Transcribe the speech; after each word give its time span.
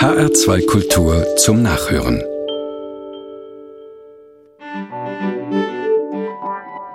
HR2 0.00 0.64
Kultur 0.64 1.26
zum 1.36 1.60
Nachhören. 1.60 2.22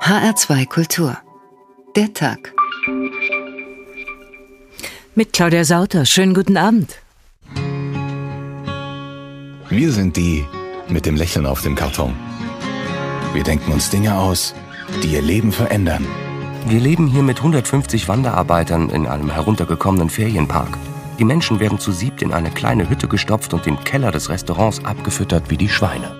HR2 0.01 0.68
Kultur. 0.68 1.15
Der 1.96 2.12
Tag. 2.13 2.52
Mit 5.13 5.33
Claudia 5.33 5.63
Sauter. 5.63 6.07
Schönen 6.07 6.33
guten 6.33 6.57
Abend. 6.57 6.96
Wir 9.70 9.92
sind 9.92 10.18
die 10.18 10.44
mit 10.90 11.06
dem 11.06 11.16
Lächeln 11.16 11.46
auf 11.46 11.62
dem 11.62 11.76
Karton. 11.76 12.16
Wir 13.34 13.44
denken 13.44 13.72
uns 13.72 13.92
Dinge 13.92 14.18
aus, 14.18 14.56
die 15.04 15.10
ihr 15.10 15.22
Leben 15.22 15.52
verändern. 15.52 16.08
Wir 16.66 16.80
leben 16.80 17.06
hier 17.06 17.22
mit 17.22 17.38
150 17.38 18.08
Wanderarbeitern 18.08 18.90
in 18.90 19.06
einem 19.06 19.30
heruntergekommenen 19.30 20.10
Ferienpark. 20.10 20.76
Die 21.20 21.23
Menschen 21.23 21.59
werden 21.59 21.79
zu 21.79 21.91
siebt 21.91 22.21
in 22.21 22.34
eine 22.34 22.52
kleine 22.52 22.89
Hütte 22.89 23.07
gestopft 23.07 23.54
und 23.54 23.66
im 23.68 23.84
Keller 23.84 24.11
des 24.11 24.29
Restaurants 24.29 24.84
abgefüttert 24.84 25.49
wie 25.49 25.57
die 25.57 25.70
Schweine. 25.70 26.16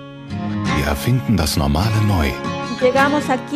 Wir 0.76 0.86
erfinden 0.86 1.36
das 1.36 1.56
Normale 1.56 2.02
neu. 2.08 2.28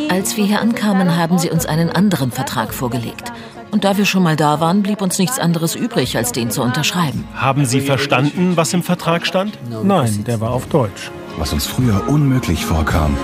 Als 0.09 0.37
wir 0.37 0.45
hier 0.45 0.61
ankamen, 0.61 1.15
haben 1.17 1.37
sie 1.39 1.49
uns 1.49 1.65
einen 1.65 1.89
anderen 1.89 2.31
Vertrag 2.31 2.73
vorgelegt. 2.73 3.31
Und 3.71 3.85
da 3.85 3.97
wir 3.97 4.05
schon 4.05 4.23
mal 4.23 4.35
da 4.35 4.59
waren, 4.59 4.83
blieb 4.83 5.01
uns 5.01 5.17
nichts 5.17 5.39
anderes 5.39 5.75
übrig, 5.75 6.17
als 6.17 6.31
den 6.31 6.51
zu 6.51 6.61
unterschreiben. 6.61 7.23
Haben 7.35 7.65
Sie 7.65 7.81
verstanden, 7.81 8.57
was 8.57 8.73
im 8.73 8.83
Vertrag 8.83 9.25
stand? 9.25 9.57
Nein, 9.83 10.23
der 10.25 10.41
war 10.41 10.51
auf 10.51 10.67
Deutsch. 10.67 11.09
Was 11.37 11.53
uns 11.53 11.65
früher 11.65 12.07
unmöglich 12.07 12.65
vorkam, 12.65 13.15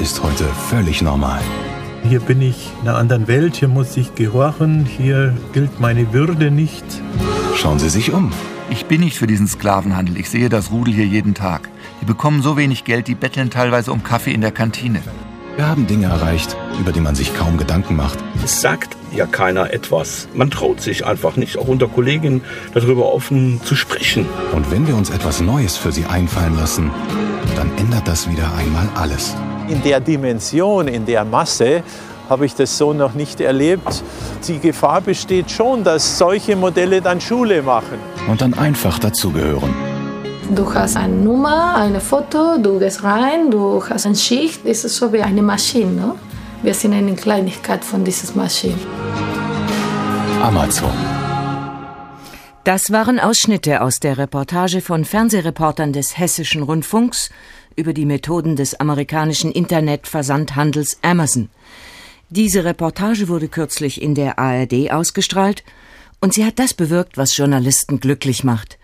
ist 0.00 0.22
heute 0.22 0.44
völlig 0.44 1.02
normal. 1.02 1.40
Hier 2.08 2.20
bin 2.20 2.40
ich 2.40 2.70
in 2.82 2.88
einer 2.88 2.98
anderen 2.98 3.26
Welt, 3.28 3.56
hier 3.56 3.68
muss 3.68 3.96
ich 3.96 4.14
gehorchen, 4.14 4.86
hier 4.86 5.36
gilt 5.52 5.80
meine 5.80 6.12
Würde 6.12 6.50
nicht. 6.50 6.84
Schauen 7.60 7.78
Sie 7.78 7.90
sich 7.90 8.10
um. 8.10 8.32
Ich 8.70 8.86
bin 8.86 9.02
nicht 9.02 9.18
für 9.18 9.26
diesen 9.26 9.46
Sklavenhandel. 9.46 10.16
Ich 10.16 10.30
sehe 10.30 10.48
das 10.48 10.70
Rudel 10.70 10.94
hier 10.94 11.04
jeden 11.04 11.34
Tag. 11.34 11.68
Die 12.00 12.06
bekommen 12.06 12.40
so 12.40 12.56
wenig 12.56 12.84
Geld, 12.84 13.06
die 13.06 13.14
betteln 13.14 13.50
teilweise 13.50 13.92
um 13.92 14.02
Kaffee 14.02 14.32
in 14.32 14.40
der 14.40 14.50
Kantine. 14.50 15.02
Wir 15.56 15.68
haben 15.68 15.86
Dinge 15.86 16.06
erreicht, 16.06 16.56
über 16.80 16.90
die 16.90 17.02
man 17.02 17.14
sich 17.14 17.36
kaum 17.36 17.58
Gedanken 17.58 17.96
macht. 17.96 18.18
Es 18.42 18.62
sagt 18.62 18.96
ja 19.14 19.26
keiner 19.26 19.74
etwas. 19.74 20.26
Man 20.32 20.50
traut 20.50 20.80
sich 20.80 21.04
einfach 21.04 21.36
nicht, 21.36 21.58
auch 21.58 21.68
unter 21.68 21.86
Kollegen 21.86 22.40
darüber 22.72 23.12
offen 23.12 23.60
zu 23.62 23.76
sprechen. 23.76 24.24
Und 24.54 24.70
wenn 24.70 24.88
wir 24.88 24.96
uns 24.96 25.10
etwas 25.10 25.42
Neues 25.42 25.76
für 25.76 25.92
sie 25.92 26.06
einfallen 26.06 26.56
lassen, 26.56 26.90
dann 27.56 27.70
ändert 27.76 28.08
das 28.08 28.30
wieder 28.30 28.54
einmal 28.56 28.88
alles. 28.94 29.36
In 29.68 29.82
der 29.82 30.00
Dimension, 30.00 30.88
in 30.88 31.04
der 31.04 31.26
Masse 31.26 31.82
habe 32.30 32.46
ich 32.46 32.54
das 32.54 32.78
so 32.78 32.92
noch 32.92 33.14
nicht 33.14 33.40
erlebt. 33.40 34.02
Die 34.46 34.60
Gefahr 34.60 35.00
besteht 35.00 35.50
schon, 35.50 35.84
dass 35.84 36.16
solche 36.16 36.56
Modelle 36.56 37.02
dann 37.02 37.20
Schule 37.20 37.60
machen. 37.62 37.98
Und 38.28 38.40
dann 38.40 38.54
einfach 38.54 38.98
dazugehören. 38.98 39.74
Du 40.54 40.72
hast 40.72 40.96
eine 40.96 41.14
Nummer, 41.14 41.76
ein 41.76 42.00
Foto, 42.00 42.58
du 42.58 42.78
gehst 42.78 43.02
rein, 43.04 43.50
du 43.50 43.82
hast 43.88 44.06
eine 44.06 44.16
Schicht. 44.16 44.64
Es 44.64 44.84
ist 44.84 44.96
so 44.96 45.12
wie 45.12 45.20
eine 45.20 45.42
Maschine. 45.42 45.90
Ne? 45.92 46.14
Wir 46.62 46.74
sind 46.74 46.92
eine 46.92 47.14
Kleinigkeit 47.14 47.84
von 47.84 48.04
dieser 48.04 48.34
Maschine. 48.34 48.78
Amazon. 50.42 50.90
Das 52.64 52.90
waren 52.90 53.18
Ausschnitte 53.18 53.80
aus 53.80 54.00
der 54.00 54.18
Reportage 54.18 54.80
von 54.80 55.04
Fernsehreportern 55.04 55.92
des 55.92 56.18
Hessischen 56.18 56.62
Rundfunks 56.62 57.30
über 57.74 57.92
die 57.92 58.04
Methoden 58.04 58.56
des 58.56 58.78
amerikanischen 58.78 59.50
Internetversandhandels 59.50 60.98
Amazon. 61.02 61.48
Diese 62.32 62.64
Reportage 62.64 63.26
wurde 63.26 63.48
kürzlich 63.48 64.00
in 64.00 64.14
der 64.14 64.38
ARD 64.38 64.92
ausgestrahlt 64.92 65.64
und 66.20 66.32
sie 66.32 66.44
hat 66.44 66.60
das 66.60 66.74
bewirkt, 66.74 67.16
was 67.16 67.36
Journalisten 67.36 67.98
glücklich 67.98 68.44
macht. 68.44 68.78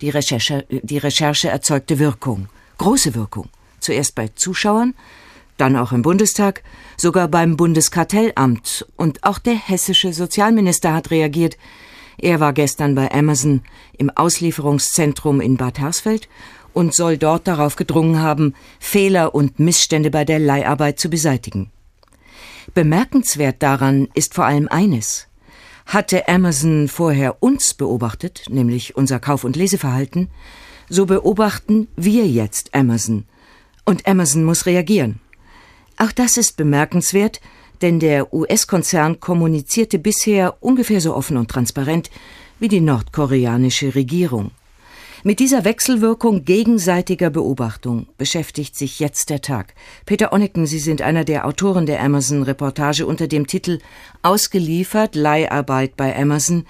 Die 0.00 0.10
Recherche, 0.10 0.64
die 0.70 0.98
Recherche 0.98 1.48
erzeugte 1.48 1.98
Wirkung, 1.98 2.48
große 2.78 3.16
Wirkung. 3.16 3.48
Zuerst 3.80 4.14
bei 4.14 4.28
Zuschauern, 4.28 4.94
dann 5.56 5.74
auch 5.74 5.90
im 5.90 6.02
Bundestag, 6.02 6.62
sogar 6.96 7.26
beim 7.26 7.56
Bundeskartellamt 7.56 8.86
und 8.94 9.24
auch 9.24 9.40
der 9.40 9.56
hessische 9.56 10.12
Sozialminister 10.12 10.92
hat 10.94 11.10
reagiert. 11.10 11.58
Er 12.18 12.38
war 12.38 12.52
gestern 12.52 12.94
bei 12.94 13.10
Amazon 13.10 13.62
im 13.98 14.10
Auslieferungszentrum 14.10 15.40
in 15.40 15.56
Bad 15.56 15.80
Hersfeld 15.80 16.28
und 16.72 16.94
soll 16.94 17.18
dort 17.18 17.48
darauf 17.48 17.74
gedrungen 17.74 18.20
haben, 18.20 18.54
Fehler 18.78 19.34
und 19.34 19.58
Missstände 19.58 20.12
bei 20.12 20.24
der 20.24 20.38
Leiharbeit 20.38 21.00
zu 21.00 21.10
beseitigen. 21.10 21.72
Bemerkenswert 22.74 23.62
daran 23.62 24.08
ist 24.14 24.34
vor 24.34 24.46
allem 24.46 24.68
eines. 24.68 25.28
Hatte 25.86 26.28
Amazon 26.28 26.88
vorher 26.88 27.42
uns 27.42 27.74
beobachtet, 27.74 28.44
nämlich 28.48 28.96
unser 28.96 29.18
Kauf- 29.18 29.44
und 29.44 29.56
Leseverhalten, 29.56 30.28
so 30.88 31.06
beobachten 31.06 31.88
wir 31.96 32.26
jetzt 32.26 32.74
Amazon. 32.74 33.24
Und 33.84 34.06
Amazon 34.06 34.44
muss 34.44 34.66
reagieren. 34.66 35.20
Auch 35.96 36.12
das 36.12 36.36
ist 36.36 36.56
bemerkenswert, 36.56 37.40
denn 37.82 37.98
der 37.98 38.32
US-Konzern 38.32 39.18
kommunizierte 39.20 39.98
bisher 39.98 40.56
ungefähr 40.60 41.00
so 41.00 41.14
offen 41.14 41.36
und 41.36 41.50
transparent 41.50 42.10
wie 42.60 42.68
die 42.68 42.80
nordkoreanische 42.80 43.94
Regierung. 43.94 44.52
Mit 45.24 45.38
dieser 45.38 45.64
Wechselwirkung 45.64 46.44
gegenseitiger 46.44 47.30
Beobachtung 47.30 48.08
beschäftigt 48.18 48.74
sich 48.74 48.98
jetzt 48.98 49.30
der 49.30 49.40
Tag. 49.40 49.74
Peter 50.04 50.32
Onneken, 50.32 50.66
Sie 50.66 50.80
sind 50.80 51.00
einer 51.00 51.22
der 51.22 51.46
Autoren 51.46 51.86
der 51.86 52.02
Amazon-Reportage 52.02 53.06
unter 53.06 53.28
dem 53.28 53.46
Titel 53.46 53.78
Ausgeliefert 54.22 55.14
Leiharbeit 55.14 55.96
bei 55.96 56.18
Amazon. 56.18 56.66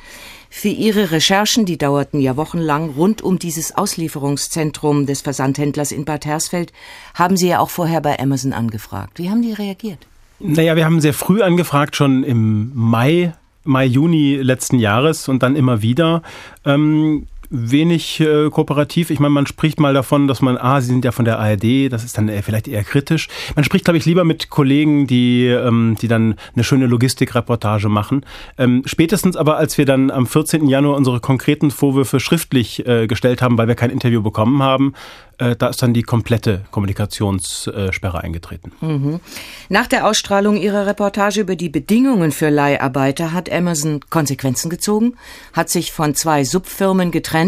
Für 0.50 0.68
Ihre 0.68 1.12
Recherchen, 1.12 1.64
die 1.64 1.78
dauerten 1.78 2.20
ja 2.20 2.36
wochenlang, 2.36 2.90
rund 2.90 3.22
um 3.22 3.38
dieses 3.38 3.74
Auslieferungszentrum 3.74 5.06
des 5.06 5.22
Versandhändlers 5.22 5.90
in 5.90 6.04
Bad 6.04 6.26
Hersfeld, 6.26 6.74
haben 7.14 7.38
Sie 7.38 7.48
ja 7.48 7.58
auch 7.58 7.70
vorher 7.70 8.02
bei 8.02 8.18
Amazon 8.18 8.52
angefragt. 8.52 9.18
Wie 9.18 9.30
haben 9.30 9.40
die 9.40 9.54
reagiert? 9.54 10.06
Naja, 10.40 10.76
wir 10.76 10.84
haben 10.84 11.00
sehr 11.00 11.14
früh 11.14 11.40
angefragt, 11.40 11.96
schon 11.96 12.22
im 12.22 12.70
Mai 12.74 13.32
Mai, 13.64 13.84
Juni 13.86 14.36
letzten 14.36 14.78
Jahres 14.78 15.28
und 15.28 15.42
dann 15.42 15.54
immer 15.54 15.82
wieder. 15.82 16.22
Ähm, 16.64 17.28
wenig 17.52 18.18
äh, 18.20 18.48
kooperativ. 18.50 19.10
Ich 19.10 19.20
meine, 19.20 19.30
man 19.30 19.46
spricht 19.46 19.78
mal 19.78 19.92
davon, 19.92 20.26
dass 20.26 20.40
man, 20.40 20.56
ah, 20.56 20.80
sie 20.80 20.88
sind 20.88 21.04
ja 21.04 21.12
von 21.12 21.26
der 21.26 21.38
ARD, 21.38 21.92
das 21.92 22.02
ist 22.02 22.16
dann 22.16 22.28
äh, 22.28 22.42
vielleicht 22.42 22.66
eher 22.66 22.82
kritisch. 22.82 23.28
Man 23.54 23.64
spricht, 23.64 23.84
glaube 23.84 23.98
ich, 23.98 24.06
lieber 24.06 24.24
mit 24.24 24.48
Kollegen, 24.48 25.06
die, 25.06 25.46
ähm, 25.46 25.96
die 26.00 26.08
dann 26.08 26.36
eine 26.54 26.64
schöne 26.64 26.86
Logistikreportage 26.86 27.90
machen. 27.90 28.24
Ähm, 28.56 28.82
spätestens 28.86 29.36
aber, 29.36 29.58
als 29.58 29.76
wir 29.76 29.84
dann 29.84 30.10
am 30.10 30.26
14. 30.26 30.66
Januar 30.66 30.96
unsere 30.96 31.20
konkreten 31.20 31.70
Vorwürfe 31.70 32.20
schriftlich 32.20 32.86
äh, 32.86 33.06
gestellt 33.06 33.42
haben, 33.42 33.58
weil 33.58 33.68
wir 33.68 33.74
kein 33.74 33.90
Interview 33.90 34.22
bekommen 34.22 34.62
haben, 34.62 34.94
äh, 35.38 35.56
da 35.56 35.68
ist 35.68 35.82
dann 35.82 35.92
die 35.92 36.02
komplette 36.02 36.62
Kommunikationssperre 36.70 38.22
eingetreten. 38.22 38.72
Mhm. 38.80 39.20
Nach 39.68 39.86
der 39.86 40.06
Ausstrahlung 40.06 40.56
ihrer 40.56 40.86
Reportage 40.86 41.40
über 41.40 41.56
die 41.56 41.68
Bedingungen 41.68 42.32
für 42.32 42.48
Leiharbeiter 42.48 43.32
hat 43.32 43.50
Amazon 43.50 44.00
Konsequenzen 44.08 44.70
gezogen, 44.70 45.14
hat 45.52 45.68
sich 45.68 45.92
von 45.92 46.14
zwei 46.14 46.44
Subfirmen 46.44 47.10
getrennt. 47.10 47.41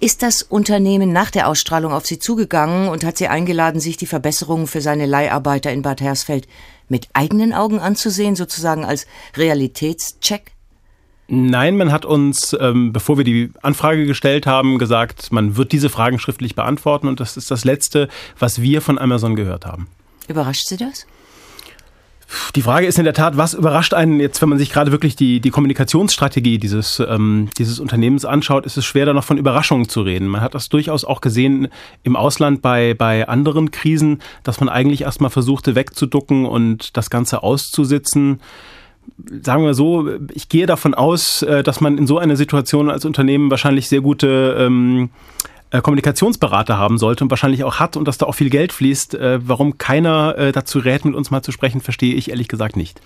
Ist 0.00 0.22
das 0.22 0.42
Unternehmen 0.42 1.12
nach 1.12 1.30
der 1.30 1.46
Ausstrahlung 1.46 1.92
auf 1.92 2.06
Sie 2.06 2.18
zugegangen 2.18 2.88
und 2.88 3.04
hat 3.04 3.16
Sie 3.16 3.28
eingeladen, 3.28 3.80
sich 3.80 3.96
die 3.96 4.06
Verbesserungen 4.06 4.66
für 4.66 4.80
seine 4.80 5.06
Leiharbeiter 5.06 5.72
in 5.72 5.82
Bad 5.82 6.00
Hersfeld 6.00 6.48
mit 6.88 7.08
eigenen 7.12 7.52
Augen 7.52 7.78
anzusehen, 7.78 8.34
sozusagen 8.34 8.84
als 8.84 9.06
Realitätscheck? 9.36 10.52
Nein, 11.28 11.76
man 11.76 11.92
hat 11.92 12.04
uns, 12.04 12.54
ähm, 12.60 12.92
bevor 12.92 13.16
wir 13.16 13.24
die 13.24 13.52
Anfrage 13.62 14.04
gestellt 14.06 14.46
haben, 14.46 14.78
gesagt, 14.78 15.32
man 15.32 15.56
wird 15.56 15.72
diese 15.72 15.88
Fragen 15.88 16.18
schriftlich 16.18 16.54
beantworten 16.54 17.06
und 17.08 17.20
das 17.20 17.36
ist 17.36 17.50
das 17.50 17.64
Letzte, 17.64 18.08
was 18.38 18.60
wir 18.60 18.82
von 18.82 18.98
Amazon 18.98 19.36
gehört 19.36 19.64
haben. 19.64 19.88
Überrascht 20.28 20.66
Sie 20.66 20.76
das? 20.76 21.06
Die 22.54 22.62
Frage 22.62 22.86
ist 22.86 22.98
in 22.98 23.04
der 23.04 23.14
Tat, 23.14 23.36
was 23.36 23.54
überrascht 23.54 23.94
einen 23.94 24.20
jetzt, 24.20 24.40
wenn 24.42 24.48
man 24.48 24.58
sich 24.58 24.70
gerade 24.70 24.92
wirklich 24.92 25.16
die, 25.16 25.40
die 25.40 25.50
Kommunikationsstrategie 25.50 26.58
dieses, 26.58 27.00
ähm, 27.00 27.48
dieses 27.58 27.80
Unternehmens 27.80 28.24
anschaut, 28.24 28.66
ist 28.66 28.76
es 28.76 28.84
schwer, 28.84 29.06
da 29.06 29.12
noch 29.12 29.24
von 29.24 29.38
Überraschungen 29.38 29.88
zu 29.88 30.02
reden. 30.02 30.28
Man 30.28 30.40
hat 30.40 30.54
das 30.54 30.68
durchaus 30.68 31.04
auch 31.04 31.20
gesehen 31.20 31.68
im 32.02 32.16
Ausland 32.16 32.62
bei, 32.62 32.94
bei 32.94 33.28
anderen 33.28 33.70
Krisen, 33.70 34.20
dass 34.42 34.60
man 34.60 34.68
eigentlich 34.68 35.02
erstmal 35.02 35.30
versuchte 35.30 35.74
wegzuducken 35.74 36.46
und 36.46 36.96
das 36.96 37.10
Ganze 37.10 37.42
auszusitzen 37.42 38.40
sagen 39.42 39.64
wir 39.64 39.74
so, 39.74 40.08
ich 40.32 40.48
gehe 40.48 40.66
davon 40.66 40.94
aus, 40.94 41.42
äh, 41.42 41.62
dass 41.62 41.80
man 41.80 41.98
in 41.98 42.06
so 42.06 42.18
einer 42.18 42.36
Situation 42.36 42.90
als 42.90 43.04
Unternehmen 43.04 43.50
wahrscheinlich 43.50 43.88
sehr 43.88 44.00
gute 44.00 44.56
ähm, 44.58 45.10
äh, 45.44 45.51
Kommunikationsberater 45.80 46.76
haben 46.76 46.98
sollte 46.98 47.24
und 47.24 47.30
wahrscheinlich 47.30 47.64
auch 47.64 47.76
hat 47.76 47.96
und 47.96 48.06
dass 48.06 48.18
da 48.18 48.26
auch 48.26 48.34
viel 48.34 48.50
Geld 48.50 48.72
fließt. 48.72 49.14
Äh, 49.14 49.40
warum 49.46 49.78
keiner 49.78 50.36
äh, 50.36 50.52
dazu 50.52 50.78
rät, 50.78 51.04
mit 51.04 51.14
uns 51.14 51.30
mal 51.30 51.42
zu 51.42 51.52
sprechen, 51.52 51.80
verstehe 51.80 52.14
ich 52.14 52.30
ehrlich 52.30 52.48
gesagt 52.48 52.76
nicht. 52.76 53.00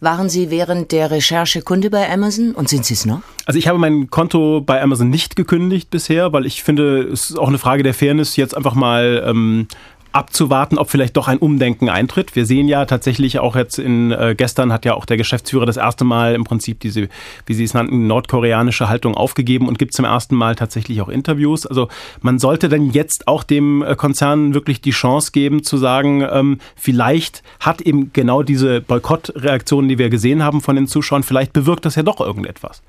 Waren 0.00 0.28
Sie 0.28 0.50
während 0.50 0.92
der 0.92 1.10
Recherche 1.10 1.62
Kunde 1.62 1.88
bei 1.88 2.10
Amazon 2.10 2.52
und 2.52 2.68
sind 2.68 2.84
Sie 2.84 2.94
es 2.94 3.06
noch? 3.06 3.22
Also 3.46 3.58
ich 3.58 3.68
habe 3.68 3.78
mein 3.78 4.10
Konto 4.10 4.60
bei 4.60 4.82
Amazon 4.82 5.08
nicht 5.08 5.36
gekündigt 5.36 5.88
bisher, 5.90 6.32
weil 6.32 6.46
ich 6.46 6.62
finde, 6.62 7.02
es 7.02 7.30
ist 7.30 7.38
auch 7.38 7.48
eine 7.48 7.58
Frage 7.58 7.82
der 7.82 7.94
Fairness, 7.94 8.36
jetzt 8.36 8.56
einfach 8.56 8.74
mal 8.74 9.24
ähm, 9.26 9.68
abzuwarten, 10.14 10.78
ob 10.78 10.90
vielleicht 10.90 11.16
doch 11.16 11.28
ein 11.28 11.38
Umdenken 11.38 11.88
eintritt. 11.88 12.36
Wir 12.36 12.46
sehen 12.46 12.68
ja 12.68 12.84
tatsächlich 12.84 13.40
auch 13.40 13.56
jetzt 13.56 13.78
in 13.78 14.12
äh, 14.12 14.34
gestern 14.36 14.72
hat 14.72 14.84
ja 14.84 14.94
auch 14.94 15.06
der 15.06 15.16
Geschäftsführer 15.16 15.66
das 15.66 15.76
erste 15.76 16.04
Mal 16.04 16.34
im 16.34 16.44
Prinzip 16.44 16.80
diese, 16.80 17.08
wie 17.46 17.54
Sie 17.54 17.64
es 17.64 17.74
nannten, 17.74 18.06
nordkoreanische 18.06 18.88
Haltung 18.88 19.14
aufgegeben 19.14 19.66
und 19.66 19.78
gibt 19.78 19.92
zum 19.92 20.04
ersten 20.04 20.36
Mal 20.36 20.54
tatsächlich 20.54 21.00
auch 21.00 21.08
Interviews. 21.08 21.66
Also 21.66 21.88
man 22.20 22.38
sollte 22.38 22.68
dann 22.68 22.90
jetzt 22.90 23.26
auch 23.26 23.42
dem 23.42 23.82
äh, 23.82 23.96
Konzern 23.96 24.54
wirklich 24.54 24.80
die 24.80 24.92
Chance 24.92 25.32
geben 25.32 25.64
zu 25.64 25.76
sagen, 25.76 26.26
ähm, 26.30 26.58
vielleicht 26.76 27.42
hat 27.58 27.80
eben 27.80 28.12
genau 28.12 28.42
diese 28.42 28.80
Boykottreaktionen, 28.80 29.88
die 29.88 29.98
wir 29.98 30.10
gesehen 30.10 30.44
haben 30.44 30.60
von 30.60 30.76
den 30.76 30.86
Zuschauern, 30.86 31.24
vielleicht 31.24 31.52
bewirkt 31.52 31.84
das 31.84 31.96
ja 31.96 32.02
doch 32.02 32.20
irgendetwas. 32.20 32.82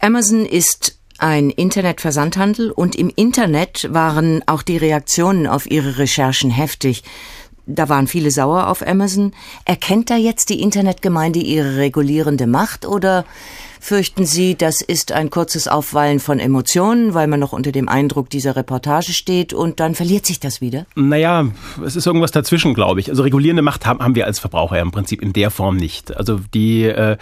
Amazon 0.00 0.46
ist 0.46 0.99
ein 1.20 1.50
Internetversandhandel 1.50 2.70
und 2.70 2.96
im 2.96 3.10
Internet 3.14 3.88
waren 3.92 4.42
auch 4.46 4.62
die 4.62 4.76
Reaktionen 4.76 5.46
auf 5.46 5.70
ihre 5.70 5.98
Recherchen 5.98 6.50
heftig. 6.50 7.02
Da 7.66 7.88
waren 7.88 8.06
viele 8.06 8.30
sauer 8.30 8.68
auf 8.68 8.86
Amazon. 8.86 9.32
Erkennt 9.64 10.10
da 10.10 10.16
jetzt 10.16 10.48
die 10.48 10.60
Internetgemeinde 10.60 11.38
ihre 11.38 11.76
regulierende 11.76 12.46
Macht 12.46 12.86
oder 12.86 13.24
Fürchten 13.82 14.26
Sie, 14.26 14.56
das 14.56 14.82
ist 14.82 15.10
ein 15.10 15.30
kurzes 15.30 15.66
Aufwallen 15.66 16.20
von 16.20 16.38
Emotionen, 16.38 17.14
weil 17.14 17.26
man 17.26 17.40
noch 17.40 17.54
unter 17.54 17.72
dem 17.72 17.88
Eindruck 17.88 18.28
dieser 18.28 18.54
Reportage 18.54 19.12
steht 19.12 19.54
und 19.54 19.80
dann 19.80 19.94
verliert 19.94 20.26
sich 20.26 20.38
das 20.38 20.60
wieder? 20.60 20.84
Naja, 20.94 21.46
es 21.84 21.96
ist 21.96 22.06
irgendwas 22.06 22.30
dazwischen, 22.30 22.74
glaube 22.74 23.00
ich. 23.00 23.08
Also 23.08 23.22
regulierende 23.22 23.62
Macht 23.62 23.86
haben, 23.86 24.00
haben 24.00 24.14
wir 24.14 24.26
als 24.26 24.38
Verbraucher 24.38 24.76
ja 24.76 24.82
im 24.82 24.90
Prinzip 24.90 25.22
in 25.22 25.32
der 25.32 25.50
Form 25.50 25.76
nicht. 25.76 26.14
Also 26.14 26.40
die, 26.52 26.84
äh, 26.84 27.16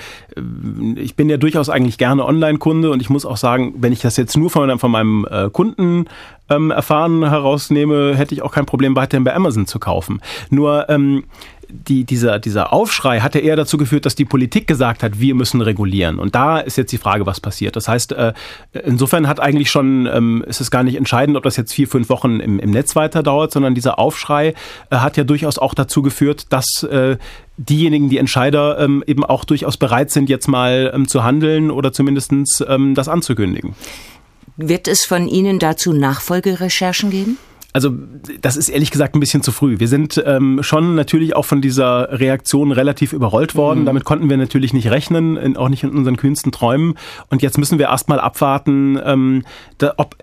ich 0.97 1.15
bin 1.15 1.31
ja 1.31 1.37
durchaus 1.37 1.69
eigentlich 1.69 1.97
gerne 1.97 2.27
Online-Kunde 2.27 2.91
und 2.91 3.01
ich 3.01 3.09
muss 3.09 3.25
auch 3.25 3.37
sagen, 3.37 3.75
wenn 3.79 3.93
ich 3.93 4.01
das 4.01 4.17
jetzt 4.17 4.37
nur 4.37 4.51
von, 4.51 4.79
von 4.81 4.91
meinem 4.91 5.27
äh, 5.31 5.51
Kunden 5.51 6.07
ähm, 6.51 6.71
erfahren 6.71 7.29
herausnehme, 7.29 8.17
hätte 8.17 8.35
ich 8.35 8.43
auch 8.43 8.53
kein 8.53 8.67
Problem, 8.67 8.97
weiterhin 8.97 9.25
bei 9.25 9.35
Amazon 9.35 9.67
zu 9.67 9.79
kaufen. 9.79 10.21
Nur 10.51 10.89
ähm, 10.89 11.25
die, 11.71 12.05
dieser, 12.05 12.39
dieser 12.39 12.73
Aufschrei 12.73 13.21
hat 13.21 13.35
ja 13.35 13.41
eher 13.41 13.57
dazu 13.57 13.77
geführt, 13.77 14.07
dass 14.07 14.15
die 14.15 14.25
Politik 14.25 14.67
gesagt 14.67 15.03
hat, 15.03 15.21
wir 15.21 15.35
müssen 15.35 15.61
regulieren. 15.61 16.19
Und 16.19 16.35
da 16.35 16.59
ist 16.59 16.77
jetzt 16.77 16.93
die 16.93 16.99
Frage, 16.99 17.27
was 17.27 17.41
passiert. 17.41 17.77
Das 17.77 17.89
heißt, 17.89 18.13
äh, 18.13 18.33
insofern 18.85 19.29
hat 19.29 19.41
eigentlich 19.41 19.71
schon, 19.71 20.07
ähm, 20.07 20.45
ist 20.47 20.61
es 20.61 20.71
gar 20.71 20.83
nicht 20.83 20.97
entscheidend, 20.97 21.37
ob 21.37 21.43
das 21.43 21.57
jetzt 21.57 21.73
vier, 21.73 21.89
fünf 21.89 22.09
Wochen 22.09 22.41
im, 22.41 22.59
im 22.59 22.71
Netz 22.71 22.97
weiter 22.97 23.23
dauert, 23.23 23.53
sondern 23.53 23.75
dieser 23.75 23.99
Aufschrei 23.99 24.55
äh, 24.91 24.97
hat 24.97 25.17
ja 25.17 25.25
durchaus 25.25 25.59
auch 25.59 25.75
dazu 25.75 26.03
geführt, 26.03 26.47
dass 26.51 26.83
äh, 26.85 27.17
diejenigen, 27.57 28.09
die 28.09 28.19
Entscheider 28.19 28.79
ähm, 28.79 29.05
eben 29.07 29.25
auch 29.25 29.45
durchaus 29.45 29.77
bereit 29.77 30.11
sind, 30.11 30.29
jetzt 30.29 30.49
mal 30.49 30.91
ähm, 30.95 31.09
zu 31.09 31.25
handeln 31.25 31.71
oder 31.71 31.93
zumindestens 31.93 32.65
das 32.95 33.09
anzukündigen. 33.09 33.75
Wird 34.57 34.89
es 34.89 35.05
von 35.05 35.29
Ihnen 35.29 35.59
dazu 35.59 35.93
Nachfolgerecherchen 35.93 37.11
geben? 37.11 37.39
Also 37.79 37.95
das 38.41 38.57
ist 38.57 38.71
ehrlich 38.71 38.91
gesagt 38.91 39.15
ein 39.15 39.21
bisschen 39.21 39.41
zu 39.41 39.53
früh. 39.53 39.79
Wir 39.79 39.87
sind 39.87 40.21
ähm, 40.27 40.65
schon 40.65 40.97
natürlich 40.97 41.37
auch 41.37 41.45
von 41.45 41.61
dieser 41.61 42.19
Reaktion 42.19 42.73
relativ 42.73 43.13
überrollt 43.13 43.55
worden. 43.55 43.83
Mhm. 43.83 43.87
Damit 43.87 44.03
konnten 44.03 44.29
wir 44.29 44.37
natürlich 44.37 44.73
nicht 44.73 44.91
rechnen, 44.91 45.37
in, 45.37 45.57
auch 45.57 45.69
nicht 45.69 45.85
in 45.85 45.91
unseren 45.91 46.17
kühnsten 46.17 46.51
Träumen. 46.51 46.99
Und 47.31 47.41
jetzt 47.41 47.57
müssen 47.57 47.79
wir 47.79 47.87
erstmal 47.87 48.19
abwarten, 48.19 48.99
ähm, 49.05 49.45
da, 49.79 49.95
ob 49.97 50.17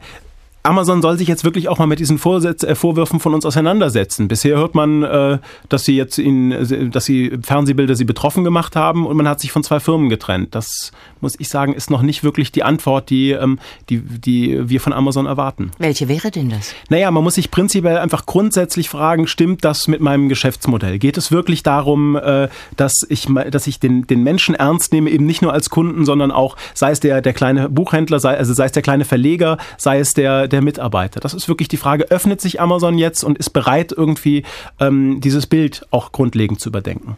Amazon 0.65 1.01
soll 1.01 1.17
sich 1.17 1.27
jetzt 1.27 1.43
wirklich 1.43 1.69
auch 1.69 1.77
mal 1.77 1.85
mit 1.85 1.99
diesen 1.99 2.17
Vorsätz, 2.17 2.63
äh, 2.63 2.75
Vorwürfen 2.75 3.19
von 3.19 3.33
uns 3.33 3.45
auseinandersetzen. 3.45 4.27
Bisher 4.27 4.57
hört 4.57 4.75
man, 4.75 5.03
äh, 5.03 5.37
dass 5.69 5.83
sie 5.83 5.95
jetzt 5.95 6.17
in, 6.17 6.91
dass 6.91 7.05
sie 7.05 7.37
Fernsehbilder 7.41 7.95
sie 7.95 8.05
betroffen 8.05 8.43
gemacht 8.43 8.75
haben 8.75 9.05
und 9.05 9.15
man 9.17 9.27
hat 9.27 9.39
sich 9.39 9.51
von 9.51 9.63
zwei 9.63 9.79
Firmen 9.79 10.09
getrennt. 10.09 10.55
Das 10.55 10.91
muss 11.21 11.33
ich 11.39 11.49
sagen, 11.49 11.73
ist 11.73 11.89
noch 11.89 12.01
nicht 12.01 12.23
wirklich 12.23 12.51
die 12.51 12.63
Antwort, 12.63 13.09
die, 13.09 13.31
ähm, 13.31 13.59
die, 13.89 13.99
die 13.99 14.69
wir 14.69 14.81
von 14.81 14.93
Amazon 14.93 15.25
erwarten. 15.25 15.71
Welche 15.77 16.07
wäre 16.07 16.31
denn 16.31 16.49
das? 16.49 16.73
Naja, 16.89 17.09
man 17.11 17.23
muss 17.23 17.35
sich 17.35 17.51
prinzipiell 17.51 17.97
einfach 17.97 18.25
grundsätzlich 18.25 18.89
fragen, 18.89 19.27
stimmt 19.27 19.63
das 19.63 19.87
mit 19.87 20.01
meinem 20.01 20.29
Geschäftsmodell? 20.29 20.99
Geht 20.99 21.17
es 21.17 21.31
wirklich 21.31 21.63
darum, 21.63 22.15
äh, 22.15 22.49
dass 22.75 23.05
ich, 23.09 23.27
dass 23.51 23.67
ich 23.67 23.79
den, 23.79 24.07
den 24.07 24.23
Menschen 24.23 24.55
ernst 24.55 24.93
nehme, 24.93 25.09
eben 25.09 25.25
nicht 25.25 25.41
nur 25.41 25.53
als 25.53 25.69
Kunden, 25.69 26.05
sondern 26.05 26.31
auch, 26.31 26.55
sei 26.73 26.91
es 26.91 26.99
der, 26.99 27.21
der 27.21 27.33
kleine 27.33 27.69
Buchhändler, 27.69 28.19
sei, 28.19 28.37
also 28.37 28.53
sei 28.53 28.65
es 28.65 28.71
der 28.71 28.83
kleine 28.83 29.05
Verleger, 29.05 29.57
sei 29.77 29.99
es 29.99 30.13
der, 30.13 30.47
der 30.47 30.54
Mitarbeiter? 30.61 31.19
Das 31.19 31.33
ist 31.33 31.47
wirklich 31.47 31.67
die 31.67 31.77
Frage, 31.77 32.11
öffnet 32.11 32.41
sich 32.41 32.61
Amazon 32.61 32.97
jetzt 32.97 33.23
und 33.23 33.37
ist 33.37 33.51
bereit, 33.51 33.93
irgendwie 33.95 34.43
ähm, 34.79 35.21
dieses 35.21 35.47
Bild 35.47 35.85
auch 35.91 36.11
grundlegend 36.11 36.59
zu 36.59 36.69
überdenken? 36.69 37.17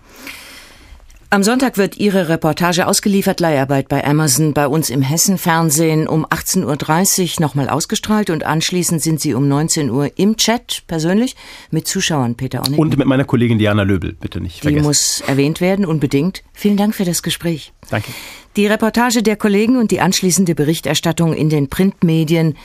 Am 1.29 1.43
Sonntag 1.43 1.77
wird 1.77 1.97
Ihre 1.97 2.29
Reportage 2.29 2.87
ausgeliefert, 2.87 3.41
Leiharbeit 3.41 3.89
bei 3.89 4.01
Amazon, 4.05 4.53
bei 4.53 4.65
uns 4.65 4.89
im 4.89 5.01
Hessen-Fernsehen 5.01 6.07
um 6.07 6.25
18.30 6.25 7.35
Uhr 7.35 7.41
nochmal 7.41 7.67
ausgestrahlt 7.67 8.29
und 8.29 8.45
anschließend 8.45 9.01
sind 9.01 9.19
Sie 9.19 9.33
um 9.33 9.49
19 9.49 9.89
Uhr 9.89 10.09
im 10.15 10.37
Chat 10.37 10.83
persönlich 10.87 11.35
mit 11.69 11.85
Zuschauern, 11.85 12.35
Peter 12.35 12.65
Onnig. 12.65 12.79
Und 12.79 12.97
mit 12.97 13.07
meiner 13.07 13.25
Kollegin 13.25 13.59
Diana 13.59 13.83
Löbel, 13.83 14.13
bitte 14.13 14.39
nicht 14.39 14.61
vergessen. 14.61 14.81
Die 14.81 14.87
muss 14.87 15.19
erwähnt 15.27 15.59
werden, 15.59 15.85
unbedingt. 15.85 16.43
Vielen 16.53 16.77
Dank 16.77 16.95
für 16.95 17.03
das 17.03 17.21
Gespräch. 17.21 17.73
Danke. 17.89 18.09
Die 18.55 18.65
Reportage 18.65 19.21
der 19.21 19.35
Kollegen 19.35 19.75
und 19.75 19.91
die 19.91 19.99
anschließende 19.99 20.55
Berichterstattung 20.55 21.33
in 21.33 21.49
den 21.49 21.67
Printmedien 21.67 22.55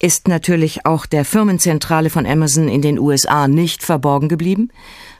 ist 0.00 0.28
natürlich 0.28 0.86
auch 0.86 1.06
der 1.06 1.24
Firmenzentrale 1.24 2.10
von 2.10 2.26
Amazon 2.26 2.68
in 2.68 2.82
den 2.82 2.98
USA 2.98 3.48
nicht 3.48 3.82
verborgen 3.82 4.28
geblieben. 4.28 4.70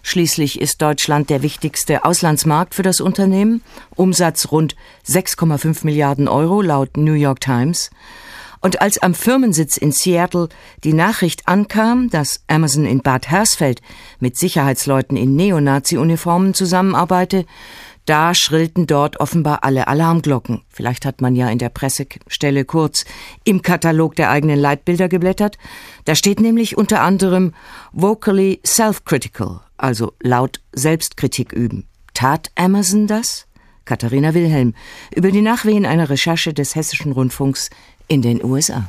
Schließlich 0.02 0.60
ist 0.60 0.80
Deutschland 0.80 1.30
der 1.30 1.42
wichtigste 1.42 2.04
Auslandsmarkt 2.04 2.74
für 2.74 2.82
das 2.82 3.00
Unternehmen, 3.00 3.62
Umsatz 3.96 4.52
rund 4.52 4.76
6,5 5.06 5.84
Milliarden 5.84 6.28
Euro 6.28 6.62
laut 6.62 6.96
New 6.96 7.14
York 7.14 7.40
Times. 7.40 7.90
Und 8.60 8.80
als 8.80 8.98
am 8.98 9.14
Firmensitz 9.14 9.76
in 9.76 9.92
Seattle 9.92 10.48
die 10.82 10.92
Nachricht 10.92 11.46
ankam, 11.46 12.10
dass 12.10 12.40
Amazon 12.48 12.86
in 12.86 13.00
Bad 13.00 13.28
Hersfeld 13.28 13.80
mit 14.18 14.36
Sicherheitsleuten 14.36 15.16
in 15.16 15.36
Neonazi-Uniformen 15.36 16.54
zusammenarbeite, 16.54 17.46
da 18.08 18.34
schrillten 18.34 18.86
dort 18.86 19.20
offenbar 19.20 19.64
alle 19.64 19.86
Alarmglocken. 19.86 20.62
Vielleicht 20.68 21.04
hat 21.04 21.20
man 21.20 21.34
ja 21.34 21.50
in 21.50 21.58
der 21.58 21.68
Pressestelle 21.68 22.64
kurz 22.64 23.04
im 23.44 23.60
Katalog 23.62 24.16
der 24.16 24.30
eigenen 24.30 24.58
Leitbilder 24.58 25.08
geblättert. 25.08 25.58
Da 26.04 26.14
steht 26.14 26.40
nämlich 26.40 26.78
unter 26.78 27.02
anderem 27.02 27.52
vocally 27.92 28.60
self-critical, 28.66 29.60
also 29.76 30.14
laut 30.22 30.60
Selbstkritik 30.72 31.52
üben. 31.52 31.86
Tat 32.14 32.50
Amazon 32.56 33.06
das? 33.06 33.46
Katharina 33.84 34.34
Wilhelm 34.34 34.74
über 35.14 35.30
die 35.30 35.42
Nachwehen 35.42 35.86
einer 35.86 36.10
Recherche 36.10 36.52
des 36.52 36.74
Hessischen 36.74 37.12
Rundfunks 37.12 37.70
in 38.06 38.22
den 38.22 38.42
USA. 38.44 38.86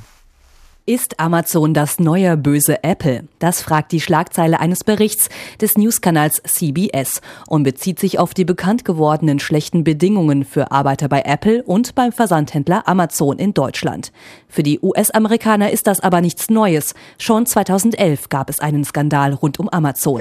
Ist 0.89 1.19
Amazon 1.19 1.75
das 1.75 1.99
neue 1.99 2.35
böse 2.35 2.83
Apple? 2.83 3.25
Das 3.37 3.61
fragt 3.61 3.91
die 3.91 4.01
Schlagzeile 4.01 4.59
eines 4.59 4.83
Berichts 4.83 5.29
des 5.61 5.77
Newskanals 5.77 6.41
CBS 6.41 7.21
und 7.45 7.61
bezieht 7.61 7.99
sich 7.99 8.17
auf 8.17 8.33
die 8.33 8.43
bekannt 8.43 8.85
gewordenen 8.85 9.37
schlechten 9.37 9.83
Bedingungen 9.83 10.43
für 10.45 10.71
Arbeiter 10.71 11.07
bei 11.07 11.21
Apple 11.21 11.61
und 11.61 11.93
beim 11.93 12.11
Versandhändler 12.11 12.87
Amazon 12.87 13.37
in 13.37 13.53
Deutschland. 13.53 14.11
Für 14.47 14.63
die 14.63 14.79
US-Amerikaner 14.81 15.69
ist 15.69 15.85
das 15.85 15.99
aber 15.99 16.21
nichts 16.21 16.49
Neues. 16.49 16.95
Schon 17.19 17.45
2011 17.45 18.29
gab 18.29 18.49
es 18.49 18.59
einen 18.59 18.83
Skandal 18.83 19.35
rund 19.35 19.59
um 19.59 19.69
Amazon. 19.69 20.19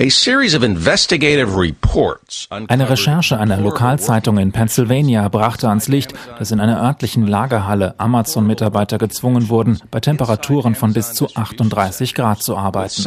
Eine 2.69 2.91
Recherche 2.91 3.41
einer 3.41 3.57
Lokalzeitung 3.57 4.37
in 4.37 4.53
Pennsylvania 4.53 5.27
brachte 5.31 5.71
ans 5.71 5.89
Licht, 5.89 6.13
dass 6.39 6.51
in 6.51 6.61
einer 6.61 6.83
örtlichen 6.83 7.27
Lagerhalle 7.27 7.95
Amazon-Mitarbeiter 7.97 8.99
gezwungen 8.99 9.49
wurden, 9.49 9.81
bei 9.91 10.01
Temperaturen 10.01 10.58
Temperaturen 10.59 10.75
von 10.75 10.93
bis 10.93 11.13
zu 11.15 11.29
38 11.35 12.15
Grad 12.15 12.43
zu 12.43 12.57
arbeiten. 12.57 13.03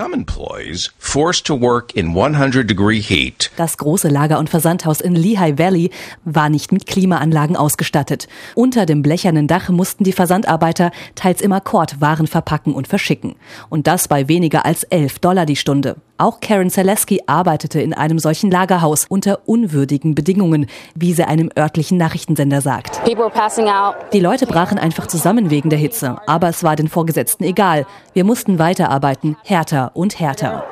Das 3.58 3.78
große 3.78 4.08
Lager- 4.08 4.40
und 4.40 4.50
Versandhaus 4.50 5.02
in 5.02 5.16
Lehigh 5.16 5.58
Valley 5.58 5.92
war 6.24 6.50
nicht 6.50 6.72
mit 6.72 6.86
Klimaanlagen 6.86 7.56
ausgestattet. 7.56 8.28
Unter 8.56 8.86
dem 8.86 9.02
blechernen 9.02 9.48
Dach 9.48 9.70
mussten 9.70 10.04
die 10.04 10.14
Versandarbeiter 10.14 10.92
teils 11.16 11.42
im 11.42 11.52
Akkord 11.52 12.00
Waren 12.02 12.28
verpacken 12.28 12.74
und 12.74 12.88
verschicken. 12.88 13.36
Und 13.70 13.88
das 13.88 14.08
bei 14.08 14.28
weniger 14.28 14.66
als 14.66 14.84
11 14.84 15.20
Dollar 15.20 15.46
die 15.46 15.56
Stunde. 15.56 15.98
Auch 16.22 16.40
Karen 16.40 16.70
Zaleski 16.70 17.24
arbeitete 17.26 17.82
in 17.82 17.96
einem 17.96 18.20
solchen 18.20 18.52
Lagerhaus 18.52 19.08
unter 19.10 19.40
unwürdigen 19.48 20.14
Bedingungen, 20.14 20.68
wie 20.94 21.14
sie 21.14 21.24
einem 21.24 21.50
örtlichen 21.58 21.98
Nachrichtensender 21.98 22.62
sagt. 22.62 23.02
Die 23.08 24.20
Leute 24.20 24.46
brachen 24.46 24.78
einfach 24.78 25.08
zusammen 25.08 25.50
wegen 25.50 25.72
der 25.72 25.80
Hitze, 25.80 26.18
aber 26.28 26.50
es 26.50 26.64
war 26.64 26.76
den 26.76 26.90
Vorgesetzten 26.90 27.44
egal. 27.44 27.88
Wir 28.14 28.24
mussten 28.24 28.60
weiterarbeiten, 28.60 29.36
härter 29.44 29.96
und 29.96 30.20
härter. 30.20 30.64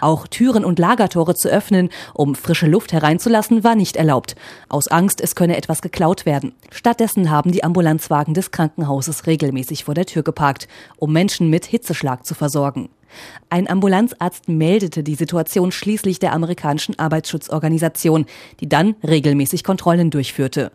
Auch 0.00 0.26
Türen 0.26 0.64
und 0.64 0.78
Lagertore 0.78 1.34
zu 1.34 1.50
öffnen, 1.50 1.90
um 2.14 2.34
frische 2.34 2.68
Luft 2.68 2.94
hereinzulassen, 2.94 3.64
war 3.64 3.74
nicht 3.74 3.96
erlaubt. 3.96 4.34
Aus 4.70 4.88
Angst, 4.88 5.20
es 5.20 5.34
könne 5.34 5.58
etwas 5.58 5.82
geklaut 5.82 6.24
werden. 6.24 6.54
Stattdessen 6.70 7.30
haben 7.30 7.52
die 7.52 7.64
Ambulanzwagen 7.64 8.32
des 8.32 8.50
Krankenhauses 8.50 9.26
regelmäßig 9.26 9.84
vor 9.84 9.92
der 9.92 10.06
Tür 10.06 10.22
geparkt, 10.22 10.68
um 10.96 11.12
Menschen 11.12 11.50
mit 11.50 11.66
Hitzeschlag 11.66 12.24
zu 12.24 12.34
versorgen. 12.34 12.88
Ein 13.50 13.68
Ambulanzarzt 13.68 14.48
meldete 14.48 15.02
die 15.02 15.14
Situation 15.14 15.72
schließlich 15.72 16.18
der 16.18 16.32
amerikanischen 16.32 16.98
Arbeitsschutzorganisation, 16.98 18.26
die 18.60 18.68
dann 18.68 18.96
regelmäßig 19.02 19.64
Kontrollen 19.64 20.10
durchführte. 20.10 20.72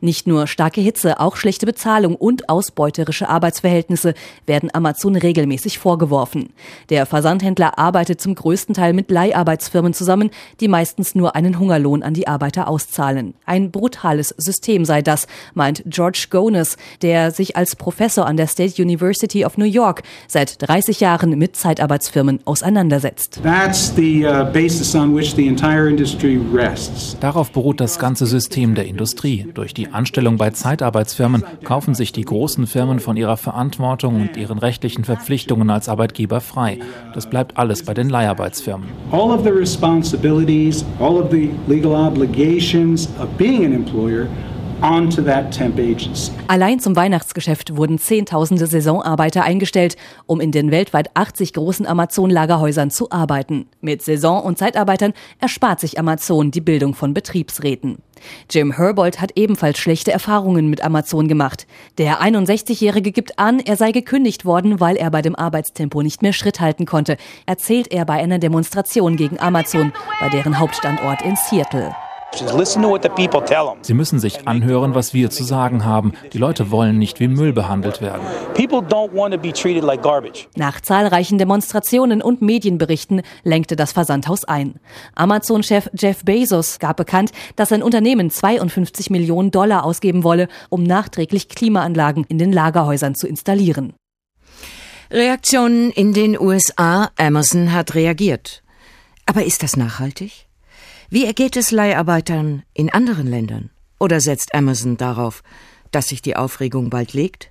Nicht 0.00 0.26
nur 0.26 0.46
starke 0.46 0.80
Hitze, 0.80 1.20
auch 1.20 1.36
schlechte 1.36 1.66
Bezahlung 1.66 2.16
und 2.16 2.48
ausbeuterische 2.48 3.28
Arbeitsverhältnisse 3.28 4.14
werden 4.46 4.70
Amazon 4.72 5.16
regelmäßig 5.16 5.78
vorgeworfen. 5.78 6.52
Der 6.88 7.06
Versandhändler 7.06 7.78
arbeitet 7.78 8.20
zum 8.20 8.34
größten 8.34 8.74
Teil 8.74 8.92
mit 8.92 9.10
Leiharbeitsfirmen 9.10 9.94
zusammen, 9.94 10.30
die 10.60 10.68
meistens 10.68 11.14
nur 11.14 11.36
einen 11.36 11.58
Hungerlohn 11.58 12.02
an 12.02 12.14
die 12.14 12.28
Arbeiter 12.28 12.68
auszahlen. 12.68 13.34
Ein 13.46 13.70
brutales 13.70 14.34
System 14.36 14.84
sei 14.84 15.02
das, 15.02 15.26
meint 15.54 15.82
George 15.86 16.26
Gones, 16.30 16.76
der 17.02 17.30
sich 17.30 17.56
als 17.56 17.76
Professor 17.76 18.26
an 18.26 18.36
der 18.36 18.46
State 18.46 18.80
University 18.80 19.44
of 19.44 19.56
New 19.56 19.64
York 19.64 20.02
seit 20.28 20.60
30 20.66 21.00
Jahren 21.00 21.38
mit 21.38 21.56
Zeitarbeitsfirmen 21.56 22.40
auseinandersetzt. 22.44 23.40
Uh, 23.44 23.50
Darauf 27.20 27.52
beruht 27.52 27.80
das 27.80 27.98
ganze 27.98 28.26
System 28.26 28.74
der 28.74 28.86
Industrie. 28.86 29.46
Durch 29.60 29.74
die 29.74 29.92
Anstellung 29.92 30.38
bei 30.38 30.48
Zeitarbeitsfirmen 30.48 31.44
kaufen 31.64 31.94
sich 31.94 32.12
die 32.12 32.24
großen 32.24 32.66
Firmen 32.66 32.98
von 32.98 33.18
ihrer 33.18 33.36
Verantwortung 33.36 34.18
und 34.22 34.38
ihren 34.38 34.56
rechtlichen 34.56 35.04
Verpflichtungen 35.04 35.68
als 35.68 35.86
Arbeitgeber 35.86 36.40
frei. 36.40 36.78
Das 37.12 37.28
bleibt 37.28 37.58
alles 37.58 37.84
bei 37.84 37.92
den 37.92 38.08
Leiharbeitsfirmen. 38.08 38.88
All 39.12 39.30
of 39.30 39.42
the 39.44 39.50
responsibilities, 39.50 40.82
all 40.98 41.18
of 41.18 41.30
the 41.30 41.50
legal 41.68 41.92
obligations 41.92 43.10
of 43.20 43.28
being 43.36 43.66
an 43.66 43.74
employer 43.74 44.28
Allein 46.48 46.80
zum 46.80 46.96
Weihnachtsgeschäft 46.96 47.76
wurden 47.76 47.98
Zehntausende 47.98 48.66
Saisonarbeiter 48.66 49.42
eingestellt, 49.42 49.96
um 50.26 50.40
in 50.40 50.52
den 50.52 50.70
weltweit 50.70 51.10
80 51.14 51.52
großen 51.52 51.86
Amazon-Lagerhäusern 51.86 52.90
zu 52.90 53.10
arbeiten. 53.10 53.66
Mit 53.82 54.02
Saison- 54.02 54.42
und 54.42 54.56
Zeitarbeitern 54.56 55.12
erspart 55.38 55.80
sich 55.80 55.98
Amazon 55.98 56.50
die 56.50 56.62
Bildung 56.62 56.94
von 56.94 57.12
Betriebsräten. 57.12 57.98
Jim 58.50 58.72
Herbold 58.72 59.20
hat 59.20 59.32
ebenfalls 59.36 59.78
schlechte 59.78 60.12
Erfahrungen 60.12 60.70
mit 60.70 60.82
Amazon 60.82 61.28
gemacht. 61.28 61.66
Der 61.98 62.22
61-Jährige 62.22 63.12
gibt 63.12 63.38
an, 63.38 63.60
er 63.60 63.76
sei 63.76 63.92
gekündigt 63.92 64.46
worden, 64.46 64.80
weil 64.80 64.96
er 64.96 65.10
bei 65.10 65.20
dem 65.20 65.36
Arbeitstempo 65.36 66.02
nicht 66.02 66.22
mehr 66.22 66.32
Schritt 66.32 66.60
halten 66.60 66.86
konnte, 66.86 67.18
erzählt 67.44 67.92
er 67.92 68.06
bei 68.06 68.14
einer 68.14 68.38
Demonstration 68.38 69.16
gegen 69.16 69.38
Amazon 69.38 69.92
bei 70.20 70.30
deren 70.30 70.58
Hauptstandort 70.58 71.22
in 71.22 71.36
Seattle. 71.36 71.94
Sie 73.82 73.94
müssen 73.94 74.20
sich 74.20 74.46
anhören, 74.46 74.94
was 74.94 75.14
wir 75.14 75.30
zu 75.30 75.42
sagen 75.42 75.84
haben. 75.84 76.12
Die 76.32 76.38
Leute 76.38 76.70
wollen 76.70 76.98
nicht 76.98 77.18
wie 77.18 77.28
Müll 77.28 77.52
behandelt 77.52 78.00
werden. 78.00 78.22
Nach 80.56 80.80
zahlreichen 80.80 81.38
Demonstrationen 81.38 82.22
und 82.22 82.40
Medienberichten 82.40 83.22
lenkte 83.42 83.76
das 83.76 83.92
Versandhaus 83.92 84.44
ein. 84.44 84.74
Amazon-Chef 85.14 85.90
Jeff 85.98 86.24
Bezos 86.24 86.78
gab 86.78 86.96
bekannt, 86.98 87.32
dass 87.56 87.70
sein 87.70 87.82
Unternehmen 87.82 88.30
52 88.30 89.10
Millionen 89.10 89.50
Dollar 89.50 89.84
ausgeben 89.84 90.22
wolle, 90.22 90.48
um 90.68 90.82
nachträglich 90.82 91.48
Klimaanlagen 91.48 92.24
in 92.28 92.38
den 92.38 92.52
Lagerhäusern 92.52 93.14
zu 93.14 93.26
installieren. 93.26 93.94
Reaktionen 95.10 95.90
in 95.90 96.12
den 96.12 96.38
USA. 96.38 97.10
Amazon 97.18 97.72
hat 97.72 97.94
reagiert. 97.96 98.62
Aber 99.26 99.44
ist 99.44 99.62
das 99.64 99.76
nachhaltig? 99.76 100.49
Wie 101.12 101.24
ergeht 101.24 101.56
es 101.56 101.72
Leiharbeitern 101.72 102.62
in 102.72 102.88
anderen 102.88 103.26
Ländern? 103.26 103.70
Oder 103.98 104.20
setzt 104.20 104.54
Amazon 104.54 104.96
darauf, 104.96 105.42
dass 105.90 106.06
sich 106.06 106.22
die 106.22 106.36
Aufregung 106.36 106.88
bald 106.88 107.14
legt? 107.14 107.50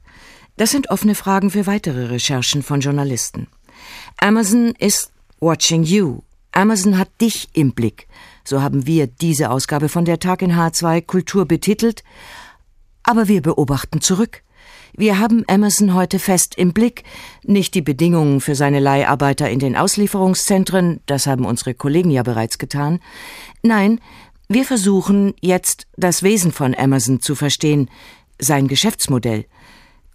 Das 0.55 0.71
sind 0.71 0.89
offene 0.89 1.13
Fragen 1.13 1.51
für 1.51 1.67
weitere 1.67 2.05
Recherchen 2.05 2.63
von 2.63 2.79
Journalisten. 2.79 3.47
Amazon 4.17 4.73
ist 4.79 5.11
watching 5.41 5.83
you. 5.83 6.21
Amazon 6.53 6.97
hat 6.97 7.09
dich 7.19 7.49
im 7.51 7.73
Blick. 7.73 8.07
So 8.45 8.61
haben 8.61 8.87
wir 8.87 9.07
diese 9.07 9.49
Ausgabe 9.49 9.89
von 9.89 10.05
der 10.05 10.19
Tag 10.19 10.41
in 10.41 10.53
H2 10.53 11.01
Kultur 11.01 11.45
betitelt. 11.45 12.05
Aber 13.03 13.27
wir 13.27 13.41
beobachten 13.41 13.99
zurück. 13.99 14.41
Wir 14.99 15.17
haben 15.17 15.45
Amazon 15.47 15.93
heute 15.93 16.19
fest 16.19 16.55
im 16.57 16.73
Blick. 16.73 17.05
Nicht 17.43 17.73
die 17.73 17.81
Bedingungen 17.81 18.41
für 18.41 18.53
seine 18.53 18.81
Leiharbeiter 18.81 19.49
in 19.49 19.59
den 19.59 19.77
Auslieferungszentren, 19.77 20.99
das 21.05 21.25
haben 21.25 21.45
unsere 21.45 21.73
Kollegen 21.73 22.11
ja 22.11 22.21
bereits 22.21 22.57
getan. 22.57 22.99
Nein, 23.63 24.01
wir 24.49 24.65
versuchen 24.65 25.35
jetzt 25.39 25.87
das 25.95 26.21
Wesen 26.21 26.51
von 26.51 26.75
Amazon 26.75 27.21
zu 27.21 27.35
verstehen, 27.35 27.89
sein 28.39 28.67
Geschäftsmodell 28.67 29.45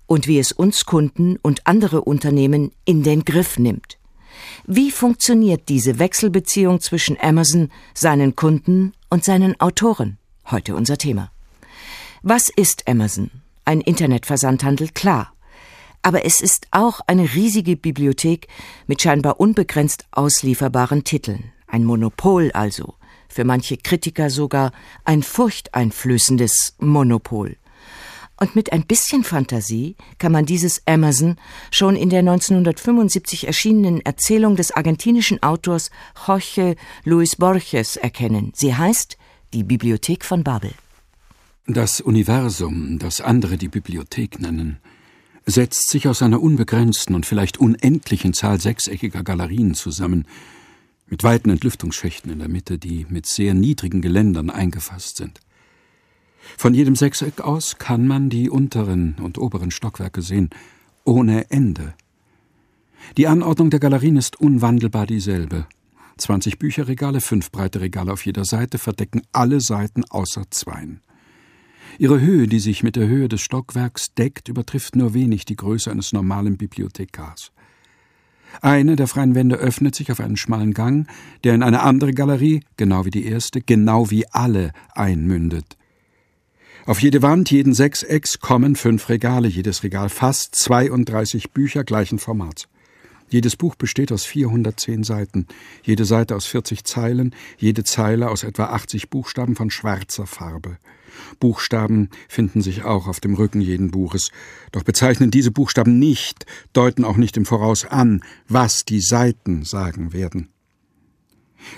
und 0.04 0.26
wie 0.26 0.38
es 0.38 0.52
uns 0.52 0.84
Kunden 0.84 1.38
und 1.40 1.66
andere 1.66 2.02
Unternehmen 2.02 2.70
in 2.84 3.02
den 3.02 3.24
Griff 3.24 3.58
nimmt. 3.58 3.96
Wie 4.66 4.90
funktioniert 4.90 5.70
diese 5.70 5.98
Wechselbeziehung 5.98 6.82
zwischen 6.82 7.18
Amazon, 7.18 7.70
seinen 7.94 8.36
Kunden 8.36 8.92
und 9.08 9.24
seinen 9.24 9.58
Autoren? 9.62 10.18
Heute 10.50 10.76
unser 10.76 10.98
Thema. 10.98 11.30
Was 12.20 12.50
ist 12.50 12.86
Amazon? 12.86 13.30
Ein 13.64 13.80
Internetversandhandel, 13.80 14.88
klar. 14.88 15.32
Aber 16.02 16.26
es 16.26 16.42
ist 16.42 16.66
auch 16.70 17.00
eine 17.06 17.34
riesige 17.34 17.76
Bibliothek 17.76 18.48
mit 18.86 19.00
scheinbar 19.00 19.40
unbegrenzt 19.40 20.04
auslieferbaren 20.10 21.04
Titeln. 21.04 21.52
Ein 21.66 21.84
Monopol 21.84 22.52
also. 22.52 22.94
Für 23.28 23.44
manche 23.44 23.78
Kritiker 23.78 24.28
sogar 24.28 24.72
ein 25.04 25.22
furchteinflößendes 25.22 26.76
Monopol. 26.78 27.56
Und 28.38 28.54
mit 28.54 28.72
ein 28.72 28.84
bisschen 28.84 29.24
Fantasie 29.24 29.96
kann 30.18 30.32
man 30.32 30.44
dieses 30.44 30.82
Amazon 30.86 31.36
schon 31.70 31.96
in 31.96 32.10
der 32.10 32.18
1975 32.18 33.46
erschienenen 33.46 34.00
Erzählung 34.02 34.56
des 34.56 34.72
argentinischen 34.72 35.42
Autors 35.42 35.90
Jorge 36.26 36.76
Luis 37.04 37.36
Borges 37.36 37.96
erkennen. 37.96 38.52
Sie 38.54 38.74
heißt 38.74 39.16
Die 39.52 39.64
Bibliothek 39.64 40.24
von 40.24 40.44
Babel. 40.44 40.72
Das 41.66 42.02
Universum, 42.02 42.98
das 42.98 43.22
andere 43.22 43.56
die 43.56 43.68
Bibliothek 43.68 44.38
nennen, 44.38 44.76
setzt 45.46 45.88
sich 45.88 46.06
aus 46.06 46.20
einer 46.20 46.42
unbegrenzten 46.42 47.14
und 47.14 47.24
vielleicht 47.24 47.58
unendlichen 47.58 48.34
Zahl 48.34 48.60
sechseckiger 48.60 49.22
Galerien 49.22 49.72
zusammen, 49.72 50.26
mit 51.06 51.22
weiten 51.22 51.48
Entlüftungsschächten 51.48 52.30
in 52.30 52.38
der 52.38 52.48
Mitte, 52.48 52.76
die 52.76 53.06
mit 53.08 53.24
sehr 53.24 53.54
niedrigen 53.54 54.02
Geländern 54.02 54.50
eingefasst 54.50 55.16
sind. 55.16 55.40
Von 56.58 56.74
jedem 56.74 56.96
Sechseck 56.96 57.40
aus 57.40 57.78
kann 57.78 58.06
man 58.06 58.28
die 58.28 58.50
unteren 58.50 59.16
und 59.22 59.38
oberen 59.38 59.70
Stockwerke 59.70 60.20
sehen, 60.20 60.50
ohne 61.04 61.50
Ende. 61.50 61.94
Die 63.16 63.26
Anordnung 63.26 63.70
der 63.70 63.80
Galerien 63.80 64.18
ist 64.18 64.38
unwandelbar 64.38 65.06
dieselbe. 65.06 65.66
Zwanzig 66.18 66.58
Bücherregale, 66.58 67.22
fünf 67.22 67.50
breite 67.50 67.80
Regale 67.80 68.12
auf 68.12 68.26
jeder 68.26 68.44
Seite 68.44 68.76
verdecken 68.76 69.22
alle 69.32 69.62
Seiten 69.62 70.04
außer 70.04 70.44
zweien. 70.50 71.00
Ihre 71.98 72.20
Höhe, 72.20 72.48
die 72.48 72.58
sich 72.58 72.82
mit 72.82 72.96
der 72.96 73.06
Höhe 73.06 73.28
des 73.28 73.40
Stockwerks 73.40 74.14
deckt, 74.14 74.48
übertrifft 74.48 74.96
nur 74.96 75.14
wenig 75.14 75.44
die 75.44 75.56
Größe 75.56 75.90
eines 75.90 76.12
normalen 76.12 76.56
Bibliothekars. 76.56 77.52
Eine 78.60 78.96
der 78.96 79.08
freien 79.08 79.34
Wände 79.34 79.56
öffnet 79.56 79.94
sich 79.94 80.12
auf 80.12 80.20
einen 80.20 80.36
schmalen 80.36 80.74
Gang, 80.74 81.08
der 81.42 81.54
in 81.54 81.62
eine 81.62 81.82
andere 81.82 82.12
Galerie, 82.12 82.62
genau 82.76 83.04
wie 83.04 83.10
die 83.10 83.26
erste, 83.26 83.60
genau 83.60 84.10
wie 84.10 84.26
alle 84.28 84.72
einmündet. 84.94 85.76
Auf 86.86 87.00
jede 87.00 87.22
Wand, 87.22 87.50
jeden 87.50 87.74
Sechsecks 87.74 88.40
kommen 88.40 88.76
fünf 88.76 89.08
Regale, 89.08 89.48
jedes 89.48 89.82
Regal 89.82 90.08
fast 90.08 90.54
32 90.54 91.52
Bücher 91.52 91.82
gleichen 91.82 92.18
Formats. 92.18 92.68
Jedes 93.30 93.56
Buch 93.56 93.74
besteht 93.74 94.12
aus 94.12 94.24
410 94.26 95.02
Seiten, 95.02 95.46
jede 95.82 96.04
Seite 96.04 96.36
aus 96.36 96.44
40 96.46 96.84
Zeilen, 96.84 97.34
jede 97.56 97.82
Zeile 97.82 98.30
aus 98.30 98.44
etwa 98.44 98.66
80 98.66 99.08
Buchstaben 99.08 99.56
von 99.56 99.70
schwarzer 99.70 100.26
Farbe. 100.26 100.78
Buchstaben 101.40 102.08
finden 102.28 102.62
sich 102.62 102.84
auch 102.84 103.06
auf 103.06 103.20
dem 103.20 103.34
Rücken 103.34 103.60
jeden 103.60 103.90
Buches, 103.90 104.30
doch 104.72 104.82
bezeichnen 104.82 105.30
diese 105.30 105.50
Buchstaben 105.50 105.98
nicht, 105.98 106.46
deuten 106.72 107.04
auch 107.04 107.16
nicht 107.16 107.36
im 107.36 107.46
Voraus 107.46 107.84
an, 107.84 108.22
was 108.48 108.84
die 108.84 109.00
Seiten 109.00 109.64
sagen 109.64 110.12
werden. 110.12 110.48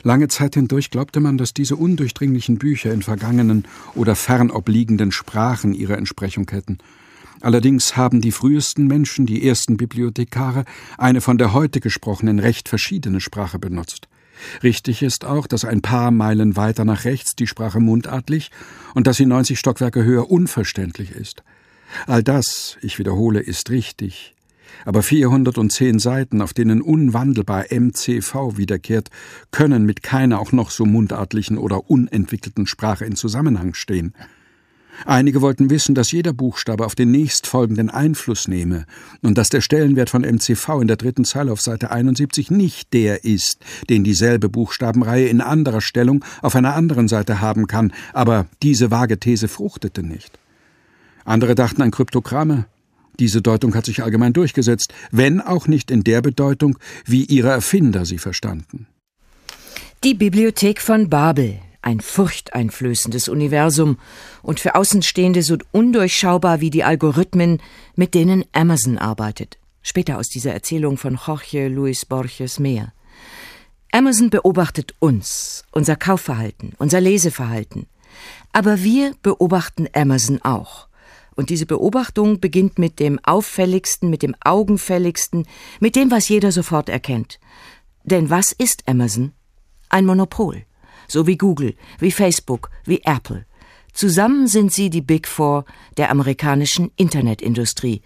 Lange 0.03 0.29
Zeit 0.29 0.55
hindurch 0.55 0.91
glaubte 0.91 1.21
man, 1.21 1.39
dass 1.39 1.55
diese 1.55 1.77
undurchdringlichen 1.77 2.59
Bücher 2.59 2.93
in 2.93 3.03
vergangenen 3.03 3.67
oder 3.95 4.17
fernobliegenden 4.17 5.13
Sprachen 5.13 5.75
ihre 5.75 5.97
Entsprechung 5.97 6.51
hätten. 6.51 6.79
Allerdings 7.41 7.97
haben 7.97 8.21
die 8.21 8.33
frühesten 8.33 8.87
Menschen, 8.87 9.27
die 9.27 9.47
ersten 9.47 9.77
Bibliothekare, 9.77 10.65
eine 10.97 11.21
von 11.21 11.39
der 11.39 11.53
heute 11.53 11.81
gesprochenen 11.81 12.39
recht 12.39 12.69
verschiedene 12.69 13.21
Sprache 13.21 13.59
benutzt. 13.59 14.09
Richtig 14.63 15.03
ist 15.03 15.25
auch, 15.25 15.47
dass 15.47 15.65
ein 15.65 15.83
paar 15.83 16.11
Meilen 16.11 16.57
weiter 16.57 16.85
nach 16.85 17.05
rechts 17.05 17.37
die 17.37 17.47
Sprache 17.47 17.81
mundartlich 17.81 18.51
und 18.95 19.07
dass 19.07 19.17
sie 19.17 19.27
90 19.27 19.59
Stockwerke 19.59 20.05
höher 20.05 20.31
unverständlich 20.31 21.11
ist. 21.11 21.43
All 22.07 22.23
das, 22.23 22.77
ich 22.83 22.99
wiederhole, 22.99 23.41
ist 23.41 23.71
richtig. 23.71 24.35
Aber 24.85 25.03
410 25.03 25.99
Seiten, 25.99 26.43
auf 26.43 26.53
denen 26.53 26.83
unwandelbar 26.83 27.67
MCV 27.71 28.57
wiederkehrt, 28.57 29.11
können 29.51 29.85
mit 29.85 30.03
keiner 30.03 30.41
auch 30.41 30.53
noch 30.53 30.71
so 30.71 30.85
mundartlichen 30.85 31.59
oder 31.59 31.89
unentwickelten 31.91 32.67
Sprache 32.67 33.05
in 33.05 33.17
Zusammenhang 33.17 33.75
stehen. 33.75 34.15
Einige 35.05 35.43
wollten 35.43 35.71
wissen, 35.71 35.95
dass 35.95 36.13
jeder 36.13 36.33
Buchstabe 36.33 36.85
auf 36.87 36.95
den 36.95 37.11
nächstfolgenden 37.11 37.91
Einfluss 37.91 38.49
nehme 38.49 38.87
und 39.23 39.37
dass 39.37 39.49
der 39.49 39.61
Stellenwert 39.61 40.11
von 40.11 40.23
MCV 40.23 40.81
in 40.81 40.89
der 40.89 40.97
dritten 40.97 41.25
Zeile 41.25 41.53
auf 41.53 41.61
Seite 41.61 41.91
71 41.91 42.51
nicht 42.51 42.93
der 42.93 43.25
ist, 43.25 43.59
den 43.91 44.05
dieselbe 44.05 44.49
Buchstabenreihe 44.49 45.27
in 45.27 45.41
anderer 45.41 45.81
Stellung 45.81 46.25
auf 46.41 46.57
einer 46.57 46.75
anderen 46.75 47.09
Seite 47.09 47.41
haben 47.41 47.67
kann, 47.67 47.93
aber 48.13 48.47
diese 48.63 48.91
vage 48.91 49.19
These 49.19 49.49
fruchtete 49.49 50.03
nicht. 50.03 50.39
Andere 51.25 51.55
dachten 51.55 51.83
an 51.83 51.91
Kryptogramme. 51.91 52.67
Diese 53.19 53.43
Deutung 53.43 53.75
hat 53.75 53.87
sich 53.87 54.03
allgemein 54.03 54.33
durchgesetzt, 54.33 54.93
wenn 55.11 55.41
auch 55.41 55.69
nicht 55.69 55.91
in 55.91 56.05
der 56.05 56.23
Bedeutung, 56.23 56.79
wie 57.05 57.25
ihre 57.25 57.49
Erfinder 57.49 58.05
sie 58.05 58.19
verstanden. 58.19 58.87
Die 60.05 60.15
Bibliothek 60.15 60.81
von 60.81 61.09
Babel, 61.09 61.59
ein 61.87 62.01
furchteinflößendes 62.01 63.29
Universum 63.29 63.99
und 64.43 64.59
für 64.59 64.75
Außenstehende 64.75 65.45
so 65.45 65.57
undurchschaubar 65.71 66.61
wie 66.61 66.71
die 66.71 66.83
Algorithmen, 66.83 67.63
mit 67.95 68.13
denen 68.15 68.45
Amazon 68.53 68.99
arbeitet. 68.99 69.59
Später 69.83 70.19
aus 70.19 70.29
dieser 70.29 70.53
Erzählung 70.53 70.99
von 70.99 71.17
Jorge 71.25 71.69
Luis 71.69 72.05
Borges 72.05 72.59
mehr. 72.59 72.93
Amazon 73.93 74.31
beobachtet 74.31 74.95
uns, 74.99 75.65
unser 75.71 75.95
Kaufverhalten, 75.95 76.73
unser 76.79 77.01
Leseverhalten. 77.01 77.87
Aber 78.53 78.83
wir 78.83 79.15
beobachten 79.23 79.87
Amazon 79.93 80.43
auch. 80.43 80.89
Und 81.37 81.51
diese 81.51 81.67
Beobachtung 81.67 82.41
beginnt 82.41 82.81
mit 82.81 82.99
dem 82.99 83.21
auffälligsten, 83.23 84.11
mit 84.11 84.23
dem 84.23 84.35
augenfälligsten, 84.41 85.47
mit 85.79 85.95
dem, 85.95 86.11
was 86.11 86.29
jeder 86.29 86.51
sofort 86.51 86.89
erkennt. 86.89 87.39
Denn 88.03 88.29
was 88.29 88.51
ist 88.51 88.89
Amazon? 88.89 89.33
Ein 89.89 90.05
Monopol 90.05 90.66
so 91.09 91.27
wie 91.27 91.37
Google, 91.37 91.75
wie 91.99 92.11
Facebook, 92.11 92.71
wie 92.85 93.03
Apple. 93.05 93.47
Zusammen 93.93 94.47
sind 94.47 94.73
sie 94.73 94.91
die 94.91 95.01
Big 95.01 95.27
Four 95.27 95.65
der 95.97 96.11
amerikanischen 96.11 96.91
Internetindustrie. 96.97 98.03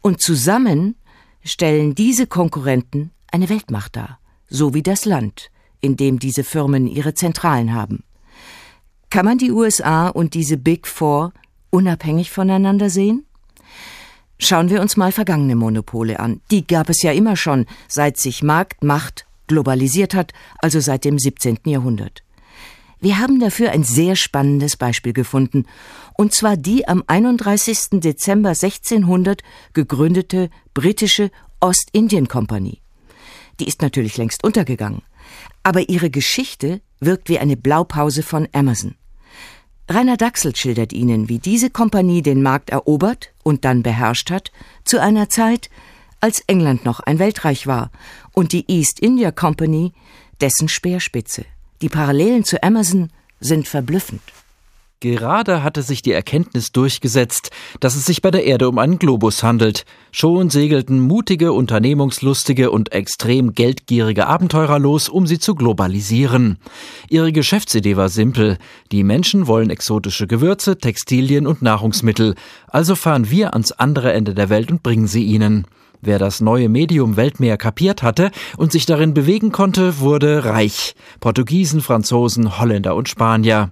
Und 0.00 0.20
zusammen 0.20 0.94
stellen 1.42 1.94
diese 1.94 2.26
Konkurrenten 2.26 3.10
eine 3.30 3.48
Weltmacht 3.48 3.96
dar, 3.96 4.18
so 4.48 4.74
wie 4.74 4.82
das 4.82 5.04
Land, 5.04 5.50
in 5.80 5.96
dem 5.96 6.18
diese 6.18 6.44
Firmen 6.44 6.86
ihre 6.86 7.14
Zentralen 7.14 7.74
haben. 7.74 8.04
Kann 9.10 9.24
man 9.24 9.38
die 9.38 9.50
USA 9.50 10.08
und 10.08 10.34
diese 10.34 10.56
Big 10.56 10.86
Four 10.86 11.32
unabhängig 11.70 12.30
voneinander 12.30 12.90
sehen? 12.90 13.26
Schauen 14.38 14.70
wir 14.70 14.80
uns 14.80 14.96
mal 14.96 15.12
vergangene 15.12 15.54
Monopole 15.56 16.20
an. 16.20 16.40
Die 16.50 16.66
gab 16.66 16.88
es 16.88 17.02
ja 17.02 17.12
immer 17.12 17.36
schon, 17.36 17.66
seit 17.88 18.18
sich 18.18 18.42
Marktmacht 18.42 19.26
globalisiert 19.46 20.14
hat, 20.14 20.32
also 20.58 20.80
seit 20.80 21.04
dem 21.04 21.18
17. 21.18 21.58
Jahrhundert. 21.64 22.22
Wir 23.04 23.18
haben 23.18 23.38
dafür 23.38 23.70
ein 23.70 23.84
sehr 23.84 24.16
spannendes 24.16 24.78
Beispiel 24.78 25.12
gefunden, 25.12 25.66
und 26.14 26.32
zwar 26.32 26.56
die 26.56 26.88
am 26.88 27.04
31. 27.06 28.00
Dezember 28.00 28.48
1600 28.48 29.42
gegründete 29.74 30.48
britische 30.72 31.30
Ostindien-Kompanie. 31.60 32.80
Die 33.60 33.66
ist 33.66 33.82
natürlich 33.82 34.16
längst 34.16 34.42
untergegangen, 34.42 35.02
aber 35.62 35.90
ihre 35.90 36.08
Geschichte 36.08 36.80
wirkt 36.98 37.28
wie 37.28 37.38
eine 37.38 37.58
Blaupause 37.58 38.22
von 38.22 38.48
Amazon. 38.54 38.94
Rainer 39.86 40.16
Daxel 40.16 40.56
schildert 40.56 40.94
Ihnen, 40.94 41.28
wie 41.28 41.38
diese 41.38 41.68
Kompanie 41.68 42.22
den 42.22 42.42
Markt 42.42 42.70
erobert 42.70 43.34
und 43.42 43.66
dann 43.66 43.82
beherrscht 43.82 44.30
hat, 44.30 44.50
zu 44.84 44.98
einer 44.98 45.28
Zeit, 45.28 45.68
als 46.20 46.40
England 46.46 46.86
noch 46.86 47.00
ein 47.00 47.18
Weltreich 47.18 47.66
war 47.66 47.90
und 48.32 48.52
die 48.52 48.64
East 48.66 48.98
India 49.00 49.30
Company 49.30 49.92
dessen 50.40 50.68
Speerspitze. 50.68 51.44
Die 51.84 51.90
Parallelen 51.90 52.44
zu 52.44 52.62
Amazon 52.62 53.10
sind 53.40 53.68
verblüffend. 53.68 54.22
Gerade 55.00 55.62
hatte 55.62 55.82
sich 55.82 56.00
die 56.00 56.12
Erkenntnis 56.12 56.72
durchgesetzt, 56.72 57.50
dass 57.78 57.94
es 57.94 58.06
sich 58.06 58.22
bei 58.22 58.30
der 58.30 58.46
Erde 58.46 58.70
um 58.70 58.78
einen 58.78 58.98
Globus 58.98 59.42
handelt. 59.42 59.84
Schon 60.10 60.48
segelten 60.48 60.98
mutige, 60.98 61.52
unternehmungslustige 61.52 62.70
und 62.70 62.92
extrem 62.92 63.52
geldgierige 63.52 64.28
Abenteurer 64.28 64.78
los, 64.78 65.10
um 65.10 65.26
sie 65.26 65.38
zu 65.38 65.54
globalisieren. 65.54 66.56
Ihre 67.10 67.32
Geschäftsidee 67.32 67.98
war 67.98 68.08
simpel. 68.08 68.56
Die 68.90 69.04
Menschen 69.04 69.46
wollen 69.46 69.68
exotische 69.68 70.26
Gewürze, 70.26 70.78
Textilien 70.78 71.46
und 71.46 71.60
Nahrungsmittel. 71.60 72.34
Also 72.66 72.94
fahren 72.94 73.28
wir 73.28 73.52
ans 73.52 73.72
andere 73.72 74.14
Ende 74.14 74.32
der 74.32 74.48
Welt 74.48 74.70
und 74.70 74.82
bringen 74.82 75.06
sie 75.06 75.24
ihnen. 75.24 75.66
Wer 76.04 76.18
das 76.18 76.42
neue 76.42 76.68
Medium 76.68 77.16
Weltmeer 77.16 77.56
kapiert 77.56 78.02
hatte 78.02 78.30
und 78.58 78.72
sich 78.72 78.84
darin 78.84 79.14
bewegen 79.14 79.52
konnte, 79.52 80.00
wurde 80.00 80.44
reich. 80.44 80.94
Portugiesen, 81.18 81.80
Franzosen, 81.80 82.58
Holländer 82.58 82.94
und 82.94 83.08
Spanier. 83.08 83.70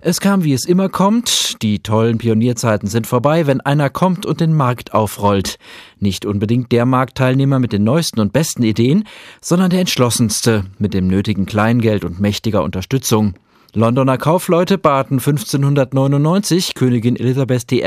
Es 0.00 0.20
kam, 0.20 0.44
wie 0.44 0.54
es 0.54 0.64
immer 0.64 0.88
kommt. 0.88 1.62
Die 1.62 1.80
tollen 1.80 2.16
Pionierzeiten 2.16 2.88
sind 2.88 3.06
vorbei, 3.06 3.46
wenn 3.46 3.60
einer 3.60 3.90
kommt 3.90 4.24
und 4.24 4.40
den 4.40 4.54
Markt 4.54 4.94
aufrollt. 4.94 5.58
Nicht 6.00 6.24
unbedingt 6.24 6.72
der 6.72 6.86
Marktteilnehmer 6.86 7.58
mit 7.58 7.74
den 7.74 7.84
neuesten 7.84 8.20
und 8.20 8.32
besten 8.32 8.62
Ideen, 8.62 9.04
sondern 9.42 9.68
der 9.68 9.80
entschlossenste 9.80 10.64
mit 10.78 10.94
dem 10.94 11.06
nötigen 11.06 11.44
Kleingeld 11.44 12.04
und 12.04 12.18
mächtiger 12.18 12.64
Unterstützung. 12.64 13.34
Londoner 13.74 14.18
Kaufleute 14.18 14.76
baten 14.76 15.14
1599 15.14 16.74
Königin 16.74 17.16
Elisabeth 17.16 17.72
I. 17.72 17.82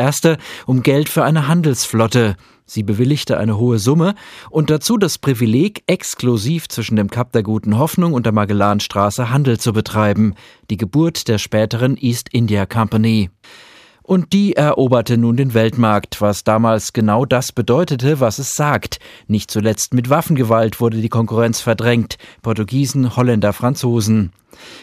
um 0.65 0.81
Geld 0.81 1.09
für 1.09 1.23
eine 1.23 1.47
Handelsflotte. 1.47 2.37
Sie 2.65 2.81
bewilligte 2.81 3.37
eine 3.37 3.59
hohe 3.59 3.77
Summe 3.77 4.15
und 4.49 4.71
dazu 4.71 4.97
das 4.97 5.19
Privileg, 5.19 5.83
exklusiv 5.85 6.67
zwischen 6.69 6.95
dem 6.95 7.11
Kap 7.11 7.33
der 7.33 7.43
Guten 7.43 7.77
Hoffnung 7.77 8.13
und 8.13 8.25
der 8.25 8.33
Magellanstraße 8.33 9.29
Handel 9.29 9.59
zu 9.59 9.73
betreiben, 9.73 10.33
die 10.71 10.77
Geburt 10.77 11.27
der 11.27 11.37
späteren 11.37 11.97
East 11.97 12.29
India 12.31 12.65
Company. 12.65 13.29
Und 14.01 14.33
die 14.33 14.53
eroberte 14.53 15.17
nun 15.17 15.37
den 15.37 15.53
Weltmarkt, 15.53 16.19
was 16.19 16.43
damals 16.43 16.93
genau 16.93 17.25
das 17.25 17.51
bedeutete, 17.51 18.19
was 18.19 18.39
es 18.39 18.53
sagt. 18.53 18.99
Nicht 19.27 19.51
zuletzt 19.51 19.93
mit 19.93 20.09
Waffengewalt 20.09 20.79
wurde 20.79 20.97
die 20.97 21.09
Konkurrenz 21.09 21.59
verdrängt. 21.61 22.17
Portugiesen, 22.41 23.15
Holländer, 23.15 23.53
Franzosen. 23.53 24.31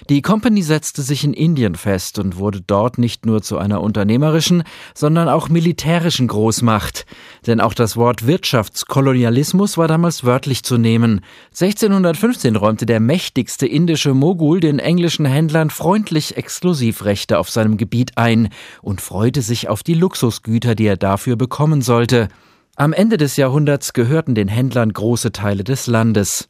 Die 0.09 0.23
Company 0.23 0.63
setzte 0.63 1.03
sich 1.03 1.25
in 1.25 1.35
Indien 1.35 1.75
fest 1.75 2.19
und 2.19 2.37
wurde 2.37 2.61
dort 2.61 2.99
nicht 2.99 3.27
nur 3.27 3.43
zu 3.43 3.59
einer 3.59 3.81
unternehmerischen, 3.81 4.63
sondern 4.95 5.29
auch 5.29 5.49
militärischen 5.49 6.29
Großmacht. 6.29 7.07
Denn 7.47 7.61
auch 7.61 7.75
das 7.75 7.97
Wort 7.97 8.27
Wirtschaftskolonialismus 8.27 9.79
war 9.79 9.89
damals 9.89 10.25
wörtlich 10.25 10.63
zu 10.63 10.79
nehmen. 10.79 11.21
1615 11.51 12.57
räumte 12.57 12.87
der 12.87 13.01
mächtigste 13.01 13.67
indische 13.67 14.15
Mogul 14.15 14.61
den 14.61 14.79
englischen 14.79 15.27
Händlern 15.27 15.71
freundlich 15.71 16.37
Exklusivrechte 16.37 17.39
auf 17.39 17.51
seinem 17.51 17.77
Gebiet 17.77 18.13
ein 18.17 18.49
und 18.83 19.01
freute 19.01 19.43
sich 19.43 19.69
auf 19.69 19.83
die 19.83 19.95
Luxusgüter, 19.95 20.75
die 20.75 20.87
er 20.87 20.97
dafür 20.97 21.37
bekommen 21.37 21.83
sollte. 21.83 22.29
Am 22.75 22.95
Ende 22.95 23.19
des 23.19 23.37
Jahrhunderts 23.37 23.93
gehörten 23.93 24.35
den 24.35 24.49
Händlern 24.49 24.93
große 24.93 25.33
Teile 25.33 25.63
des 25.63 25.87
Landes. 25.87 26.49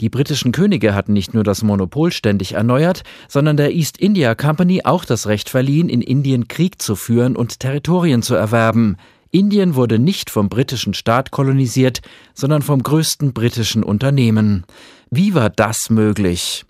Die 0.00 0.08
britischen 0.08 0.50
Könige 0.50 0.94
hatten 0.94 1.12
nicht 1.12 1.34
nur 1.34 1.44
das 1.44 1.62
Monopol 1.62 2.10
ständig 2.10 2.54
erneuert, 2.54 3.02
sondern 3.28 3.58
der 3.58 3.72
East 3.72 3.98
India 3.98 4.34
Company 4.34 4.80
auch 4.84 5.04
das 5.04 5.26
Recht 5.26 5.50
verliehen, 5.50 5.90
in 5.90 6.00
Indien 6.00 6.48
Krieg 6.48 6.80
zu 6.80 6.96
führen 6.96 7.36
und 7.36 7.60
Territorien 7.60 8.22
zu 8.22 8.34
erwerben. 8.34 8.96
Indien 9.30 9.74
wurde 9.74 9.98
nicht 9.98 10.30
vom 10.30 10.48
britischen 10.48 10.94
Staat 10.94 11.30
kolonisiert, 11.30 12.00
sondern 12.34 12.62
vom 12.62 12.82
größten 12.82 13.34
britischen 13.34 13.84
Unternehmen. 13.84 14.64
Wie 15.10 15.34
war 15.34 15.50
das 15.50 15.90
möglich? 15.90 16.64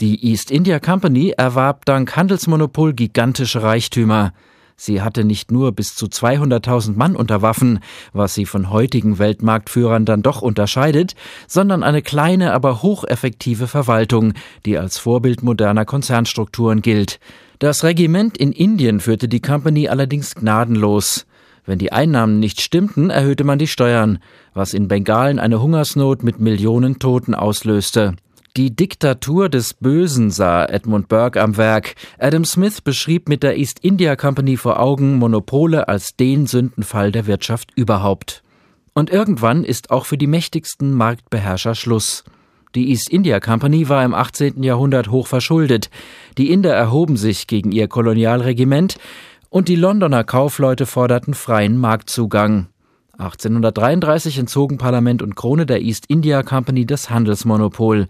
Die 0.00 0.30
East 0.30 0.52
India 0.52 0.78
Company 0.78 1.34
erwarb 1.36 1.84
dank 1.84 2.14
Handelsmonopol 2.14 2.94
gigantische 2.94 3.62
Reichtümer. 3.62 4.32
Sie 4.80 5.02
hatte 5.02 5.24
nicht 5.24 5.50
nur 5.50 5.72
bis 5.72 5.96
zu 5.96 6.06
200.000 6.06 6.96
Mann 6.96 7.16
unter 7.16 7.42
Waffen, 7.42 7.80
was 8.12 8.34
sie 8.34 8.46
von 8.46 8.70
heutigen 8.70 9.18
Weltmarktführern 9.18 10.04
dann 10.04 10.22
doch 10.22 10.40
unterscheidet, 10.40 11.16
sondern 11.48 11.82
eine 11.82 12.00
kleine, 12.00 12.54
aber 12.54 12.80
hocheffektive 12.80 13.66
Verwaltung, 13.66 14.34
die 14.66 14.78
als 14.78 14.96
Vorbild 14.96 15.42
moderner 15.42 15.84
Konzernstrukturen 15.84 16.80
gilt. 16.80 17.18
Das 17.58 17.82
Regiment 17.82 18.38
in 18.38 18.52
Indien 18.52 19.00
führte 19.00 19.26
die 19.26 19.42
Company 19.42 19.88
allerdings 19.88 20.36
gnadenlos. 20.36 21.26
Wenn 21.66 21.80
die 21.80 21.90
Einnahmen 21.90 22.38
nicht 22.38 22.60
stimmten, 22.60 23.10
erhöhte 23.10 23.42
man 23.42 23.58
die 23.58 23.66
Steuern, 23.66 24.20
was 24.54 24.74
in 24.74 24.86
Bengalen 24.86 25.40
eine 25.40 25.60
Hungersnot 25.60 26.22
mit 26.22 26.38
Millionen 26.38 27.00
Toten 27.00 27.34
auslöste. 27.34 28.14
Die 28.58 28.74
Diktatur 28.74 29.48
des 29.48 29.72
Bösen 29.72 30.32
sah 30.32 30.64
Edmund 30.64 31.06
Burke 31.06 31.40
am 31.40 31.56
Werk. 31.56 31.94
Adam 32.18 32.44
Smith 32.44 32.80
beschrieb 32.80 33.28
mit 33.28 33.44
der 33.44 33.56
East 33.56 33.78
India 33.82 34.16
Company 34.16 34.56
vor 34.56 34.80
Augen 34.80 35.14
Monopole 35.18 35.86
als 35.86 36.16
den 36.16 36.48
Sündenfall 36.48 37.12
der 37.12 37.28
Wirtschaft 37.28 37.70
überhaupt. 37.76 38.42
Und 38.94 39.10
irgendwann 39.10 39.62
ist 39.62 39.92
auch 39.92 40.06
für 40.06 40.18
die 40.18 40.26
mächtigsten 40.26 40.92
Marktbeherrscher 40.92 41.76
Schluss. 41.76 42.24
Die 42.74 42.90
East 42.90 43.08
India 43.10 43.38
Company 43.38 43.88
war 43.88 44.04
im 44.04 44.12
18. 44.12 44.60
Jahrhundert 44.64 45.08
hoch 45.08 45.28
verschuldet. 45.28 45.88
Die 46.36 46.50
Inder 46.50 46.74
erhoben 46.74 47.16
sich 47.16 47.46
gegen 47.46 47.70
ihr 47.70 47.86
Kolonialregiment 47.86 48.98
und 49.50 49.68
die 49.68 49.76
Londoner 49.76 50.24
Kaufleute 50.24 50.86
forderten 50.86 51.34
freien 51.34 51.78
Marktzugang. 51.78 52.66
1833 53.18 54.36
entzogen 54.36 54.78
Parlament 54.78 55.22
und 55.22 55.36
Krone 55.36 55.64
der 55.64 55.80
East 55.80 56.06
India 56.08 56.42
Company 56.42 56.86
das 56.86 57.08
Handelsmonopol. 57.08 58.08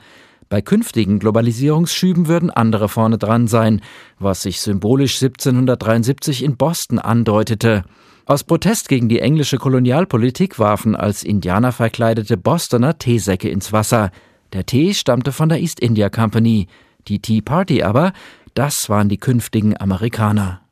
Bei 0.49 0.63
künftigen 0.63 1.19
Globalisierungsschüben 1.19 2.27
würden 2.27 2.51
andere 2.51 2.89
vorne 2.89 3.19
dran 3.19 3.49
sein, 3.49 3.83
was 4.19 4.43
sich 4.43 4.61
symbolisch 4.61 5.23
1773 5.23 6.43
in 6.43 6.57
Boston 6.57 6.99
andeutete. 6.99 7.85
Aus 8.25 8.45
Protest 8.45 8.89
gegen 8.89 9.09
die 9.09 9.21
englische 9.21 9.59
Kolonialpolitik 9.59 10.59
warfen 10.59 10.95
als 10.95 11.23
Indianer 11.23 11.73
verkleidete 11.73 12.37
Bostoner 12.37 12.99
Teesäcke 12.99 13.49
ins 13.49 13.73
Wasser. 13.73 14.11
Der 14.53 14.65
Tee 14.65 14.95
stammte 14.95 15.33
von 15.33 15.51
der 15.51 15.61
East 15.61 15.81
India 15.81 16.09
Company. 16.09 16.67
Die 17.09 17.21
Tea 17.21 17.43
Party 17.43 17.83
aber, 17.83 18.13
das 18.55 18.89
waren 18.89 19.09
die 19.09 19.19
künftigen 19.19 19.79
Amerikaner. 19.79 20.63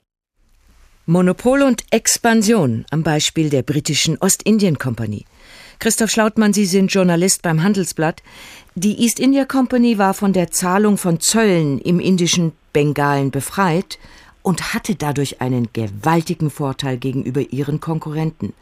Monopol 1.07 1.63
und 1.63 1.85
Expansion 1.91 2.85
am 2.91 3.03
Beispiel 3.03 3.49
der 3.49 3.63
britischen 3.63 4.19
Ostindien 4.19 4.77
Company. 4.77 5.25
Christoph 5.79 6.11
Schlautmann, 6.11 6.53
Sie 6.53 6.67
sind 6.67 6.93
Journalist 6.93 7.43
beim 7.43 7.63
Handelsblatt. 7.63 8.23
Die 8.79 9.03
East 9.03 9.21
India 9.21 9.47
Company 9.47 9.99
war 9.99 10.13
von 10.13 10.35
der 10.35 10.49
Zahlung 10.49 10.99
von 10.99 11.19
Zöllen 11.19 11.79
im 11.79 11.99
indischen 11.99 12.53
Bengalen 12.75 13.31
befreit 13.31 13.99
und 14.43 14.75
hatte 14.75 14.97
dadurch 15.01 15.41
einen 15.41 15.71
gewaltigen 15.73 16.51
Vorteil 16.51 16.99
gegenüber 16.99 17.41
ihren 17.41 17.81
Konkurrenten. 17.81 18.53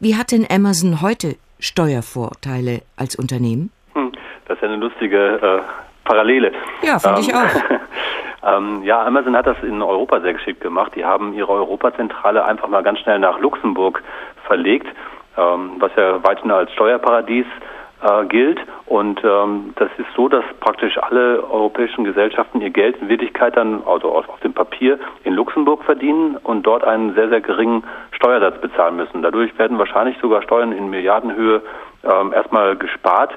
Wie 0.00 0.16
hat 0.16 0.32
denn 0.32 0.48
Amazon 0.50 1.00
heute 1.00 1.36
Steuervorteile 1.60 2.82
als 2.96 3.14
Unternehmen? 3.14 3.70
Hm, 3.94 4.10
das 4.48 4.56
ist 4.56 4.62
ja 4.62 4.68
eine 4.68 4.78
lustige 4.78 5.36
äh, 5.36 5.60
Parallele. 6.02 6.50
Ja, 6.82 6.98
finde 6.98 7.20
ähm, 7.20 7.24
ich 7.28 7.32
auch. 7.32 8.58
ähm, 8.58 8.82
ja, 8.82 9.06
Amazon 9.06 9.36
hat 9.36 9.46
das 9.46 9.62
in 9.62 9.80
Europa 9.80 10.22
sehr 10.22 10.32
geschickt 10.32 10.60
gemacht. 10.60 10.90
Die 10.96 11.04
haben 11.04 11.34
ihre 11.34 11.52
Europazentrale 11.52 12.44
einfach 12.44 12.66
mal 12.66 12.82
ganz 12.82 12.98
schnell 12.98 13.20
nach 13.20 13.38
Luxemburg 13.38 14.02
verlegt 14.44 14.88
ähm, 15.36 15.72
was 15.78 15.92
ja 15.96 16.22
weithin 16.22 16.50
als 16.50 16.72
Steuerparadies 16.72 17.46
äh, 17.46 17.81
gilt. 18.28 18.60
Und 18.86 19.22
ähm, 19.24 19.72
das 19.76 19.88
ist 19.96 20.08
so, 20.16 20.28
dass 20.28 20.44
praktisch 20.60 20.98
alle 20.98 21.42
europäischen 21.50 22.04
Gesellschaften 22.04 22.60
ihr 22.60 22.70
Geld 22.70 22.96
in 23.00 23.08
Wirklichkeit 23.08 23.56
dann, 23.56 23.82
also 23.86 24.12
auf, 24.12 24.28
auf 24.28 24.40
dem 24.40 24.52
Papier, 24.52 24.98
in 25.24 25.34
Luxemburg 25.34 25.84
verdienen 25.84 26.36
und 26.42 26.64
dort 26.64 26.84
einen 26.84 27.14
sehr, 27.14 27.28
sehr 27.28 27.40
geringen 27.40 27.84
Steuersatz 28.10 28.60
bezahlen 28.60 28.96
müssen. 28.96 29.22
Dadurch 29.22 29.56
werden 29.58 29.78
wahrscheinlich 29.78 30.18
sogar 30.20 30.42
Steuern 30.42 30.72
in 30.72 30.90
Milliardenhöhe 30.90 31.62
ähm, 32.04 32.32
erstmal 32.32 32.76
gespart. 32.76 33.32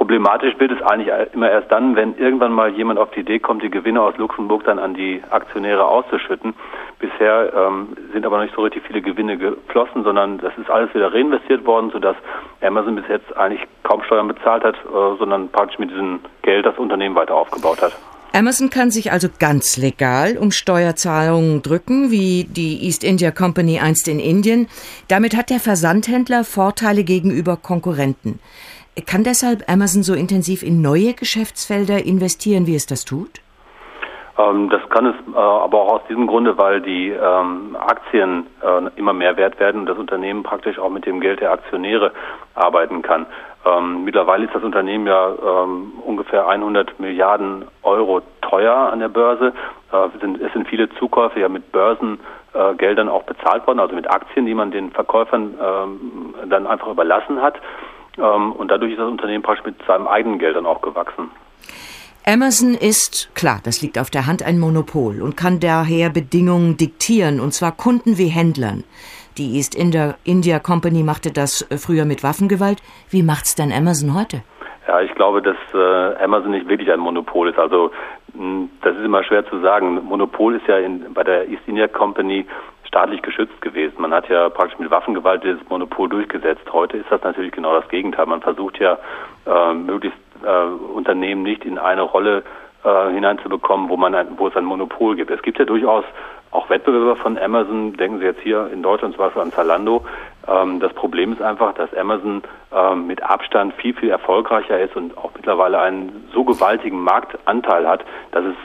Problematisch 0.00 0.58
wird 0.58 0.72
es 0.72 0.80
eigentlich 0.80 1.10
immer 1.34 1.50
erst 1.50 1.70
dann, 1.70 1.94
wenn 1.94 2.16
irgendwann 2.16 2.54
mal 2.54 2.70
jemand 2.70 2.98
auf 2.98 3.10
die 3.10 3.20
Idee 3.20 3.38
kommt, 3.38 3.62
die 3.62 3.68
Gewinne 3.68 4.00
aus 4.00 4.16
Luxemburg 4.16 4.64
dann 4.64 4.78
an 4.78 4.94
die 4.94 5.22
Aktionäre 5.28 5.86
auszuschütten. 5.86 6.54
Bisher 6.98 7.52
ähm, 7.54 7.88
sind 8.10 8.24
aber 8.24 8.38
noch 8.38 8.44
nicht 8.44 8.54
so 8.56 8.62
richtig 8.62 8.82
viele 8.86 9.02
Gewinne 9.02 9.36
geflossen, 9.36 10.02
sondern 10.02 10.38
das 10.38 10.56
ist 10.56 10.70
alles 10.70 10.94
wieder 10.94 11.12
reinvestiert 11.12 11.66
worden, 11.66 11.90
sodass 11.90 12.16
Amazon 12.62 12.96
bis 12.96 13.04
jetzt 13.08 13.36
eigentlich 13.36 13.60
kaum 13.82 14.02
Steuern 14.04 14.28
bezahlt 14.28 14.64
hat, 14.64 14.76
äh, 14.76 15.18
sondern 15.18 15.50
praktisch 15.50 15.78
mit 15.78 15.90
diesem 15.90 16.20
Geld 16.40 16.64
das 16.64 16.78
Unternehmen 16.78 17.14
weiter 17.14 17.34
aufgebaut 17.34 17.82
hat. 17.82 17.92
Amazon 18.32 18.70
kann 18.70 18.90
sich 18.90 19.12
also 19.12 19.28
ganz 19.38 19.76
legal 19.76 20.38
um 20.38 20.50
Steuerzahlungen 20.50 21.60
drücken, 21.60 22.10
wie 22.10 22.44
die 22.44 22.86
East 22.86 23.04
India 23.04 23.32
Company 23.32 23.80
einst 23.80 24.08
in 24.08 24.18
Indien. 24.18 24.68
Damit 25.08 25.36
hat 25.36 25.50
der 25.50 25.60
Versandhändler 25.60 26.44
Vorteile 26.44 27.04
gegenüber 27.04 27.58
Konkurrenten. 27.58 28.38
Kann 29.06 29.24
deshalb 29.24 29.70
Amazon 29.70 30.02
so 30.02 30.14
intensiv 30.14 30.62
in 30.62 30.82
neue 30.82 31.14
Geschäftsfelder 31.14 32.04
investieren, 32.04 32.66
wie 32.66 32.74
es 32.74 32.86
das 32.86 33.04
tut? 33.04 33.40
Ähm, 34.40 34.68
das 34.70 34.80
kann 34.90 35.06
es 35.06 35.14
äh, 35.34 35.38
aber 35.38 35.80
auch 35.80 35.92
aus 35.94 36.02
diesem 36.08 36.26
Grunde, 36.26 36.56
weil 36.56 36.80
die 36.80 37.10
ähm, 37.10 37.76
Aktien 37.78 38.46
äh, 38.62 38.98
immer 38.98 39.12
mehr 39.12 39.36
wert 39.36 39.58
werden 39.60 39.82
und 39.82 39.86
das 39.86 39.98
Unternehmen 39.98 40.42
praktisch 40.42 40.78
auch 40.78 40.90
mit 40.90 41.06
dem 41.06 41.20
Geld 41.20 41.40
der 41.40 41.52
Aktionäre 41.52 42.12
arbeiten 42.54 43.02
kann. 43.02 43.26
Ähm, 43.64 44.04
mittlerweile 44.04 44.46
ist 44.46 44.54
das 44.54 44.62
Unternehmen 44.62 45.06
ja 45.06 45.34
ungefähr 46.04 46.48
100 46.48 46.98
Milliarden 46.98 47.66
Euro 47.82 48.22
teuer 48.40 48.74
an 48.74 49.00
der 49.00 49.08
Börse. 49.08 49.52
Äh, 49.92 50.06
es, 50.42 50.52
sind, 50.52 50.68
viele 50.68 50.88
Zukäufe 50.98 51.40
ja 51.40 51.48
mit 51.48 51.70
Börsengeldern 51.72 53.08
auch 53.08 53.24
bezahlt 53.24 53.66
worden, 53.66 53.80
also 53.80 53.94
mit 53.94 54.10
Aktien, 54.10 54.46
die 54.46 54.54
man 54.54 54.70
den 54.70 54.90
Verkäufern 54.90 55.54
dann 56.48 56.66
einfach 56.66 56.88
überlassen 56.88 57.40
hat. 57.42 57.54
Ähm, 58.20 58.52
und 58.52 58.70
dadurch 58.70 58.92
ist 58.92 58.98
das 58.98 59.08
Unternehmen 59.08 59.42
praktisch 59.42 59.66
mit 59.66 59.76
seinem 59.86 60.06
eigenen 60.06 60.38
Geld 60.38 60.56
dann 60.56 60.66
auch 60.66 60.82
gewachsen. 60.82 61.30
Amazon 62.26 62.74
ist, 62.74 63.34
klar, 63.34 63.60
das 63.64 63.80
liegt 63.80 63.98
auf 63.98 64.10
der 64.10 64.26
Hand, 64.26 64.42
ein 64.42 64.58
Monopol 64.58 65.22
und 65.22 65.36
kann 65.36 65.58
daher 65.58 66.10
Bedingungen 66.10 66.76
diktieren, 66.76 67.40
und 67.40 67.52
zwar 67.52 67.72
Kunden 67.72 68.18
wie 68.18 68.28
Händlern. 68.28 68.84
Die 69.38 69.56
East 69.56 69.74
India 69.74 70.58
Company 70.58 71.02
machte 71.02 71.32
das 71.32 71.62
äh, 71.70 71.78
früher 71.78 72.04
mit 72.04 72.22
Waffengewalt. 72.22 72.82
Wie 73.08 73.22
macht's 73.22 73.54
denn 73.54 73.72
Amazon 73.72 74.14
heute? 74.14 74.42
Ja, 74.86 75.00
ich 75.00 75.14
glaube, 75.14 75.40
dass 75.40 75.56
äh, 75.72 76.22
Amazon 76.22 76.50
nicht 76.50 76.68
wirklich 76.68 76.92
ein 76.92 77.00
Monopol 77.00 77.48
ist. 77.48 77.58
Also 77.58 77.90
das 78.82 78.96
ist 78.96 79.04
immer 79.04 79.24
schwer 79.24 79.46
zu 79.46 79.60
sagen. 79.60 80.04
Monopol 80.04 80.56
ist 80.56 80.66
ja 80.66 80.78
in, 80.78 81.12
bei 81.12 81.24
der 81.24 81.48
East 81.48 81.62
India 81.66 81.88
Company 81.88 82.46
staatlich 82.90 83.22
geschützt 83.22 83.62
gewesen. 83.62 83.94
Man 83.98 84.12
hat 84.12 84.28
ja 84.28 84.48
praktisch 84.48 84.78
mit 84.80 84.90
Waffengewalt 84.90 85.44
dieses 85.44 85.60
Monopol 85.68 86.08
durchgesetzt. 86.08 86.72
Heute 86.72 86.96
ist 86.96 87.06
das 87.08 87.22
natürlich 87.22 87.52
genau 87.52 87.72
das 87.72 87.88
Gegenteil. 87.88 88.26
Man 88.26 88.40
versucht 88.40 88.80
ja 88.80 88.98
äh, 89.46 89.74
möglichst 89.74 90.18
äh, 90.42 90.64
Unternehmen 90.92 91.44
nicht 91.44 91.64
in 91.64 91.78
eine 91.78 92.02
Rolle 92.02 92.42
äh, 92.82 93.10
hineinzubekommen, 93.12 93.88
wo 93.88 93.96
man 93.96 94.14
ein, 94.16 94.26
wo 94.38 94.48
es 94.48 94.56
ein 94.56 94.64
Monopol 94.64 95.14
gibt. 95.14 95.30
Es 95.30 95.40
gibt 95.42 95.60
ja 95.60 95.64
durchaus 95.64 96.04
auch 96.50 96.68
Wettbewerber 96.68 97.14
von 97.14 97.38
Amazon. 97.38 97.92
Denken 97.92 98.18
Sie 98.18 98.24
jetzt 98.24 98.40
hier 98.40 98.68
in 98.72 98.82
Deutschland 98.82 99.14
zum 99.14 99.24
Beispiel 99.24 99.42
an 99.42 99.52
Zalando. 99.52 100.04
Ähm, 100.48 100.80
das 100.80 100.92
Problem 100.94 101.32
ist 101.32 101.42
einfach, 101.42 101.72
dass 101.74 101.94
Amazon 101.94 102.42
ähm, 102.74 103.06
mit 103.06 103.22
Abstand 103.22 103.72
viel 103.74 103.94
viel 103.94 104.10
erfolgreicher 104.10 104.80
ist 104.80 104.96
und 104.96 105.16
auch 105.16 105.30
mittlerweile 105.36 105.80
einen 105.80 106.28
so 106.34 106.42
gewaltigen 106.42 107.00
Marktanteil 107.00 107.86
hat, 107.86 108.04
dass 108.32 108.44
es 108.44 108.56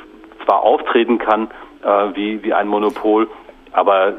zwar 0.45 0.63
auftreten 0.63 1.19
kann 1.19 1.51
äh, 1.83 2.15
wie 2.15 2.41
wie 2.43 2.53
ein 2.55 2.67
Monopol, 2.67 3.27
aber 3.75 4.13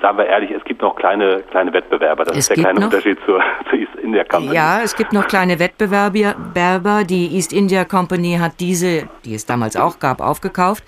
sagen 0.00 0.18
wir 0.18 0.26
ehrlich, 0.26 0.50
es 0.50 0.64
gibt 0.64 0.80
noch 0.80 0.96
kleine, 0.96 1.42
kleine 1.50 1.72
Wettbewerber. 1.72 2.24
Das 2.24 2.36
es 2.36 2.48
ist 2.48 2.56
ja 2.56 2.64
kein 2.64 2.82
Unterschied 2.82 3.18
zur, 3.26 3.42
zur, 3.70 3.78
East 3.78 3.94
India 3.96 4.24
Company. 4.24 4.54
Ja, 4.54 4.80
es 4.82 4.96
gibt 4.96 5.12
noch 5.12 5.26
kleine 5.26 5.58
Wettbewerber. 5.58 7.04
Die 7.04 7.34
East 7.34 7.52
India 7.52 7.84
Company 7.84 8.38
hat 8.40 8.60
diese, 8.60 9.08
die 9.24 9.34
es 9.34 9.44
damals 9.44 9.76
auch 9.76 9.98
gab, 9.98 10.20
aufgekauft. 10.20 10.84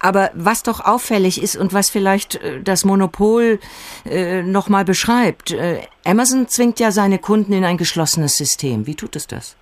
Aber 0.00 0.30
was 0.34 0.62
doch 0.62 0.84
auffällig 0.84 1.42
ist 1.42 1.56
und 1.56 1.72
was 1.72 1.90
vielleicht 1.90 2.42
äh, 2.42 2.60
das 2.62 2.84
Monopol 2.84 3.60
äh, 4.04 4.42
nochmal 4.42 4.84
beschreibt, 4.84 5.52
äh, 5.52 5.80
Amazon 6.04 6.48
zwingt 6.48 6.80
ja 6.80 6.90
seine 6.90 7.18
Kunden 7.18 7.52
in 7.52 7.64
ein 7.64 7.76
geschlossenes 7.76 8.36
System. 8.36 8.86
Wie 8.86 8.96
tut 8.96 9.14
es 9.14 9.26
das? 9.28 9.56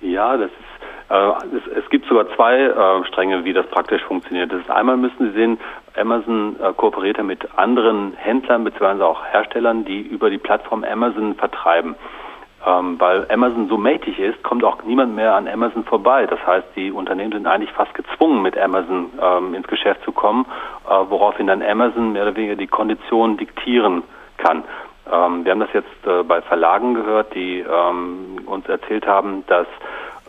Ja, 0.00 0.36
das 0.36 0.50
ist 0.50 0.64
äh, 1.10 1.30
es, 1.56 1.84
es, 1.84 1.90
gibt 1.90 2.06
sogar 2.06 2.26
zwei 2.34 2.60
äh, 2.60 3.04
Stränge, 3.06 3.44
wie 3.44 3.52
das 3.52 3.66
praktisch 3.66 4.02
funktioniert. 4.04 4.50
Das 4.50 4.60
ist 4.60 4.70
einmal 4.70 4.96
müssen 4.96 5.30
Sie 5.30 5.32
sehen, 5.32 5.58
Amazon 5.96 6.56
äh, 6.60 6.72
kooperiert 6.72 7.18
ja 7.18 7.22
mit 7.22 7.46
anderen 7.56 8.14
Händlern 8.16 8.64
bzw. 8.64 9.02
auch 9.02 9.24
Herstellern, 9.24 9.84
die 9.84 10.00
über 10.00 10.30
die 10.30 10.38
Plattform 10.38 10.84
Amazon 10.84 11.34
vertreiben. 11.34 11.94
Ähm, 12.66 12.98
weil 12.98 13.26
Amazon 13.30 13.68
so 13.68 13.76
mächtig 13.76 14.18
ist, 14.18 14.42
kommt 14.42 14.64
auch 14.64 14.82
niemand 14.84 15.14
mehr 15.14 15.34
an 15.34 15.46
Amazon 15.46 15.84
vorbei. 15.84 16.26
Das 16.26 16.38
heißt, 16.46 16.68
die 16.76 16.90
Unternehmen 16.90 17.32
sind 17.32 17.46
eigentlich 17.46 17.72
fast 17.72 17.92
gezwungen, 17.94 18.40
mit 18.40 18.56
Amazon 18.56 19.10
ähm, 19.20 19.54
ins 19.54 19.66
Geschäft 19.66 20.02
zu 20.02 20.12
kommen, 20.12 20.46
äh, 20.88 20.94
woraufhin 21.10 21.46
dann 21.46 21.62
Amazon 21.62 22.12
mehr 22.12 22.22
oder 22.22 22.36
weniger 22.36 22.56
die 22.56 22.66
Konditionen 22.66 23.36
diktieren 23.36 24.02
kann. 24.38 24.64
Ähm, 25.12 25.44
wir 25.44 25.52
haben 25.52 25.60
das 25.60 25.72
jetzt 25.74 26.06
äh, 26.06 26.22
bei 26.22 26.40
Verlagen 26.40 26.94
gehört, 26.94 27.34
die 27.34 27.60
ähm, 27.60 28.38
uns 28.46 28.66
erzählt 28.66 29.06
haben, 29.06 29.44
dass 29.46 29.66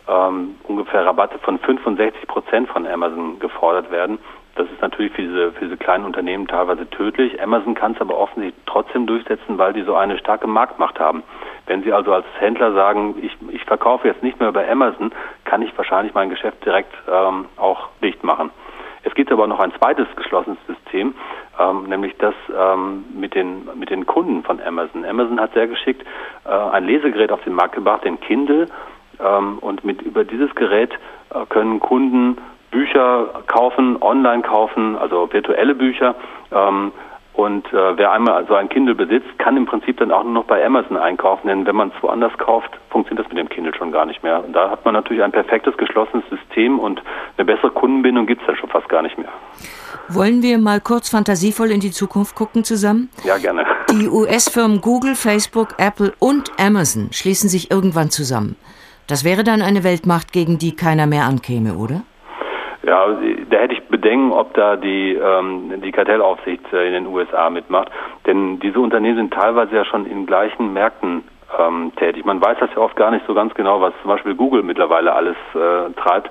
ähm, 0.06 0.56
ungefähr 0.64 1.06
Rabatte 1.06 1.38
von 1.38 1.58
65 1.58 2.28
Prozent 2.28 2.68
von 2.68 2.86
Amazon 2.86 3.38
gefordert 3.38 3.90
werden. 3.90 4.18
Das 4.56 4.66
ist 4.70 4.80
natürlich 4.80 5.12
für 5.12 5.22
diese, 5.22 5.52
für 5.52 5.64
diese 5.66 5.76
kleinen 5.76 6.04
Unternehmen 6.04 6.46
teilweise 6.48 6.88
tödlich. 6.88 7.40
Amazon 7.42 7.74
kann 7.74 7.92
es 7.92 8.00
aber 8.00 8.16
offensichtlich 8.16 8.64
trotzdem 8.66 9.06
durchsetzen, 9.06 9.58
weil 9.58 9.74
die 9.74 9.82
so 9.82 9.94
eine 9.94 10.18
starke 10.18 10.46
Marktmacht 10.46 10.98
haben. 10.98 11.22
Wenn 11.66 11.82
Sie 11.82 11.92
also 11.92 12.12
als 12.12 12.24
Händler 12.38 12.72
sagen, 12.72 13.16
ich, 13.20 13.36
ich 13.50 13.64
verkaufe 13.64 14.08
jetzt 14.08 14.22
nicht 14.22 14.40
mehr 14.40 14.48
über 14.48 14.66
Amazon, 14.66 15.12
kann 15.44 15.60
ich 15.60 15.76
wahrscheinlich 15.76 16.14
mein 16.14 16.30
Geschäft 16.30 16.64
direkt 16.64 16.94
ähm, 17.06 17.46
auch 17.56 17.88
dicht 18.02 18.24
machen. 18.24 18.50
Es 19.02 19.14
gibt 19.14 19.30
aber 19.30 19.46
noch 19.46 19.60
ein 19.60 19.72
zweites 19.78 20.08
geschlossenes 20.16 20.58
System, 20.66 21.14
ähm, 21.60 21.84
nämlich 21.84 22.16
das 22.16 22.34
ähm, 22.58 23.04
mit, 23.14 23.34
den, 23.34 23.68
mit 23.74 23.90
den 23.90 24.06
Kunden 24.06 24.42
von 24.42 24.60
Amazon. 24.60 25.04
Amazon 25.04 25.38
hat 25.38 25.52
sehr 25.52 25.68
geschickt 25.68 26.02
äh, 26.44 26.48
ein 26.48 26.84
Lesegerät 26.84 27.30
auf 27.30 27.42
den 27.44 27.52
Markt 27.52 27.74
gebracht, 27.74 28.04
den 28.04 28.18
Kindle, 28.20 28.68
ähm, 29.20 29.58
und 29.58 29.84
mit 29.84 30.02
über 30.02 30.24
dieses 30.24 30.54
Gerät 30.54 30.92
äh, 31.30 31.46
können 31.48 31.80
Kunden 31.80 32.38
Bücher 32.76 33.28
kaufen, 33.46 33.96
online 34.02 34.42
kaufen, 34.42 34.98
also 34.98 35.32
virtuelle 35.32 35.74
Bücher. 35.74 36.14
Ähm, 36.52 36.92
und 37.32 37.66
äh, 37.72 37.96
wer 37.96 38.12
einmal 38.12 38.46
so 38.46 38.54
ein 38.54 38.68
Kindle 38.68 38.94
besitzt, 38.94 39.38
kann 39.38 39.56
im 39.56 39.64
Prinzip 39.64 39.96
dann 39.96 40.10
auch 40.10 40.24
nur 40.24 40.32
noch 40.32 40.44
bei 40.44 40.64
Amazon 40.64 40.98
einkaufen, 40.98 41.48
denn 41.48 41.66
wenn 41.66 41.76
man 41.76 41.88
es 41.94 42.02
woanders 42.02 42.36
kauft, 42.36 42.70
funktioniert 42.90 43.24
das 43.24 43.32
mit 43.32 43.38
dem 43.38 43.48
Kindle 43.48 43.74
schon 43.74 43.92
gar 43.92 44.04
nicht 44.04 44.22
mehr. 44.22 44.44
Und 44.44 44.52
da 44.52 44.70
hat 44.70 44.84
man 44.84 44.92
natürlich 44.92 45.22
ein 45.22 45.32
perfektes 45.32 45.74
geschlossenes 45.78 46.24
System 46.28 46.78
und 46.78 47.02
eine 47.38 47.46
bessere 47.46 47.70
Kundenbindung 47.70 48.26
gibt 48.26 48.42
es 48.42 48.46
da 48.46 48.56
schon 48.56 48.68
fast 48.68 48.88
gar 48.90 49.02
nicht 49.02 49.16
mehr. 49.16 49.28
Wollen 50.08 50.42
wir 50.42 50.58
mal 50.58 50.80
kurz 50.80 51.08
fantasievoll 51.08 51.70
in 51.70 51.80
die 51.80 51.90
Zukunft 51.90 52.34
gucken 52.34 52.62
zusammen? 52.62 53.08
Ja, 53.24 53.38
gerne. 53.38 53.64
Die 53.90 54.08
US-Firmen 54.08 54.82
Google, 54.82 55.14
Facebook, 55.14 55.68
Apple 55.78 56.12
und 56.18 56.52
Amazon 56.58 57.08
schließen 57.10 57.48
sich 57.48 57.70
irgendwann 57.70 58.10
zusammen. 58.10 58.56
Das 59.06 59.24
wäre 59.24 59.44
dann 59.44 59.62
eine 59.62 59.82
Weltmacht, 59.82 60.32
gegen 60.32 60.58
die 60.58 60.74
keiner 60.74 61.06
mehr 61.06 61.24
ankäme, 61.24 61.74
oder? 61.74 62.02
Ja, 62.86 63.08
da 63.50 63.56
hätte 63.58 63.74
ich 63.74 63.82
Bedenken, 63.88 64.30
ob 64.30 64.54
da 64.54 64.76
die, 64.76 65.14
ähm, 65.14 65.82
die 65.82 65.90
Kartellaufsicht 65.90 66.72
äh, 66.72 66.86
in 66.86 66.92
den 66.92 67.06
USA 67.08 67.50
mitmacht. 67.50 67.90
Denn 68.26 68.60
diese 68.60 68.78
Unternehmen 68.78 69.16
sind 69.16 69.34
teilweise 69.34 69.74
ja 69.74 69.84
schon 69.84 70.06
in 70.06 70.24
gleichen 70.24 70.72
Märkten 70.72 71.24
ähm, 71.58 71.90
tätig. 71.96 72.24
Man 72.24 72.40
weiß 72.40 72.58
das 72.60 72.70
ja 72.70 72.78
oft 72.78 72.94
gar 72.94 73.10
nicht 73.10 73.26
so 73.26 73.34
ganz 73.34 73.52
genau, 73.54 73.80
was 73.80 73.92
zum 74.02 74.10
Beispiel 74.10 74.36
Google 74.36 74.62
mittlerweile 74.62 75.12
alles 75.12 75.36
äh, 75.54 75.92
treibt. 76.00 76.30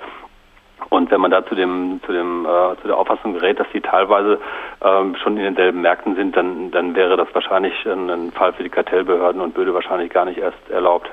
Und 0.89 1.11
wenn 1.11 1.19
man 1.19 1.31
da 1.31 1.45
zu 1.45 1.55
dem, 1.55 1.99
zu 2.05 2.13
dem, 2.13 2.45
äh, 2.45 2.81
zu 2.81 2.87
der 2.87 2.97
Auffassung 2.97 3.33
gerät, 3.33 3.59
dass 3.59 3.67
sie 3.73 3.81
teilweise 3.81 4.39
ähm, 4.81 5.17
schon 5.21 5.35
in 5.35 5.43
denselben 5.43 5.81
Märkten 5.81 6.15
sind, 6.15 6.37
dann, 6.37 6.71
dann 6.71 6.95
wäre 6.95 7.17
das 7.17 7.27
wahrscheinlich 7.33 7.73
ein, 7.85 8.09
ein 8.09 8.31
Fall 8.31 8.53
für 8.53 8.63
die 8.63 8.69
Kartellbehörden 8.69 9.41
und 9.41 9.57
würde 9.57 9.73
wahrscheinlich 9.73 10.09
gar 10.09 10.23
nicht 10.23 10.37
erst 10.37 10.69
erlaubt. 10.69 11.09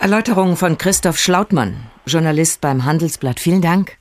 Erläuterungen 0.00 0.56
von 0.56 0.76
Christoph 0.76 1.18
Schlautmann, 1.18 1.76
Journalist 2.04 2.60
beim 2.60 2.84
Handelsblatt. 2.84 3.38
Vielen 3.38 3.62
Dank. 3.62 3.96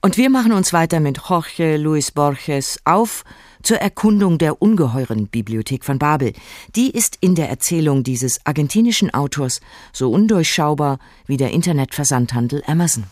Und 0.00 0.16
wir 0.16 0.30
machen 0.30 0.52
uns 0.52 0.72
weiter 0.72 1.00
mit 1.00 1.18
Jorge 1.28 1.76
Luis 1.76 2.12
Borges 2.12 2.78
auf 2.84 3.24
zur 3.64 3.78
Erkundung 3.78 4.38
der 4.38 4.62
ungeheuren 4.62 5.26
Bibliothek 5.26 5.84
von 5.84 5.98
Babel. 5.98 6.34
Die 6.76 6.92
ist 6.92 7.18
in 7.20 7.34
der 7.34 7.48
Erzählung 7.48 8.04
dieses 8.04 8.38
argentinischen 8.44 9.12
Autors 9.12 9.60
so 9.92 10.12
undurchschaubar 10.12 11.00
wie 11.26 11.36
der 11.36 11.50
Internetversandhandel 11.50 12.62
Amazon. 12.68 13.04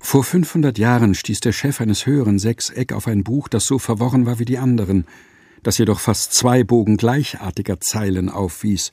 Vor 0.00 0.22
500 0.22 0.76
Jahren 0.76 1.14
stieß 1.14 1.40
der 1.40 1.52
Chef 1.52 1.80
eines 1.80 2.04
höheren 2.04 2.38
Sechseck 2.38 2.92
auf 2.92 3.06
ein 3.06 3.24
Buch, 3.24 3.48
das 3.48 3.64
so 3.64 3.78
verworren 3.78 4.26
war 4.26 4.38
wie 4.38 4.44
die 4.44 4.58
anderen, 4.58 5.06
das 5.62 5.78
jedoch 5.78 6.00
fast 6.00 6.34
zwei 6.34 6.62
Bogen 6.62 6.98
gleichartiger 6.98 7.80
Zeilen 7.80 8.28
aufwies. 8.28 8.90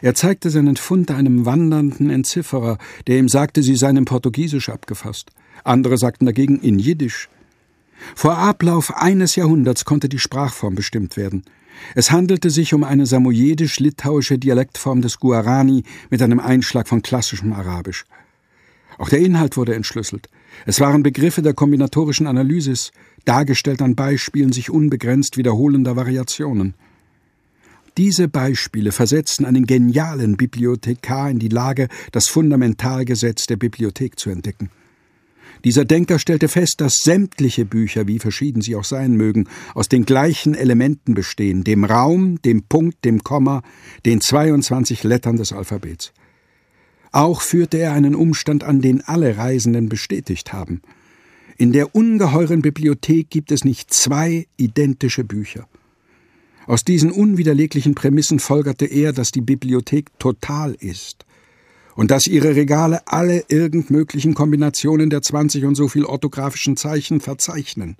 Er 0.00 0.14
zeigte 0.14 0.50
seinen 0.50 0.76
Fund 0.76 1.10
einem 1.10 1.44
wandernden 1.44 2.10
Entzifferer, 2.10 2.78
der 3.08 3.18
ihm 3.18 3.28
sagte, 3.28 3.64
sie 3.64 3.74
seien 3.74 3.96
im 3.96 4.04
Portugiesisch 4.04 4.68
abgefasst. 4.68 5.32
Andere 5.64 5.98
sagten 5.98 6.26
dagegen 6.26 6.60
in 6.60 6.78
Jiddisch. 6.78 7.28
Vor 8.14 8.38
Ablauf 8.38 8.96
eines 8.96 9.36
Jahrhunderts 9.36 9.84
konnte 9.84 10.08
die 10.08 10.18
Sprachform 10.18 10.74
bestimmt 10.74 11.16
werden. 11.16 11.44
Es 11.94 12.10
handelte 12.10 12.50
sich 12.50 12.74
um 12.74 12.84
eine 12.84 13.06
samojedisch-litauische 13.06 14.38
Dialektform 14.38 15.02
des 15.02 15.18
Guarani 15.18 15.84
mit 16.10 16.22
einem 16.22 16.40
Einschlag 16.40 16.88
von 16.88 17.02
klassischem 17.02 17.52
Arabisch. 17.52 18.04
Auch 18.98 19.08
der 19.08 19.20
Inhalt 19.20 19.56
wurde 19.56 19.74
entschlüsselt. 19.74 20.28
Es 20.66 20.80
waren 20.80 21.02
Begriffe 21.02 21.42
der 21.42 21.54
kombinatorischen 21.54 22.26
Analysis, 22.26 22.92
dargestellt 23.24 23.80
an 23.80 23.94
Beispielen 23.94 24.52
sich 24.52 24.70
unbegrenzt 24.70 25.36
wiederholender 25.36 25.96
Variationen. 25.96 26.74
Diese 27.96 28.28
Beispiele 28.28 28.92
versetzten 28.92 29.44
einen 29.44 29.66
genialen 29.66 30.36
Bibliothekar 30.36 31.30
in 31.30 31.38
die 31.38 31.48
Lage, 31.48 31.88
das 32.12 32.28
Fundamentalgesetz 32.28 33.46
der 33.46 33.56
Bibliothek 33.56 34.18
zu 34.18 34.30
entdecken. 34.30 34.70
Dieser 35.64 35.84
Denker 35.84 36.18
stellte 36.18 36.48
fest, 36.48 36.76
dass 36.78 36.96
sämtliche 37.02 37.64
Bücher, 37.64 38.06
wie 38.06 38.18
verschieden 38.18 38.62
sie 38.62 38.76
auch 38.76 38.84
sein 38.84 39.16
mögen, 39.16 39.46
aus 39.74 39.88
den 39.88 40.04
gleichen 40.04 40.54
Elementen 40.54 41.14
bestehen, 41.14 41.64
dem 41.64 41.84
Raum, 41.84 42.40
dem 42.42 42.62
Punkt, 42.62 43.04
dem 43.04 43.22
Komma, 43.22 43.62
den 44.06 44.20
22 44.20 45.04
Lettern 45.04 45.36
des 45.36 45.52
Alphabets. 45.52 46.12
Auch 47.12 47.42
führte 47.42 47.78
er 47.78 47.92
einen 47.92 48.14
Umstand 48.14 48.64
an, 48.64 48.80
den 48.80 49.02
alle 49.02 49.36
Reisenden 49.36 49.88
bestätigt 49.88 50.52
haben. 50.52 50.80
In 51.58 51.72
der 51.72 51.94
ungeheuren 51.94 52.62
Bibliothek 52.62 53.28
gibt 53.28 53.52
es 53.52 53.64
nicht 53.64 53.92
zwei 53.92 54.46
identische 54.56 55.24
Bücher. 55.24 55.68
Aus 56.66 56.84
diesen 56.84 57.10
unwiderleglichen 57.10 57.94
Prämissen 57.94 58.38
folgerte 58.38 58.86
er, 58.86 59.12
dass 59.12 59.30
die 59.30 59.40
Bibliothek 59.40 60.18
total 60.18 60.74
ist 60.74 61.26
und 61.96 62.10
dass 62.10 62.26
ihre 62.26 62.56
Regale 62.56 63.06
alle 63.06 63.44
irgend 63.48 63.90
möglichen 63.90 64.34
Kombinationen 64.34 65.10
der 65.10 65.22
zwanzig 65.22 65.64
und 65.64 65.74
so 65.74 65.88
viel 65.88 66.04
orthografischen 66.04 66.76
Zeichen 66.76 67.20
verzeichnen. 67.20 67.96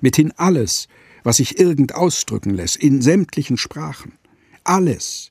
Mithin 0.00 0.32
alles, 0.36 0.88
was 1.22 1.36
sich 1.36 1.58
irgend 1.58 1.94
ausdrücken 1.94 2.50
lässt, 2.50 2.76
in 2.76 3.00
sämtlichen 3.00 3.56
Sprachen. 3.56 4.12
Alles, 4.64 5.30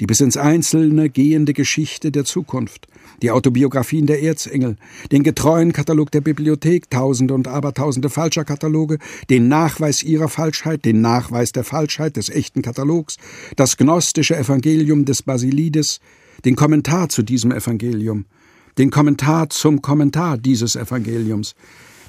die 0.00 0.06
bis 0.06 0.20
ins 0.20 0.36
Einzelne 0.36 1.10
gehende 1.10 1.52
Geschichte 1.52 2.10
der 2.10 2.24
Zukunft, 2.24 2.88
die 3.22 3.30
Autobiografien 3.30 4.06
der 4.06 4.22
Erzengel, 4.22 4.76
den 5.12 5.22
getreuen 5.22 5.72
Katalog 5.72 6.10
der 6.10 6.22
Bibliothek, 6.22 6.90
tausende 6.90 7.34
und 7.34 7.46
abertausende 7.46 8.10
falscher 8.10 8.44
Kataloge, 8.44 8.98
den 9.30 9.46
Nachweis 9.46 10.02
ihrer 10.02 10.28
Falschheit, 10.28 10.84
den 10.84 11.00
Nachweis 11.00 11.52
der 11.52 11.62
Falschheit 11.62 12.16
des 12.16 12.30
echten 12.30 12.62
Katalogs, 12.62 13.16
das 13.54 13.76
gnostische 13.76 14.36
Evangelium 14.36 15.04
des 15.04 15.22
Basilides, 15.22 16.00
den 16.44 16.56
Kommentar 16.56 17.08
zu 17.08 17.22
diesem 17.22 17.52
Evangelium, 17.52 18.26
den 18.78 18.90
Kommentar 18.90 19.50
zum 19.50 19.82
Kommentar 19.82 20.38
dieses 20.38 20.76
Evangeliums, 20.76 21.54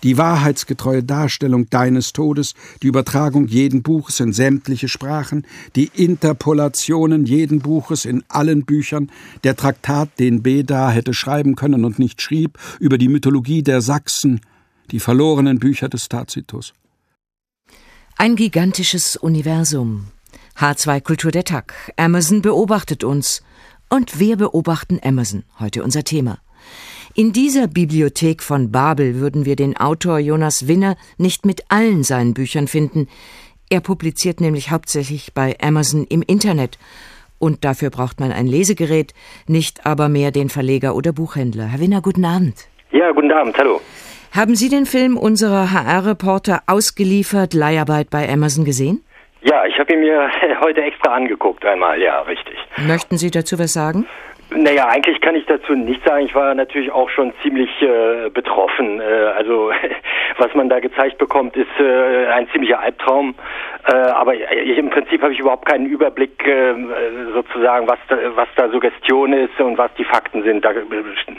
die 0.03 0.17
wahrheitsgetreue 0.17 1.01
Darstellung 1.01 1.69
deines 1.69 2.11
Todes, 2.11 2.53
die 2.81 2.87
Übertragung 2.87 3.47
jeden 3.47 3.83
Buches 3.83 4.19
in 4.19 4.33
sämtliche 4.33 4.89
Sprachen, 4.89 5.47
die 5.75 5.89
Interpolationen 5.93 7.25
jeden 7.25 7.59
Buches 7.59 8.05
in 8.05 8.23
allen 8.27 8.65
Büchern, 8.65 9.09
der 9.43 9.55
Traktat, 9.55 10.19
den 10.19 10.43
Beda 10.43 10.91
hätte 10.91 11.13
schreiben 11.13 11.55
können 11.55 11.85
und 11.85 11.99
nicht 11.99 12.21
schrieb, 12.21 12.59
über 12.79 12.97
die 12.97 13.07
Mythologie 13.07 13.63
der 13.63 13.81
Sachsen, 13.81 14.41
die 14.91 14.99
verlorenen 14.99 15.59
Bücher 15.59 15.87
des 15.87 16.09
Tacitus. 16.09 16.73
Ein 18.17 18.35
gigantisches 18.35 19.15
Universum. 19.15 20.07
H2 20.57 21.01
Kultur 21.01 21.31
der 21.31 21.45
Tag. 21.45 21.73
Amazon 21.97 22.41
beobachtet 22.41 23.03
uns. 23.03 23.41
Und 23.93 24.19
wir 24.19 24.37
beobachten 24.37 24.99
Amazon. 25.03 25.43
Heute 25.59 25.83
unser 25.83 26.03
Thema. 26.03 26.39
In 27.13 27.31
dieser 27.31 27.67
Bibliothek 27.67 28.41
von 28.41 28.71
Babel 28.71 29.19
würden 29.19 29.45
wir 29.45 29.55
den 29.55 29.77
Autor 29.77 30.17
Jonas 30.17 30.67
Winner 30.67 30.95
nicht 31.19 31.45
mit 31.45 31.65
allen 31.69 32.03
seinen 32.03 32.33
Büchern 32.33 32.67
finden. 32.67 33.07
Er 33.69 33.81
publiziert 33.81 34.41
nämlich 34.41 34.71
hauptsächlich 34.71 35.35
bei 35.35 35.55
Amazon 35.61 36.05
im 36.05 36.23
Internet. 36.23 36.79
Und 37.37 37.63
dafür 37.63 37.91
braucht 37.91 38.19
man 38.19 38.31
ein 38.31 38.47
Lesegerät, 38.47 39.13
nicht 39.45 39.85
aber 39.85 40.09
mehr 40.09 40.31
den 40.31 40.49
Verleger 40.49 40.95
oder 40.95 41.13
Buchhändler. 41.13 41.65
Herr 41.65 41.79
Winner, 41.79 42.01
guten 42.01 42.25
Abend. 42.25 42.67
Ja, 42.89 43.11
guten 43.11 43.31
Abend, 43.31 43.55
hallo. 43.59 43.79
Haben 44.31 44.55
Sie 44.55 44.69
den 44.69 44.87
Film 44.87 45.17
unserer 45.17 45.71
HR-Reporter 45.71 46.63
ausgeliefert 46.65 47.53
Leiharbeit 47.53 48.09
bei 48.09 48.27
Amazon 48.27 48.65
gesehen? 48.65 49.03
Ja, 49.43 49.65
ich 49.65 49.77
habe 49.77 49.93
ihn 49.93 49.99
mir 49.99 50.29
heute 50.61 50.81
extra 50.81 51.13
angeguckt 51.13 51.65
einmal, 51.65 52.01
ja, 52.01 52.21
richtig. 52.21 52.57
Möchten 52.77 53.17
Sie 53.17 53.29
dazu 53.29 53.59
was 53.59 53.73
sagen? 53.73 54.07
Naja, 54.55 54.87
eigentlich 54.87 55.19
kann 55.21 55.35
ich 55.35 55.45
dazu 55.45 55.73
nicht 55.73 56.03
sagen. 56.05 56.25
Ich 56.25 56.35
war 56.35 56.53
natürlich 56.53 56.91
auch 56.91 57.09
schon 57.09 57.33
ziemlich 57.41 57.69
äh, 57.81 58.29
betroffen. 58.29 59.01
Äh, 59.01 59.03
also 59.35 59.71
was 60.37 60.53
man 60.53 60.69
da 60.69 60.79
gezeigt 60.79 61.17
bekommt, 61.17 61.55
ist 61.57 61.67
äh, 61.79 62.27
ein 62.27 62.47
ziemlicher 62.51 62.79
Albtraum. 62.79 63.35
Äh, 63.87 63.95
aber 63.95 64.35
ich, 64.35 64.77
im 64.77 64.89
Prinzip 64.89 65.21
habe 65.21 65.33
ich 65.33 65.39
überhaupt 65.39 65.65
keinen 65.65 65.87
Überblick 65.87 66.45
äh, 66.45 66.75
sozusagen, 67.33 67.87
was 67.87 67.99
da, 68.09 68.17
was 68.35 68.47
da 68.55 68.69
Suggestion 68.69 69.33
ist 69.33 69.59
und 69.59 69.77
was 69.77 69.91
die 69.97 70.05
Fakten 70.05 70.43
sind. 70.43 70.63
Da 70.63 70.71
äh, 70.71 70.83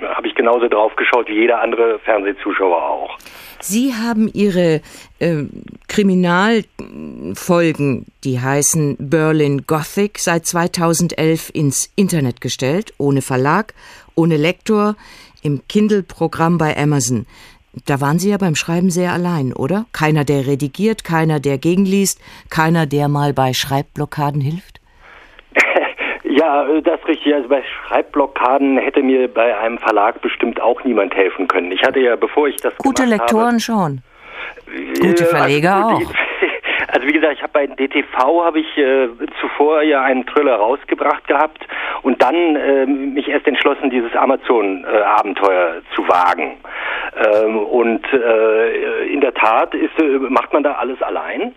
habe 0.09 0.27
ich 0.27 0.35
genauso 0.35 0.69
drauf 0.69 0.97
geschaut 0.97 1.29
wie 1.29 1.41
jeder 1.41 1.61
andere 1.61 2.01
Fernsehzuschauer 2.01 2.83
auch. 2.83 3.19
Sie 3.67 3.95
haben 3.95 4.31
Ihre 4.31 4.83
äh, 5.21 5.45
Kriminalfolgen, 5.89 8.05
die 8.23 8.39
heißen 8.39 8.99
Berlin 8.99 9.65
Gothic, 9.67 10.19
seit 10.19 10.45
2011 10.45 11.49
ins 11.55 11.89
Internet 11.97 12.43
gestellt, 12.43 12.93
ohne 12.99 13.23
Verlag, 13.23 13.73
ohne 14.15 14.37
Lektor, 14.37 14.97
im 15.41 15.63
Kindle-Programm 15.67 16.59
bei 16.59 16.77
Amazon. 16.77 17.25
Da 17.87 18.03
waren 18.03 18.19
Sie 18.19 18.29
ja 18.29 18.37
beim 18.37 18.55
Schreiben 18.55 18.91
sehr 18.91 19.15
allein, 19.15 19.55
oder? 19.55 19.87
Keiner, 19.93 20.27
der 20.27 20.47
redigiert, 20.47 21.03
keiner, 21.03 21.41
der 21.41 21.57
gegenliest, 21.57 22.19
keiner, 22.51 22.85
der 22.85 23.09
mal 23.09 23.33
bei 23.33 23.55
Schreibblockaden 23.55 24.43
hilft? 24.43 24.83
Ja, 26.35 26.67
das 26.83 26.99
ist 27.01 27.07
richtig. 27.09 27.33
Also 27.33 27.49
bei 27.49 27.63
Schreibblockaden 27.63 28.77
hätte 28.79 29.03
mir 29.03 29.33
bei 29.33 29.57
einem 29.57 29.79
Verlag 29.79 30.21
bestimmt 30.21 30.61
auch 30.61 30.83
niemand 30.83 31.15
helfen 31.15 31.47
können. 31.47 31.71
Ich 31.71 31.83
hatte 31.85 32.01
ja, 32.01 32.17
bevor 32.17 32.49
ich 32.49 32.57
das 32.57 32.77
Gute 32.79 33.05
Lektoren 33.05 33.47
habe, 33.47 33.61
schon. 33.61 34.03
Gute 35.01 35.27
Verleger 35.27 35.75
also, 35.75 36.07
auch. 36.07 36.13
Also 36.89 37.09
wie 37.09 37.13
gesagt, 37.13 37.35
ich 37.35 37.43
habe 37.43 37.53
bei 37.53 37.67
DTV 37.67 38.45
habe 38.45 38.61
ich 38.61 38.79
äh, 38.79 39.09
zuvor 39.41 39.83
ja 39.83 40.03
einen 40.03 40.27
Thriller 40.27 40.57
rausgebracht 40.57 41.27
gehabt 41.27 41.67
und 42.03 42.23
dann 42.23 42.35
äh, 42.55 42.87
mich 42.87 43.27
erst 43.27 43.49
entschlossen, 43.49 43.91
dieses 43.91 44.15
Amazon-Abenteuer 44.15 45.77
äh, 45.77 45.95
zu 45.95 46.07
wagen. 46.07 46.57
Ähm, 47.17 47.59
und 47.59 48.05
äh, 48.13 49.07
in 49.07 49.21
der 49.21 49.35
Tat 49.35 49.75
ist, 49.75 49.99
äh, 49.99 50.19
macht 50.29 50.53
man 50.53 50.63
da 50.63 50.73
alles 50.73 51.03
allein. 51.03 51.55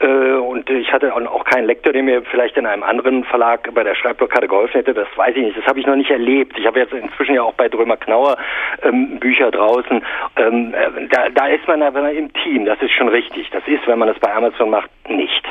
Äh, 0.00 0.06
und 0.06 0.68
ich 0.70 0.92
hatte 0.92 1.14
auch 1.14 1.44
keinen 1.44 1.66
Lektor, 1.66 1.92
der 1.92 2.02
mir 2.02 2.22
vielleicht 2.22 2.56
in 2.56 2.66
einem 2.66 2.82
anderen 2.82 3.24
Verlag 3.24 3.72
bei 3.74 3.84
der 3.84 3.94
Schreibblockade 3.94 4.48
geholfen 4.48 4.74
hätte. 4.74 4.94
Das 4.94 5.08
weiß 5.16 5.34
ich 5.36 5.42
nicht. 5.42 5.58
Das 5.58 5.66
habe 5.66 5.80
ich 5.80 5.86
noch 5.86 5.96
nicht 5.96 6.10
erlebt. 6.10 6.58
Ich 6.58 6.66
habe 6.66 6.80
jetzt 6.80 6.92
inzwischen 6.92 7.34
ja 7.34 7.42
auch 7.42 7.54
bei 7.54 7.68
Drömer 7.68 7.96
Knauer 7.96 8.36
ähm, 8.82 9.18
Bücher 9.20 9.50
draußen. 9.50 10.02
Ähm, 10.36 10.74
äh, 10.74 11.08
da, 11.08 11.28
da 11.30 11.46
ist 11.48 11.66
man 11.66 11.82
aber 11.82 12.12
im 12.12 12.32
Team. 12.32 12.64
Das 12.64 12.80
ist 12.82 12.92
schon 12.92 13.08
richtig. 13.08 13.48
Das 13.50 13.62
ist, 13.66 13.86
wenn 13.86 13.98
man 13.98 14.08
das 14.08 14.18
bei 14.18 14.34
Amazon 14.34 14.70
macht, 14.70 14.90
nicht. 15.08 15.42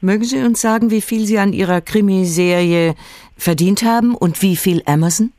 Mögen 0.00 0.24
Sie 0.24 0.44
uns 0.44 0.60
sagen, 0.60 0.90
wie 0.90 1.00
viel 1.00 1.20
Sie 1.20 1.38
an 1.38 1.52
Ihrer 1.52 1.80
Krimiserie 1.80 2.94
verdient 3.36 3.82
haben 3.82 4.14
und 4.14 4.42
wie 4.42 4.56
viel 4.56 4.82
Amazon? 4.86 5.32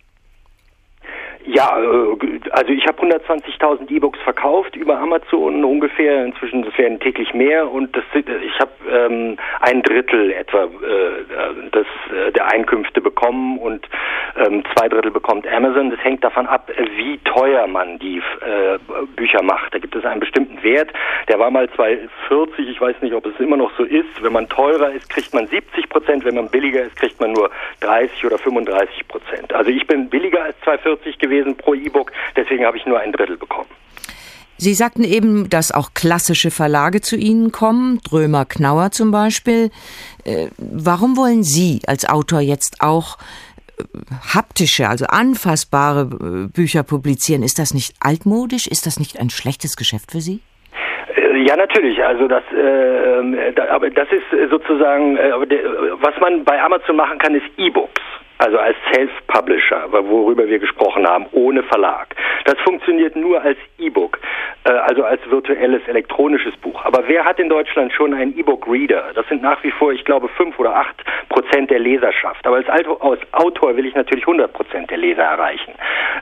Ja, 1.47 1.79
äh, 1.79 2.39
also 2.51 2.73
ich 2.73 2.85
habe 2.85 3.01
120.000 3.01 3.89
E-Books 3.89 4.19
verkauft 4.19 4.75
über 4.75 4.99
Amazon 4.99 5.63
ungefähr. 5.63 6.25
Inzwischen, 6.25 6.63
das 6.63 6.77
werden 6.77 6.99
täglich 6.99 7.33
mehr 7.33 7.71
und 7.71 7.95
das, 7.95 8.03
ich 8.13 8.59
habe 8.59 8.71
ähm, 8.91 9.37
ein 9.61 9.81
Drittel 9.81 10.31
etwa 10.31 10.65
äh, 10.65 11.69
des, 11.71 11.87
äh, 12.11 12.31
der 12.33 12.47
Einkünfte 12.47 12.99
bekommen 12.99 13.59
und 13.59 13.87
ähm, 14.35 14.61
zwei 14.75 14.89
Drittel 14.89 15.11
bekommt 15.11 15.47
Amazon. 15.47 15.89
Das 15.89 16.03
hängt 16.03 16.21
davon 16.21 16.47
ab, 16.47 16.69
wie 16.97 17.17
teuer 17.19 17.65
man 17.67 17.97
die 17.99 18.17
äh, 18.17 18.77
Bücher 19.15 19.41
macht. 19.41 19.73
Da 19.73 19.79
gibt 19.79 19.95
es 19.95 20.03
einen 20.03 20.19
bestimmten 20.19 20.61
Wert. 20.63 20.91
Der 21.29 21.39
war 21.39 21.49
mal 21.49 21.65
2,40. 21.77 22.69
Ich 22.69 22.81
weiß 22.81 22.97
nicht, 23.01 23.13
ob 23.13 23.25
es 23.25 23.39
immer 23.39 23.55
noch 23.55 23.71
so 23.77 23.83
ist. 23.83 24.21
Wenn 24.21 24.33
man 24.33 24.49
teurer 24.49 24.91
ist, 24.91 25.09
kriegt 25.09 25.33
man 25.33 25.47
70 25.47 25.87
Prozent. 25.87 26.25
Wenn 26.25 26.35
man 26.35 26.49
billiger 26.49 26.83
ist, 26.83 26.97
kriegt 26.97 27.21
man 27.21 27.31
nur 27.31 27.49
30 27.79 28.25
oder 28.25 28.37
35 28.37 29.07
Prozent. 29.07 29.53
Also 29.53 29.71
ich 29.71 29.87
bin 29.87 30.09
billiger 30.09 30.43
als 30.43 30.57
2,40 30.65 31.19
gewesen 31.19 31.36
gewesen 31.37 31.57
pro 31.57 31.73
E-Book, 31.73 32.11
deswegen 32.35 32.65
habe 32.65 32.77
ich 32.77 32.85
nur 32.85 32.99
ein 32.99 33.11
Drittel 33.11 33.37
bekommen. 33.37 33.69
Sie 34.59 34.73
sagten 34.73 35.03
eben, 35.03 35.49
dass 35.49 35.71
auch 35.71 35.93
klassische 35.93 36.49
Verlage 36.49 37.01
zu 37.01 37.15
Ihnen 37.15 37.51
kommen, 37.51 37.99
Drömer 38.09 38.45
Knauer 38.45 38.89
zum 38.89 39.11
Beispiel. 39.11 39.69
Äh, 40.25 40.47
warum 40.57 41.15
wollen 41.15 41.43
Sie 41.43 41.81
als 41.85 42.09
Autor 42.09 42.39
jetzt 42.39 42.77
auch 42.79 43.19
äh, 43.77 43.83
haptische, 44.33 44.89
also 44.89 45.05
anfassbare 45.05 46.09
äh, 46.09 46.47
Bücher 46.47 46.81
publizieren? 46.81 47.43
Ist 47.43 47.59
das 47.59 47.75
nicht 47.75 47.93
altmodisch? 47.99 48.65
Ist 48.65 48.87
das 48.87 48.97
nicht 48.99 49.19
ein 49.19 49.29
schlechtes 49.29 49.75
Geschäft 49.75 50.11
für 50.11 50.21
Sie? 50.21 50.39
Ja, 51.45 51.55
natürlich. 51.55 52.03
Also 52.03 52.27
das, 52.27 52.41
äh, 52.51 53.53
da, 53.53 53.67
aber 53.69 53.91
das 53.91 54.07
ist 54.11 54.49
sozusagen, 54.49 55.17
äh, 55.17 55.33
was 56.01 56.19
man 56.19 56.43
bei 56.43 56.59
Amazon 56.59 56.95
machen 56.95 57.19
kann, 57.19 57.35
ist 57.35 57.45
E-Books 57.57 58.01
also 58.37 58.57
als 58.57 58.75
Self-Publisher, 58.93 59.87
worüber 59.91 60.47
wir 60.47 60.59
gesprochen 60.59 61.07
haben, 61.07 61.25
ohne 61.31 61.63
Verlag. 61.63 62.15
Das 62.45 62.57
funktioniert 62.59 63.15
nur 63.15 63.41
als 63.41 63.57
E-Book, 63.77 64.19
äh, 64.63 64.69
also 64.69 65.03
als 65.03 65.19
virtuelles 65.29 65.81
elektronisches 65.87 66.55
Buch. 66.57 66.83
Aber 66.85 67.03
wer 67.07 67.25
hat 67.25 67.39
in 67.39 67.49
Deutschland 67.49 67.91
schon 67.93 68.13
einen 68.13 68.37
E-Book-Reader? 68.37 69.11
Das 69.15 69.27
sind 69.27 69.41
nach 69.41 69.63
wie 69.63 69.71
vor, 69.71 69.91
ich 69.91 70.05
glaube, 70.05 70.27
fünf 70.29 70.57
oder 70.59 70.75
acht 70.75 70.95
Prozent 71.29 71.69
der 71.69 71.79
Leserschaft. 71.79 72.45
Aber 72.45 72.57
als, 72.57 72.87
Autor 73.31 73.75
will 73.75 73.85
ich 73.85 73.95
natürlich 73.95 74.25
100 74.25 74.53
Prozent 74.53 74.89
der 74.89 74.97
Leser 74.97 75.23
erreichen. 75.23 75.73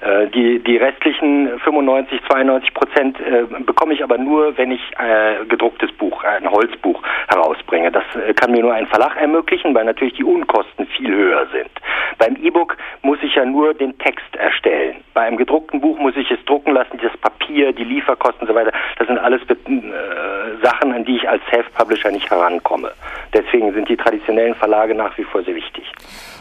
Äh, 0.01 0.27
die, 0.27 0.59
die 0.59 0.77
restlichen 0.77 1.59
95, 1.59 2.21
92 2.29 2.73
Prozent 2.73 3.19
äh, 3.19 3.43
bekomme 3.59 3.93
ich 3.93 4.03
aber 4.03 4.17
nur, 4.17 4.57
wenn 4.57 4.71
ich 4.71 4.81
äh, 4.97 5.45
gedrucktes 5.45 5.91
Buch, 5.93 6.23
ein 6.23 6.49
Holzbuch 6.49 7.01
herausbringe. 7.27 7.91
Das 7.91 8.03
kann 8.35 8.51
mir 8.51 8.61
nur 8.61 8.73
ein 8.73 8.87
Verlag 8.87 9.15
ermöglichen, 9.19 9.73
weil 9.75 9.85
natürlich 9.85 10.15
die 10.15 10.23
Unkosten 10.23 10.87
viel 10.87 11.13
höher 11.13 11.47
sind. 11.51 11.69
Beim 12.17 12.35
E-Book 12.35 12.77
muss 13.01 13.19
ich 13.21 13.35
ja 13.35 13.45
nur 13.45 13.73
den 13.73 13.97
Text 13.97 14.35
erstellen. 14.35 14.97
Bei 15.13 15.21
einem 15.21 15.37
gedruckten 15.37 15.81
Buch 15.81 15.97
muss 15.97 16.15
ich 16.15 16.29
es 16.31 16.43
drucken 16.45 16.73
lassen, 16.73 16.99
das 17.01 17.15
Papier, 17.17 17.73
die 17.73 17.83
Lieferkosten 17.83 18.41
und 18.41 18.47
so 18.47 18.55
weiter. 18.55 18.71
Das 18.97 19.07
sind 19.07 19.17
alles 19.17 19.41
äh, 19.43 20.63
Sachen, 20.63 20.93
an 20.93 21.05
die 21.05 21.17
ich 21.17 21.29
als 21.29 21.41
Self-Publisher 21.49 22.11
nicht 22.11 22.29
herankomme. 22.29 22.91
Deswegen 23.33 23.73
sind 23.73 23.89
die 23.89 23.97
traditionellen 23.97 24.55
Verlage 24.55 24.95
nach 24.95 25.17
wie 25.17 25.23
vor 25.23 25.43
sehr 25.43 25.55
wichtig. 25.55 25.83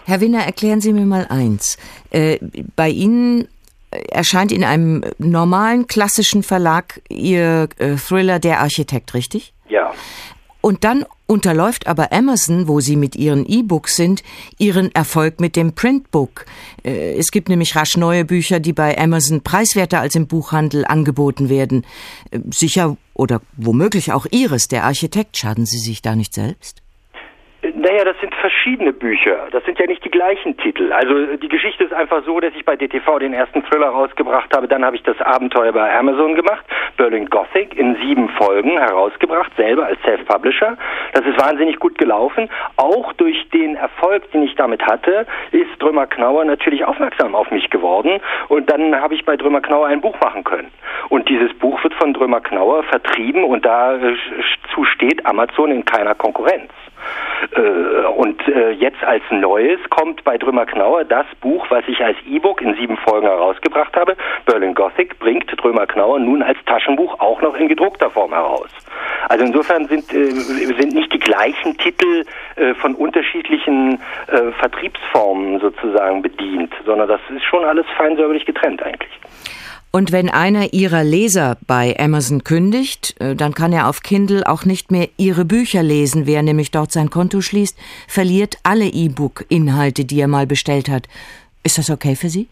Herr 0.06 0.20
Winner, 0.20 0.44
erklären 0.44 0.80
Sie 0.80 0.92
mir 0.92 1.06
mal 1.06 1.26
eins. 1.28 1.78
Äh, 2.10 2.38
bei 2.76 2.88
Ihnen 2.88 3.48
erscheint 4.10 4.52
in 4.52 4.64
einem 4.64 5.04
normalen 5.18 5.86
klassischen 5.86 6.42
Verlag 6.42 7.00
Ihr 7.08 7.68
äh, 7.78 7.96
Thriller 7.96 8.38
Der 8.38 8.60
Architekt, 8.60 9.14
richtig? 9.14 9.52
Ja. 9.68 9.92
Und 10.64 10.82
dann 10.82 11.04
unterläuft 11.26 11.86
aber 11.88 12.10
Amazon, 12.10 12.68
wo 12.68 12.80
sie 12.80 12.96
mit 12.96 13.16
ihren 13.16 13.44
E-Books 13.44 13.96
sind, 13.96 14.22
ihren 14.56 14.94
Erfolg 14.94 15.38
mit 15.38 15.56
dem 15.56 15.74
Printbook. 15.74 16.46
Äh, 16.82 17.18
es 17.18 17.30
gibt 17.30 17.50
nämlich 17.50 17.76
rasch 17.76 17.98
neue 17.98 18.24
Bücher, 18.24 18.60
die 18.60 18.72
bei 18.72 18.96
Amazon 18.96 19.42
preiswerter 19.42 20.00
als 20.00 20.14
im 20.14 20.26
Buchhandel 20.26 20.86
angeboten 20.86 21.50
werden. 21.50 21.84
Äh, 22.30 22.40
sicher 22.50 22.96
oder 23.12 23.42
womöglich 23.58 24.12
auch 24.12 24.24
Ihres, 24.30 24.66
der 24.66 24.84
Architekt, 24.84 25.36
schaden 25.36 25.66
Sie 25.66 25.80
sich 25.80 26.00
da 26.00 26.16
nicht 26.16 26.32
selbst? 26.32 26.80
Naja, 27.84 28.02
das 28.02 28.18
sind 28.18 28.34
verschiedene 28.36 28.94
Bücher. 28.94 29.48
Das 29.50 29.62
sind 29.66 29.78
ja 29.78 29.86
nicht 29.86 30.02
die 30.02 30.10
gleichen 30.10 30.56
Titel. 30.56 30.90
Also 30.90 31.36
die 31.36 31.50
Geschichte 31.50 31.84
ist 31.84 31.92
einfach 31.92 32.24
so, 32.24 32.40
dass 32.40 32.54
ich 32.54 32.64
bei 32.64 32.76
DTV 32.76 33.18
den 33.18 33.34
ersten 33.34 33.62
Thriller 33.62 33.88
rausgebracht 33.88 34.56
habe. 34.56 34.66
Dann 34.66 34.82
habe 34.82 34.96
ich 34.96 35.02
das 35.02 35.20
Abenteuer 35.20 35.70
bei 35.70 35.94
Amazon 35.94 36.34
gemacht, 36.34 36.64
Berlin 36.96 37.28
Gothic, 37.28 37.76
in 37.76 37.94
sieben 37.96 38.30
Folgen 38.30 38.78
herausgebracht, 38.78 39.52
selber 39.58 39.84
als 39.84 40.00
Self-Publisher. 40.00 40.78
Das 41.12 41.26
ist 41.26 41.38
wahnsinnig 41.38 41.78
gut 41.78 41.98
gelaufen. 41.98 42.48
Auch 42.78 43.12
durch 43.12 43.50
den 43.50 43.76
Erfolg, 43.76 44.30
den 44.32 44.44
ich 44.44 44.54
damit 44.54 44.80
hatte, 44.86 45.26
ist 45.52 45.70
Drömer 45.78 46.06
Knauer 46.06 46.46
natürlich 46.46 46.86
aufmerksam 46.86 47.34
auf 47.34 47.50
mich 47.50 47.68
geworden. 47.68 48.18
Und 48.48 48.70
dann 48.70 48.98
habe 48.98 49.14
ich 49.14 49.26
bei 49.26 49.36
Drömer 49.36 49.60
Knauer 49.60 49.88
ein 49.88 50.00
Buch 50.00 50.18
machen 50.20 50.42
können. 50.42 50.70
Und 51.10 51.28
dieses 51.28 51.52
Buch 51.58 51.84
wird 51.84 51.92
von 51.96 52.14
Drömer 52.14 52.40
Knauer 52.40 52.82
vertrieben 52.84 53.44
und 53.44 53.66
dazu 53.66 54.84
steht 54.84 55.26
Amazon 55.26 55.70
in 55.70 55.84
keiner 55.84 56.14
Konkurrenz. 56.14 56.70
Äh, 57.52 58.06
und 58.16 58.46
äh, 58.48 58.70
jetzt 58.72 59.02
als 59.04 59.22
Neues 59.30 59.78
kommt 59.90 60.24
bei 60.24 60.38
Drömer 60.38 60.66
Knauer 60.66 61.04
das 61.04 61.26
Buch, 61.40 61.66
was 61.70 61.84
ich 61.86 62.00
als 62.02 62.16
E-Book 62.26 62.60
in 62.60 62.74
sieben 62.74 62.96
Folgen 62.96 63.26
herausgebracht 63.26 63.96
habe. 63.96 64.16
Berlin 64.46 64.74
Gothic 64.74 65.18
bringt 65.18 65.50
Drömer 65.62 65.86
Knauer 65.86 66.18
nun 66.18 66.42
als 66.42 66.58
Taschenbuch 66.66 67.20
auch 67.20 67.40
noch 67.42 67.54
in 67.56 67.68
gedruckter 67.68 68.10
Form 68.10 68.32
heraus. 68.32 68.70
Also 69.28 69.44
insofern 69.44 69.86
sind, 69.86 70.12
äh, 70.12 70.30
sind 70.30 70.94
nicht 70.94 71.12
die 71.12 71.18
gleichen 71.18 71.76
Titel 71.78 72.24
von 72.80 72.94
unterschiedlichen 72.94 73.98
Vertriebsformen 74.58 75.58
sozusagen 75.58 76.22
bedient, 76.22 76.72
sondern 76.86 77.08
das 77.08 77.20
ist 77.34 77.44
schon 77.44 77.64
alles 77.64 77.84
feinsäuberlich 77.96 78.46
getrennt 78.46 78.82
eigentlich. 78.82 79.10
Und 79.94 80.10
wenn 80.10 80.28
einer 80.28 80.72
Ihrer 80.72 81.04
Leser 81.04 81.56
bei 81.68 81.96
Amazon 82.00 82.42
kündigt, 82.42 83.14
äh, 83.20 83.36
dann 83.36 83.54
kann 83.54 83.72
er 83.72 83.88
auf 83.88 84.02
Kindle 84.02 84.44
auch 84.44 84.64
nicht 84.64 84.90
mehr 84.90 85.08
Ihre 85.18 85.44
Bücher 85.44 85.84
lesen. 85.84 86.26
Wer 86.26 86.42
nämlich 86.42 86.72
dort 86.72 86.90
sein 86.90 87.10
Konto 87.10 87.40
schließt, 87.40 87.76
verliert 88.08 88.58
alle 88.64 88.86
E-Book-Inhalte, 88.86 90.04
die 90.04 90.18
er 90.18 90.26
mal 90.26 90.48
bestellt 90.48 90.88
hat. 90.88 91.06
Ist 91.62 91.78
das 91.78 91.90
okay 91.90 92.16
für 92.16 92.28
Sie? 92.28 92.48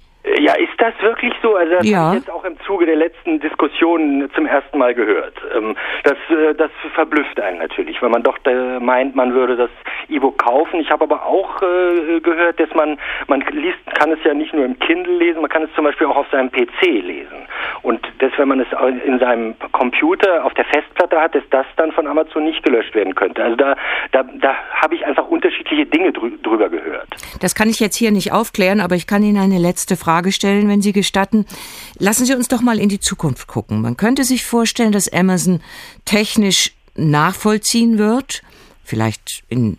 Das 0.82 1.00
wirklich 1.00 1.32
so? 1.40 1.54
Also 1.54 1.74
das 1.74 1.88
ja. 1.88 1.98
habe 1.98 2.16
ich 2.16 2.24
jetzt 2.24 2.32
auch 2.32 2.42
im 2.42 2.58
Zuge 2.66 2.86
der 2.86 2.96
letzten 2.96 3.38
Diskussionen 3.38 4.28
zum 4.34 4.46
ersten 4.46 4.78
Mal 4.78 4.96
gehört. 4.96 5.34
Ähm, 5.56 5.76
das, 6.02 6.16
äh, 6.36 6.56
das 6.56 6.72
verblüfft 6.92 7.38
einen 7.38 7.58
natürlich, 7.58 8.02
weil 8.02 8.08
man 8.08 8.24
doch 8.24 8.36
äh, 8.46 8.80
meint, 8.80 9.14
man 9.14 9.32
würde 9.32 9.54
das 9.54 9.70
E-Book 10.08 10.38
kaufen. 10.38 10.80
Ich 10.80 10.90
habe 10.90 11.04
aber 11.04 11.24
auch 11.24 11.62
äh, 11.62 12.18
gehört, 12.18 12.58
dass 12.58 12.74
man, 12.74 12.98
man 13.28 13.44
liest, 13.52 13.78
kann 13.94 14.10
es 14.10 14.18
ja 14.24 14.34
nicht 14.34 14.54
nur 14.54 14.64
im 14.64 14.76
Kindle 14.80 15.18
lesen, 15.18 15.40
man 15.40 15.50
kann 15.50 15.62
es 15.62 15.72
zum 15.76 15.84
Beispiel 15.84 16.08
auch 16.08 16.16
auf 16.16 16.26
seinem 16.32 16.50
PC 16.50 16.82
lesen. 16.82 17.46
Und 17.82 18.00
das, 18.18 18.32
wenn 18.36 18.48
man 18.48 18.58
es 18.58 18.66
in 19.06 19.20
seinem 19.20 19.54
Computer 19.70 20.44
auf 20.44 20.54
der 20.54 20.64
Festplatte 20.64 21.20
hat, 21.20 21.36
dass 21.36 21.44
das 21.50 21.66
dann 21.76 21.92
von 21.92 22.08
Amazon 22.08 22.42
nicht 22.42 22.64
gelöscht 22.64 22.92
werden 22.96 23.14
könnte. 23.14 23.42
Also 23.44 23.54
da, 23.54 23.76
da, 24.10 24.24
da 24.24 24.54
habe 24.80 24.96
ich 24.96 25.06
einfach 25.06 25.28
unterschiedliche 25.28 25.86
Dinge 25.86 26.12
drüber 26.12 26.68
gehört. 26.68 27.06
Das 27.40 27.54
kann 27.54 27.68
ich 27.68 27.78
jetzt 27.78 27.96
hier 27.96 28.10
nicht 28.10 28.32
aufklären, 28.32 28.80
aber 28.80 28.96
ich 28.96 29.06
kann 29.06 29.22
Ihnen 29.22 29.38
eine 29.38 29.58
letzte 29.58 29.96
Frage 29.96 30.32
stellen, 30.32 30.71
wenn 30.72 30.82
Sie 30.82 30.92
gestatten. 30.92 31.44
Lassen 31.98 32.24
Sie 32.24 32.34
uns 32.34 32.48
doch 32.48 32.62
mal 32.62 32.80
in 32.80 32.88
die 32.88 33.00
Zukunft 33.00 33.46
gucken. 33.46 33.82
Man 33.82 33.98
könnte 33.98 34.24
sich 34.24 34.44
vorstellen, 34.44 34.92
dass 34.92 35.12
Amazon 35.12 35.60
technisch 36.06 36.72
nachvollziehen 36.96 37.98
wird, 37.98 38.42
vielleicht 38.82 39.44
in 39.48 39.76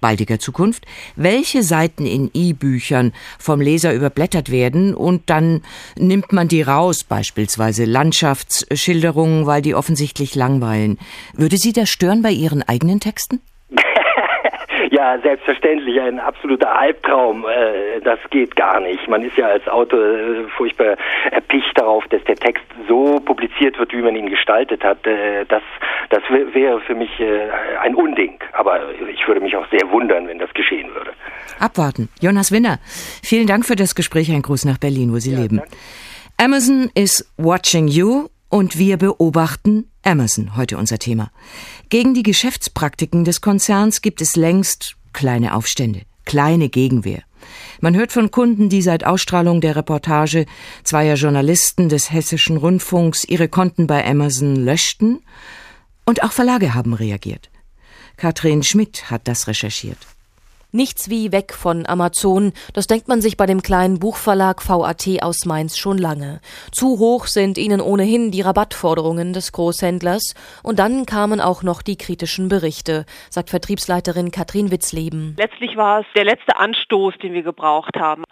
baldiger 0.00 0.38
Zukunft, 0.38 0.86
welche 1.14 1.62
Seiten 1.62 2.06
in 2.06 2.30
E-Büchern 2.32 3.12
vom 3.38 3.60
Leser 3.60 3.92
überblättert 3.92 4.50
werden 4.50 4.94
und 4.94 5.28
dann 5.28 5.62
nimmt 5.96 6.32
man 6.32 6.48
die 6.48 6.62
raus, 6.62 7.04
beispielsweise 7.04 7.84
Landschaftsschilderungen, 7.84 9.44
weil 9.44 9.60
die 9.60 9.74
offensichtlich 9.74 10.34
langweilen. 10.34 10.98
Würde 11.34 11.58
Sie 11.58 11.74
das 11.74 11.90
stören 11.90 12.22
bei 12.22 12.32
Ihren 12.32 12.62
eigenen 12.62 13.00
Texten? 13.00 13.40
Ja, 14.90 15.18
selbstverständlich, 15.20 16.00
ein 16.00 16.18
absoluter 16.18 16.76
Albtraum. 16.76 17.44
Äh, 17.44 18.00
das 18.02 18.18
geht 18.30 18.56
gar 18.56 18.80
nicht. 18.80 19.06
Man 19.08 19.22
ist 19.22 19.36
ja 19.36 19.46
als 19.46 19.66
Autor 19.68 20.00
äh, 20.00 20.48
furchtbar 20.56 20.96
erpicht 21.30 21.78
darauf, 21.78 22.04
dass 22.08 22.22
der 22.24 22.34
Text 22.34 22.64
so 22.88 23.20
publiziert 23.20 23.78
wird, 23.78 23.92
wie 23.92 24.02
man 24.02 24.16
ihn 24.16 24.28
gestaltet 24.28 24.82
hat. 24.82 25.06
Äh, 25.06 25.44
das, 25.46 25.62
das 26.10 26.22
wäre 26.28 26.80
für 26.80 26.96
mich 26.96 27.10
ein 27.82 27.94
Unding. 27.94 28.38
Aber 28.52 28.80
ich 29.12 29.26
würde 29.28 29.40
mich 29.40 29.56
auch 29.56 29.68
sehr 29.70 29.88
wundern, 29.92 30.26
wenn 30.26 30.40
das 30.40 30.52
geschehen 30.54 30.92
würde. 30.92 31.12
Abwarten. 31.60 32.08
Jonas 32.20 32.50
Winner, 32.50 32.78
vielen 33.22 33.46
Dank 33.46 33.64
für 33.64 33.76
das 33.76 33.94
Gespräch. 33.94 34.30
Ein 34.32 34.42
Gruß 34.42 34.64
nach 34.64 34.78
Berlin, 34.78 35.12
wo 35.12 35.18
Sie 35.18 35.32
ja, 35.32 35.38
leben. 35.38 35.58
Danke. 35.58 35.76
Amazon 36.38 36.90
is 36.94 37.24
watching 37.36 37.86
you 37.86 38.28
und 38.50 38.76
wir 38.76 38.98
beobachten 38.98 39.86
Amazon, 40.02 40.56
heute 40.56 40.76
unser 40.76 40.98
Thema. 40.98 41.30
Gegen 41.88 42.12
die 42.12 42.22
Geschäftspraktiken 42.22 43.24
des 43.24 43.40
Konzerns 43.40 44.02
gibt 44.02 44.20
es 44.20 44.36
längst 44.36 44.96
kleine 45.14 45.54
Aufstände, 45.54 46.02
kleine 46.26 46.68
Gegenwehr. 46.68 47.22
Man 47.80 47.94
hört 47.96 48.12
von 48.12 48.30
Kunden, 48.30 48.68
die 48.68 48.82
seit 48.82 49.06
Ausstrahlung 49.06 49.62
der 49.62 49.76
Reportage 49.76 50.44
zweier 50.84 51.14
Journalisten 51.14 51.88
des 51.88 52.12
hessischen 52.12 52.58
Rundfunks 52.58 53.24
ihre 53.24 53.48
Konten 53.48 53.86
bei 53.86 54.06
Amazon 54.06 54.56
löschten, 54.56 55.20
und 56.06 56.24
auch 56.24 56.32
Verlage 56.32 56.74
haben 56.74 56.92
reagiert. 56.92 57.50
Katrin 58.16 58.64
Schmidt 58.64 59.10
hat 59.10 59.28
das 59.28 59.46
recherchiert. 59.46 59.98
Nichts 60.72 61.10
wie 61.10 61.32
weg 61.32 61.52
von 61.52 61.84
Amazon, 61.84 62.52
das 62.74 62.86
denkt 62.86 63.08
man 63.08 63.20
sich 63.20 63.36
bei 63.36 63.46
dem 63.46 63.60
kleinen 63.60 63.98
Buchverlag 63.98 64.68
VAT 64.68 65.08
aus 65.20 65.44
Mainz 65.44 65.76
schon 65.76 65.98
lange. 65.98 66.40
Zu 66.70 67.00
hoch 67.00 67.26
sind 67.26 67.58
ihnen 67.58 67.80
ohnehin 67.80 68.30
die 68.30 68.42
Rabattforderungen 68.42 69.32
des 69.32 69.50
Großhändlers 69.50 70.34
und 70.62 70.78
dann 70.78 71.06
kamen 71.06 71.40
auch 71.40 71.64
noch 71.64 71.82
die 71.82 71.96
kritischen 71.96 72.48
Berichte, 72.48 73.04
sagt 73.30 73.50
Vertriebsleiterin 73.50 74.30
Katrin 74.30 74.70
Witzleben. 74.70 75.34
Letztlich 75.38 75.76
war 75.76 76.00
es 76.00 76.06
der 76.14 76.24
letzte 76.24 76.56
Anstoß, 76.56 77.14
den 77.20 77.32
wir 77.32 77.42
gebraucht 77.42 77.96
haben. 77.98 78.22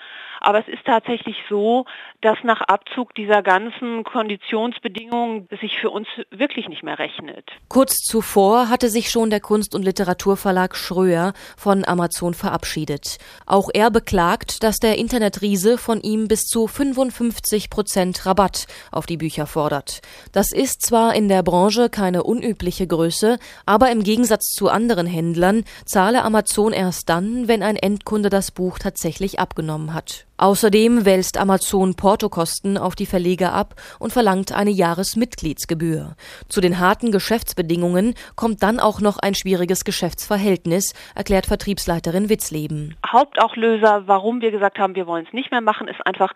Aber 0.40 0.60
es 0.60 0.68
ist 0.68 0.84
tatsächlich 0.84 1.36
so, 1.48 1.84
dass 2.20 2.38
nach 2.42 2.60
Abzug 2.62 3.14
dieser 3.14 3.42
ganzen 3.42 4.04
Konditionsbedingungen 4.04 5.48
sich 5.60 5.78
für 5.78 5.90
uns 5.90 6.08
wirklich 6.30 6.68
nicht 6.68 6.82
mehr 6.82 6.98
rechnet. 6.98 7.44
Kurz 7.68 7.96
zuvor 7.98 8.68
hatte 8.68 8.88
sich 8.88 9.10
schon 9.10 9.30
der 9.30 9.40
Kunst- 9.40 9.74
und 9.74 9.84
Literaturverlag 9.84 10.76
Schröer 10.76 11.32
von 11.56 11.84
Amazon 11.86 12.34
verabschiedet. 12.34 13.18
Auch 13.46 13.70
er 13.72 13.90
beklagt, 13.90 14.62
dass 14.62 14.76
der 14.76 14.98
Internetriese 14.98 15.78
von 15.78 16.00
ihm 16.00 16.28
bis 16.28 16.44
zu 16.44 16.66
55 16.66 17.70
Prozent 17.70 18.26
Rabatt 18.26 18.66
auf 18.90 19.06
die 19.06 19.16
Bücher 19.16 19.46
fordert. 19.46 20.00
Das 20.32 20.52
ist 20.52 20.82
zwar 20.82 21.14
in 21.14 21.28
der 21.28 21.42
Branche 21.42 21.88
keine 21.88 22.22
unübliche 22.22 22.86
Größe, 22.86 23.38
aber 23.66 23.90
im 23.90 24.02
Gegensatz 24.02 24.46
zu 24.50 24.68
anderen 24.68 25.06
Händlern 25.06 25.64
zahle 25.84 26.22
Amazon 26.22 26.72
erst 26.72 27.08
dann, 27.08 27.48
wenn 27.48 27.62
ein 27.62 27.76
Endkunde 27.76 28.30
das 28.30 28.50
Buch 28.50 28.78
tatsächlich 28.78 29.38
abgenommen 29.38 29.94
hat. 29.94 30.26
Außerdem 30.38 31.04
wälzt 31.04 31.36
Amazon 31.36 31.94
Portokosten 31.94 32.78
auf 32.78 32.94
die 32.94 33.06
Verleger 33.06 33.52
ab 33.52 33.74
und 33.98 34.12
verlangt 34.12 34.52
eine 34.52 34.70
Jahresmitgliedsgebühr. 34.70 36.14
Zu 36.48 36.60
den 36.60 36.78
harten 36.78 37.10
Geschäftsbedingungen 37.10 38.14
kommt 38.36 38.62
dann 38.62 38.78
auch 38.78 39.00
noch 39.00 39.18
ein 39.18 39.34
schwieriges 39.34 39.84
Geschäftsverhältnis, 39.84 40.94
erklärt 41.16 41.46
Vertriebsleiterin 41.46 42.28
Witzleben. 42.28 42.96
Hauptauchlöser, 43.06 44.04
warum 44.06 44.40
wir 44.40 44.52
gesagt 44.52 44.78
haben, 44.78 44.94
wir 44.94 45.08
wollen 45.08 45.26
es 45.26 45.32
nicht 45.32 45.50
mehr 45.50 45.60
machen, 45.60 45.88
ist 45.88 46.06
einfach 46.06 46.32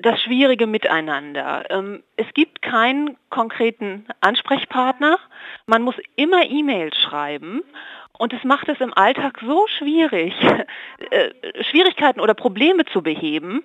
das 0.00 0.20
schwierige 0.20 0.66
Miteinander. 0.66 1.64
Ähm, 1.70 2.02
es 2.16 2.26
gibt 2.34 2.62
keinen 2.62 3.16
konkreten 3.30 4.06
Ansprechpartner. 4.20 5.18
Man 5.66 5.82
muss 5.82 5.96
immer 6.16 6.44
E-Mails 6.44 6.96
schreiben 6.96 7.62
und 8.18 8.32
es 8.32 8.44
macht 8.44 8.68
es 8.68 8.80
im 8.80 8.92
Alltag 8.94 9.38
so 9.44 9.66
schwierig, 9.78 10.34
äh, 11.10 11.30
Schwierigkeiten 11.64 12.20
oder 12.20 12.34
Probleme 12.34 12.84
zu 12.84 13.02
beheben. 13.02 13.64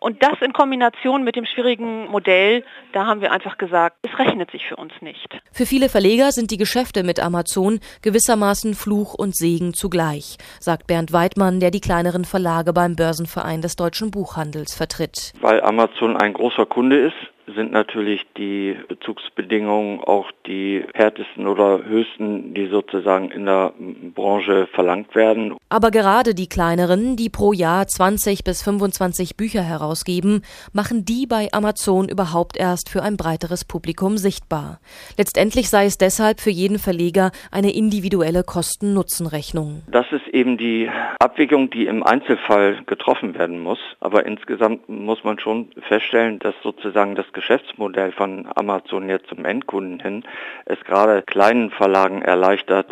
Und 0.00 0.20
das 0.20 0.32
in 0.40 0.52
Kombination 0.52 1.22
mit 1.22 1.36
dem 1.36 1.46
schwierigen 1.46 2.08
Modell, 2.08 2.64
da 2.92 3.06
haben 3.06 3.20
wir 3.20 3.30
einfach 3.30 3.56
gesagt, 3.56 3.98
es 4.02 4.18
rechnet 4.18 4.50
sich 4.50 4.66
für 4.66 4.74
uns 4.74 4.92
nicht. 5.00 5.28
Für 5.52 5.64
viele 5.64 5.88
Verleger 5.88 6.32
sind 6.32 6.50
die 6.50 6.56
Geschäfte 6.56 7.04
mit 7.04 7.20
Amazon 7.20 7.78
gewissermaßen 8.02 8.74
Fluch 8.74 9.14
und 9.14 9.36
Segen 9.36 9.74
zugleich, 9.74 10.38
sagt 10.58 10.88
Bernd 10.88 11.12
Weidmann, 11.12 11.60
der 11.60 11.70
die 11.70 11.80
kleineren 11.80 12.24
Verlage 12.24 12.72
beim 12.72 12.96
Börsenverein 12.96 13.62
des 13.62 13.76
deutschen 13.76 14.10
Buchhandels 14.10 14.74
vertritt. 14.74 15.34
Weil 15.40 15.62
Amazon 15.62 16.16
ein 16.16 16.32
großer 16.32 16.66
Kunde 16.66 16.98
ist, 16.98 17.14
sind 17.46 17.72
natürlich 17.72 18.24
die 18.36 18.76
Bezugsbedingungen 18.88 20.00
auch 20.00 20.30
die 20.46 20.84
härtesten 20.94 21.46
oder 21.46 21.84
höchsten, 21.84 22.54
die 22.54 22.66
sozusagen 22.66 23.30
in 23.30 23.46
der 23.46 23.72
Branche 24.14 24.66
verlangt 24.72 25.14
werden. 25.14 25.56
Aber 25.68 25.90
gerade 25.90 26.34
die 26.34 26.48
kleineren, 26.48 27.16
die 27.16 27.28
pro 27.28 27.52
Jahr 27.52 27.86
20 27.86 28.44
bis 28.44 28.62
25 28.62 29.36
Bücher 29.36 29.62
herausgeben, 29.62 30.42
machen 30.72 31.04
die 31.04 31.26
bei 31.26 31.48
Amazon 31.52 32.08
überhaupt 32.08 32.56
erst 32.56 32.88
für 32.88 33.02
ein 33.02 33.16
breiteres 33.16 33.64
Publikum 33.64 34.18
sichtbar. 34.18 34.80
Letztendlich 35.16 35.68
sei 35.68 35.86
es 35.86 35.98
deshalb 35.98 36.40
für 36.40 36.50
jeden 36.50 36.78
Verleger 36.78 37.32
eine 37.50 37.74
individuelle 37.74 38.44
Kosten-Nutzen-Rechnung. 38.44 39.82
Das 39.90 40.06
ist 40.12 40.28
eben 40.28 40.58
die 40.58 40.90
Abwägung, 41.18 41.70
die 41.70 41.86
im 41.86 42.02
Einzelfall 42.02 42.82
getroffen 42.86 43.34
werden 43.34 43.60
muss. 43.60 43.78
Aber 44.00 44.26
insgesamt 44.26 44.88
muss 44.88 45.24
man 45.24 45.38
schon 45.38 45.70
feststellen, 45.88 46.38
dass 46.38 46.54
sozusagen 46.62 47.14
das 47.14 47.32
Geschäftsmodell 47.42 48.12
von 48.12 48.46
Amazon 48.54 49.08
jetzt 49.08 49.26
zum 49.26 49.44
Endkunden 49.44 49.98
hin 49.98 50.22
es 50.64 50.78
gerade 50.84 51.22
kleinen 51.22 51.70
Verlagen 51.70 52.22
erleichtert, 52.22 52.86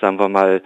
sagen 0.00 0.20
wir 0.20 0.28
mal, 0.28 0.62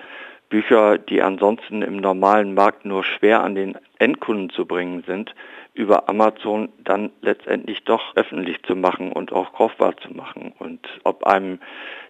Bücher, 0.50 0.98
die 0.98 1.22
ansonsten 1.22 1.80
im 1.80 1.96
normalen 1.96 2.52
Markt 2.52 2.84
nur 2.84 3.04
schwer 3.04 3.42
an 3.42 3.54
den 3.54 3.74
Endkunden 3.98 4.50
zu 4.50 4.66
bringen 4.66 5.04
sind, 5.06 5.34
über 5.74 6.08
Amazon 6.08 6.70
dann 6.82 7.10
letztendlich 7.20 7.84
doch 7.84 8.16
öffentlich 8.16 8.62
zu 8.66 8.74
machen 8.74 9.12
und 9.12 9.32
auch 9.32 9.52
kaufbar 9.52 9.96
zu 9.98 10.12
machen. 10.12 10.52
Und 10.58 10.80
ob 11.04 11.24
einem 11.24 11.58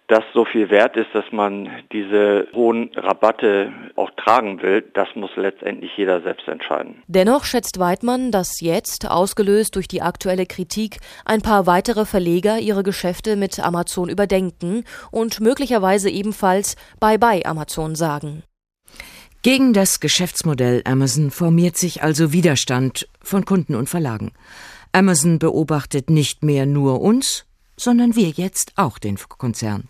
das 0.07 0.23
so 0.33 0.45
viel 0.45 0.69
wert 0.69 0.95
ist, 0.95 1.13
dass 1.13 1.25
man 1.31 1.69
diese 1.91 2.47
hohen 2.53 2.91
Rabatte 2.95 3.73
auch 3.97 4.09
tragen 4.11 4.61
will, 4.61 4.89
das 4.93 5.09
muss 5.15 5.31
letztendlich 5.35 5.91
jeder 5.97 6.21
selbst 6.21 6.47
entscheiden. 6.47 7.03
Dennoch 7.07 7.43
schätzt 7.43 7.77
Weidmann, 7.77 8.31
dass 8.31 8.61
jetzt, 8.61 9.09
ausgelöst 9.09 9.75
durch 9.75 9.89
die 9.89 10.01
aktuelle 10.01 10.45
Kritik, 10.45 10.99
ein 11.25 11.41
paar 11.41 11.67
weitere 11.67 12.05
Verleger 12.05 12.57
ihre 12.59 12.83
Geschäfte 12.83 13.35
mit 13.35 13.59
Amazon 13.59 14.07
überdenken 14.07 14.85
und 15.11 15.41
möglicherweise 15.41 16.09
ebenfalls 16.09 16.77
Bye-bye 17.01 17.45
Amazon 17.45 17.95
sagen. 17.95 18.43
Gegen 19.43 19.73
das 19.73 19.99
Geschäftsmodell 19.99 20.81
Amazon 20.85 21.31
formiert 21.31 21.77
sich 21.77 22.03
also 22.03 22.33
Widerstand 22.33 23.07
von 23.21 23.45
Kunden 23.45 23.75
und 23.75 23.87
Verlagen. 23.87 24.31
Amazon 24.91 25.39
beobachtet 25.39 26.09
nicht 26.09 26.43
mehr 26.43 26.65
nur 26.65 27.01
uns, 27.01 27.45
sondern 27.75 28.15
wir 28.15 28.29
jetzt 28.29 28.73
auch 28.77 28.97
den 28.97 29.17
Konzern. 29.37 29.83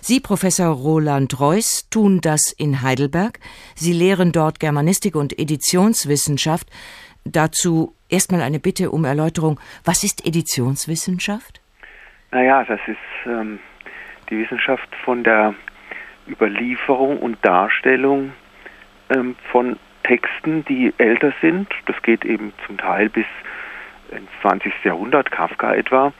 Sie, 0.00 0.20
Professor 0.20 0.68
Roland 0.68 1.40
Reuss, 1.40 1.88
tun 1.90 2.20
das 2.20 2.54
in 2.56 2.82
Heidelberg. 2.82 3.40
Sie 3.74 3.92
lehren 3.92 4.32
dort 4.32 4.60
Germanistik 4.60 5.16
und 5.16 5.38
Editionswissenschaft. 5.38 6.68
Dazu 7.24 7.94
erstmal 8.08 8.42
eine 8.42 8.60
Bitte 8.60 8.90
um 8.92 9.04
Erläuterung. 9.04 9.58
Was 9.84 10.04
ist 10.04 10.24
Editionswissenschaft? 10.24 11.60
Naja, 12.30 12.64
das 12.64 12.80
ist 12.86 13.26
ähm, 13.26 13.58
die 14.30 14.38
Wissenschaft 14.38 14.88
von 15.04 15.24
der 15.24 15.54
Überlieferung 16.28 17.18
und 17.18 17.44
Darstellung 17.44 18.32
ähm, 19.14 19.36
von 19.50 19.76
Texten, 20.04 20.64
die 20.64 20.92
älter 20.98 21.32
sind. 21.40 21.68
Das 21.86 22.00
geht 22.02 22.24
eben 22.24 22.52
zum 22.66 22.78
Teil 22.78 23.08
bis 23.08 23.26
ins 24.10 24.28
20. 24.42 24.72
Jahrhundert, 24.84 25.30
Kafka 25.30 25.74
etwa. 25.74 26.12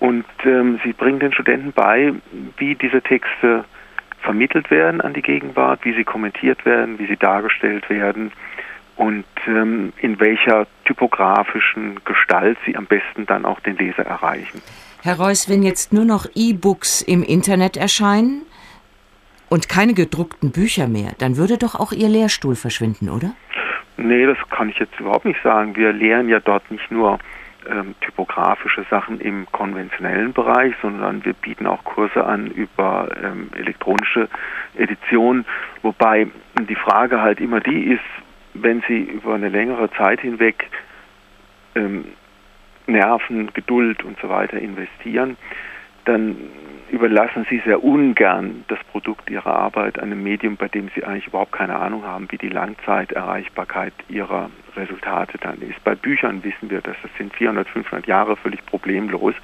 Und 0.00 0.24
ähm, 0.44 0.80
sie 0.84 0.92
bringen 0.92 1.20
den 1.20 1.32
Studenten 1.32 1.72
bei, 1.72 2.12
wie 2.58 2.74
diese 2.74 3.00
Texte 3.00 3.64
vermittelt 4.20 4.70
werden 4.70 5.00
an 5.00 5.14
die 5.14 5.22
Gegenwart, 5.22 5.84
wie 5.84 5.94
sie 5.94 6.04
kommentiert 6.04 6.64
werden, 6.64 6.98
wie 6.98 7.06
sie 7.06 7.16
dargestellt 7.16 7.88
werden 7.88 8.32
und 8.96 9.24
ähm, 9.46 9.92
in 9.98 10.20
welcher 10.20 10.66
typografischen 10.84 12.00
Gestalt 12.04 12.58
sie 12.64 12.76
am 12.76 12.86
besten 12.86 13.26
dann 13.26 13.44
auch 13.44 13.60
den 13.60 13.76
Leser 13.76 14.04
erreichen. 14.04 14.62
Herr 15.02 15.16
Reuss, 15.16 15.48
wenn 15.48 15.62
jetzt 15.62 15.92
nur 15.92 16.04
noch 16.04 16.26
E-Books 16.34 17.02
im 17.02 17.22
Internet 17.22 17.76
erscheinen 17.76 18.42
und 19.48 19.68
keine 19.68 19.94
gedruckten 19.94 20.52
Bücher 20.52 20.88
mehr, 20.88 21.12
dann 21.18 21.36
würde 21.36 21.58
doch 21.58 21.74
auch 21.74 21.92
Ihr 21.92 22.08
Lehrstuhl 22.08 22.56
verschwinden, 22.56 23.08
oder? 23.08 23.34
Nee, 23.96 24.26
das 24.26 24.38
kann 24.50 24.68
ich 24.70 24.78
jetzt 24.78 24.98
überhaupt 24.98 25.24
nicht 25.24 25.40
sagen. 25.42 25.76
Wir 25.76 25.92
lehren 25.92 26.28
ja 26.28 26.40
dort 26.40 26.68
nicht 26.70 26.90
nur 26.90 27.18
ähm, 27.68 27.94
typografische 28.00 28.84
Sachen 28.90 29.20
im 29.20 29.46
konventionellen 29.52 30.32
Bereich, 30.32 30.74
sondern 30.82 31.24
wir 31.24 31.32
bieten 31.32 31.66
auch 31.66 31.82
Kurse 31.84 32.24
an 32.24 32.48
über 32.48 33.08
ähm, 33.22 33.50
elektronische 33.56 34.28
Edition, 34.76 35.44
wobei 35.82 36.26
die 36.68 36.74
Frage 36.74 37.20
halt 37.20 37.40
immer 37.40 37.60
die 37.60 37.84
ist, 37.84 38.00
wenn 38.54 38.82
Sie 38.88 39.00
über 39.00 39.34
eine 39.34 39.48
längere 39.48 39.90
Zeit 39.92 40.20
hinweg 40.20 40.68
ähm, 41.74 42.04
Nerven, 42.86 43.52
Geduld 43.54 44.02
und 44.04 44.18
so 44.20 44.28
weiter 44.28 44.58
investieren, 44.58 45.36
dann 46.04 46.36
überlassen 46.90 47.46
Sie 47.50 47.60
sehr 47.64 47.82
ungern 47.82 48.64
das 48.68 48.78
Produkt 48.92 49.28
Ihrer 49.30 49.54
Arbeit 49.54 49.98
einem 49.98 50.22
Medium, 50.22 50.56
bei 50.56 50.68
dem 50.68 50.90
Sie 50.94 51.04
eigentlich 51.04 51.26
überhaupt 51.26 51.52
keine 51.52 51.76
Ahnung 51.76 52.04
haben, 52.04 52.30
wie 52.30 52.38
die 52.38 52.48
Langzeiterreichbarkeit 52.48 53.92
Ihrer 54.08 54.50
Resultate 54.76 55.38
dann 55.38 55.60
ist. 55.60 55.82
Bei 55.82 55.94
Büchern 55.94 56.44
wissen 56.44 56.70
wir, 56.70 56.80
dass 56.80 56.96
das 57.02 57.10
sind 57.18 57.34
400, 57.34 57.68
500 57.68 58.06
Jahre 58.06 58.36
völlig 58.36 58.64
problemlos. 58.66 59.34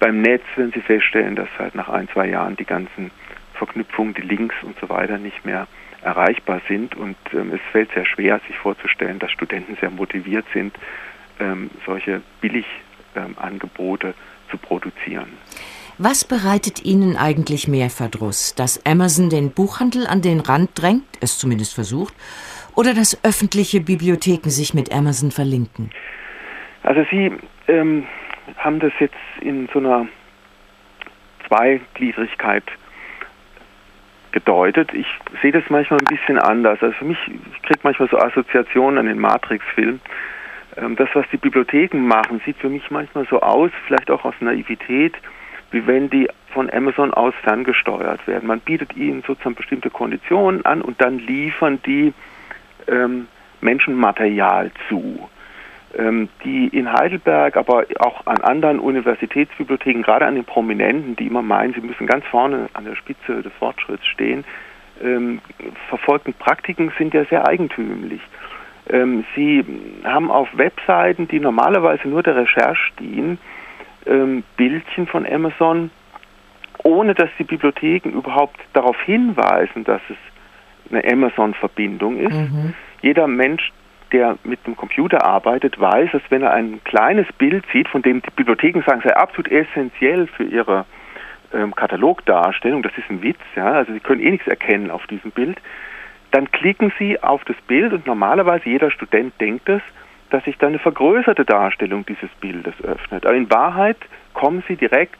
Beim 0.00 0.20
Netz 0.20 0.42
werden 0.56 0.72
Sie 0.72 0.80
feststellen, 0.80 1.36
dass 1.36 1.48
halt 1.58 1.74
nach 1.74 1.88
ein, 1.88 2.08
zwei 2.08 2.28
Jahren 2.28 2.56
die 2.56 2.64
ganzen 2.64 3.10
Verknüpfungen, 3.54 4.14
die 4.14 4.22
Links 4.22 4.54
und 4.62 4.78
so 4.80 4.88
weiter 4.88 5.18
nicht 5.18 5.44
mehr 5.44 5.66
erreichbar 6.02 6.60
sind 6.68 6.94
und 6.94 7.16
ähm, 7.32 7.52
es 7.52 7.60
fällt 7.72 7.92
sehr 7.92 8.06
schwer, 8.06 8.40
sich 8.46 8.56
vorzustellen, 8.56 9.18
dass 9.18 9.32
Studenten 9.32 9.76
sehr 9.80 9.90
motiviert 9.90 10.46
sind, 10.52 10.76
ähm, 11.40 11.70
solche 11.84 12.22
Billigangebote 12.40 14.08
ähm, 14.08 14.14
zu 14.50 14.58
produzieren. 14.58 15.28
Was 15.98 16.24
bereitet 16.24 16.84
Ihnen 16.84 17.16
eigentlich 17.16 17.66
mehr 17.66 17.90
Verdruss? 17.90 18.54
Dass 18.54 18.86
Amazon 18.86 19.30
den 19.30 19.50
Buchhandel 19.50 20.06
an 20.06 20.22
den 20.22 20.38
Rand 20.38 20.70
drängt, 20.80 21.04
es 21.20 21.38
zumindest 21.38 21.74
versucht, 21.74 22.14
oder 22.76 22.94
dass 22.94 23.18
öffentliche 23.24 23.80
Bibliotheken 23.80 24.50
sich 24.50 24.74
mit 24.74 24.92
Amazon 24.94 25.32
verlinken? 25.32 25.90
Also 26.84 27.04
Sie 27.10 27.32
ähm, 27.66 28.06
haben 28.56 28.78
das 28.78 28.92
jetzt 29.00 29.16
in 29.40 29.68
so 29.72 29.80
einer 29.80 30.06
Zweigliedrigkeit 31.48 32.62
gedeutet. 34.30 34.94
Ich 34.94 35.06
sehe 35.42 35.52
das 35.52 35.64
manchmal 35.68 35.98
ein 36.00 36.16
bisschen 36.16 36.38
anders. 36.38 36.78
Also 36.80 36.94
für 36.94 37.06
mich, 37.06 37.18
ich 37.26 37.62
kriege 37.62 37.80
manchmal 37.82 38.08
so 38.08 38.18
Assoziationen 38.18 38.98
an 38.98 39.06
den 39.06 39.18
Matrix-Film. 39.18 40.00
Ähm, 40.76 40.96
das, 40.96 41.08
was 41.14 41.26
die 41.32 41.36
Bibliotheken 41.36 41.98
machen, 41.98 42.40
sieht 42.44 42.56
für 42.58 42.68
mich 42.68 42.90
manchmal 42.90 43.26
so 43.28 43.40
aus, 43.40 43.70
vielleicht 43.86 44.10
auch 44.10 44.24
aus 44.24 44.34
Naivität, 44.40 45.14
wie 45.70 45.86
wenn 45.86 46.08
die 46.10 46.28
von 46.52 46.70
Amazon 46.70 47.12
aus 47.12 47.34
ferngesteuert 47.42 48.26
werden. 48.26 48.46
Man 48.46 48.60
bietet 48.60 48.96
ihnen 48.96 49.22
sozusagen 49.26 49.54
bestimmte 49.54 49.90
Konditionen 49.90 50.64
an 50.64 50.82
und 50.82 51.00
dann 51.00 51.18
liefern 51.18 51.80
die 51.84 52.12
ähm, 52.86 53.28
Menschenmaterial 53.60 54.70
zu. 54.88 55.28
Ähm, 55.96 56.28
die 56.44 56.68
in 56.68 56.92
Heidelberg, 56.92 57.56
aber 57.56 57.86
auch 57.98 58.26
an 58.26 58.42
anderen 58.42 58.78
Universitätsbibliotheken, 58.78 60.02
gerade 60.02 60.26
an 60.26 60.34
den 60.34 60.44
Prominenten, 60.44 61.16
die 61.16 61.26
immer 61.26 61.40
meinen, 61.40 61.72
sie 61.72 61.80
müssen 61.80 62.06
ganz 62.06 62.26
vorne 62.26 62.68
an 62.74 62.84
der 62.84 62.94
Spitze 62.94 63.42
des 63.42 63.52
Fortschritts 63.54 64.06
stehen, 64.06 64.44
ähm, 65.02 65.40
verfolgten 65.88 66.34
Praktiken 66.34 66.92
sind 66.98 67.14
ja 67.14 67.24
sehr 67.24 67.48
eigentümlich. 67.48 68.20
Ähm, 68.90 69.24
sie 69.34 69.64
haben 70.04 70.30
auf 70.30 70.48
Webseiten, 70.56 71.28
die 71.28 71.40
normalerweise 71.40 72.08
nur 72.08 72.22
der 72.22 72.36
Recherche 72.36 72.92
dienen, 72.98 73.38
ähm, 74.06 74.44
Bildchen 74.56 75.06
von 75.06 75.26
Amazon, 75.26 75.90
ohne 76.84 77.14
dass 77.14 77.28
die 77.38 77.44
Bibliotheken 77.44 78.10
überhaupt 78.10 78.58
darauf 78.72 79.00
hinweisen, 79.02 79.84
dass 79.84 80.00
es 80.08 80.16
eine 80.90 81.04
Amazon-Verbindung 81.10 82.18
ist. 82.18 82.34
Mhm. 82.34 82.74
Jeder 83.02 83.26
Mensch, 83.26 83.72
der 84.12 84.38
mit 84.44 84.66
dem 84.66 84.76
Computer 84.76 85.24
arbeitet, 85.24 85.78
weiß, 85.78 86.10
dass 86.12 86.22
wenn 86.30 86.42
er 86.42 86.52
ein 86.52 86.82
kleines 86.84 87.26
Bild 87.36 87.64
sieht, 87.72 87.88
von 87.88 88.02
dem 88.02 88.22
die 88.22 88.30
Bibliotheken 88.30 88.82
sagen, 88.86 89.02
sei 89.04 89.14
absolut 89.14 89.50
essentiell 89.50 90.26
für 90.28 90.44
ihre 90.44 90.86
ähm, 91.52 91.74
Katalogdarstellung, 91.74 92.82
das 92.82 92.92
ist 92.96 93.10
ein 93.10 93.22
Witz, 93.22 93.40
ja, 93.54 93.66
also 93.72 93.92
sie 93.92 94.00
können 94.00 94.22
eh 94.22 94.30
nichts 94.30 94.46
erkennen 94.46 94.90
auf 94.90 95.06
diesem 95.06 95.30
Bild, 95.30 95.60
dann 96.30 96.50
klicken 96.50 96.92
sie 96.98 97.22
auf 97.22 97.44
das 97.44 97.56
Bild 97.66 97.92
und 97.92 98.06
normalerweise 98.06 98.68
jeder 98.68 98.90
Student 98.90 99.32
denkt 99.40 99.68
es, 99.68 99.82
dass 100.30 100.44
sich 100.44 100.58
dann 100.58 100.70
eine 100.70 100.78
vergrößerte 100.78 101.44
Darstellung 101.44 102.04
dieses 102.04 102.30
Bildes 102.40 102.74
öffnet. 102.82 103.24
Aber 103.24 103.34
in 103.34 103.50
Wahrheit 103.50 103.96
kommen 104.34 104.62
sie 104.68 104.76
direkt 104.76 105.18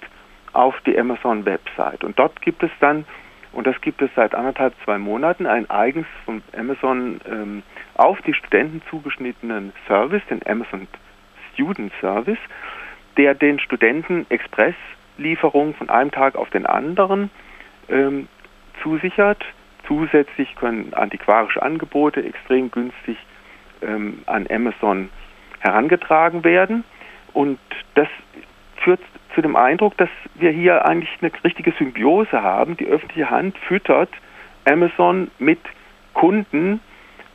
auf 0.52 0.74
die 0.86 0.98
Amazon-Website 0.98 2.04
und 2.04 2.18
dort 2.18 2.40
gibt 2.42 2.62
es 2.62 2.70
dann 2.80 3.04
und 3.52 3.66
das 3.66 3.80
gibt 3.80 4.02
es 4.02 4.10
seit 4.14 4.34
anderthalb, 4.34 4.74
zwei 4.84 4.98
Monaten, 4.98 5.46
ein 5.46 5.68
eigens 5.70 6.06
von 6.24 6.42
Amazon 6.56 7.20
ähm, 7.26 7.62
auf 7.94 8.20
die 8.22 8.34
Studenten 8.34 8.82
zugeschnittenen 8.90 9.72
Service, 9.86 10.22
den 10.30 10.46
Amazon 10.46 10.86
Student 11.54 11.92
Service, 12.00 12.38
der 13.16 13.34
den 13.34 13.58
Studenten 13.58 14.26
Expresslieferungen 14.28 15.74
von 15.74 15.88
einem 15.88 16.10
Tag 16.10 16.36
auf 16.36 16.50
den 16.50 16.66
anderen 16.66 17.30
ähm, 17.88 18.28
zusichert. 18.82 19.44
Zusätzlich 19.88 20.54
können 20.54 20.92
antiquarische 20.94 21.62
Angebote 21.62 22.22
extrem 22.22 22.70
günstig 22.70 23.16
ähm, 23.82 24.22
an 24.26 24.46
Amazon 24.50 25.08
herangetragen 25.60 26.44
werden. 26.44 26.84
Und 27.32 27.58
das 27.94 28.08
führt 28.76 29.00
zu 29.34 29.40
dem 29.42 29.56
Eindruck, 29.56 29.96
dass 29.96 30.10
wir 30.34 30.50
hier 30.50 30.84
eigentlich 30.84 31.10
eine 31.20 31.32
richtige 31.42 31.72
Symbiose 31.72 32.42
haben. 32.42 32.76
Die 32.76 32.86
öffentliche 32.86 33.30
Hand 33.30 33.56
füttert 33.58 34.10
Amazon 34.64 35.30
mit 35.38 35.60
Kunden, 36.12 36.80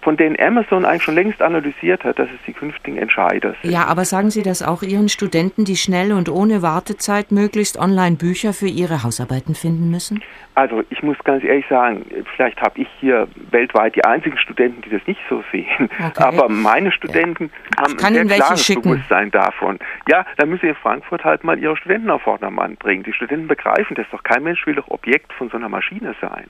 von 0.04 0.18
denen 0.18 0.40
Amazon 0.40 0.86
eigentlich 0.86 1.04
schon 1.04 1.16
längst 1.16 1.42
analysiert 1.42 2.04
hat, 2.04 2.20
dass 2.20 2.28
es 2.30 2.40
die 2.46 2.54
künftigen 2.54 2.98
Entscheider 2.98 3.56
sind. 3.62 3.72
Ja, 3.72 3.86
aber 3.86 4.06
sagen 4.06 4.30
Sie 4.30 4.44
das 4.44 4.62
auch 4.62 4.84
Ihren 4.84 5.10
Studenten, 5.10 5.66
die 5.66 5.76
schnell 5.76 6.12
und 6.12 6.30
ohne 6.30 6.62
Wartezeit 6.62 7.32
möglichst 7.32 7.80
online 7.80 8.18
Bücher 8.18 8.54
für 8.54 8.68
ihre 8.68 9.04
Hausarbeiten 9.04 9.56
finden 9.56 9.90
müssen? 9.90 10.22
Also 10.56 10.84
ich 10.90 11.02
muss 11.02 11.18
ganz 11.24 11.44
ehrlich 11.44 11.66
sagen, 11.68 12.06
vielleicht 12.36 12.62
habe 12.62 12.82
ich 12.82 12.88
hier 13.00 13.28
weltweit 13.50 13.96
die 13.96 14.06
einzigen 14.06 14.38
Studenten, 14.38 14.82
die 14.82 14.90
das 14.90 15.02
nicht 15.08 15.22
so 15.30 15.44
sehen. 15.52 15.90
Okay. 16.14 16.24
Aber 16.24 16.50
meine 16.50 16.92
Studenten 16.92 17.50
ja. 17.78 17.84
haben 17.84 17.98
ein 17.98 18.28
sehr 18.28 18.38
klares 18.38 18.66
schicken. 18.66 18.82
Bewusstsein 18.84 19.32
davon. 19.32 19.80
Ja, 20.08 20.26
dann 20.38 20.50
müssen 20.50 20.62
Sie 20.62 20.68
in 20.68 20.76
Frankfurt 20.76 21.24
halt 21.24 21.44
mal 21.44 21.58
Ihre 21.58 21.76
Studenten 21.78 22.10
auf 22.10 22.22
Vordermann 22.22 22.76
bringen. 22.76 23.04
Die 23.04 23.14
Studenten 23.14 23.48
begreifen 23.48 23.96
das 23.96 24.06
doch. 24.12 24.24
Kein 24.24 24.44
Mensch 24.44 24.66
will 24.68 24.76
doch 24.76 24.90
Objekt 24.90 25.34
von 25.34 25.50
so 25.50 25.58
einer 25.58 25.70
Maschine 25.70 26.14
sein. 26.22 26.48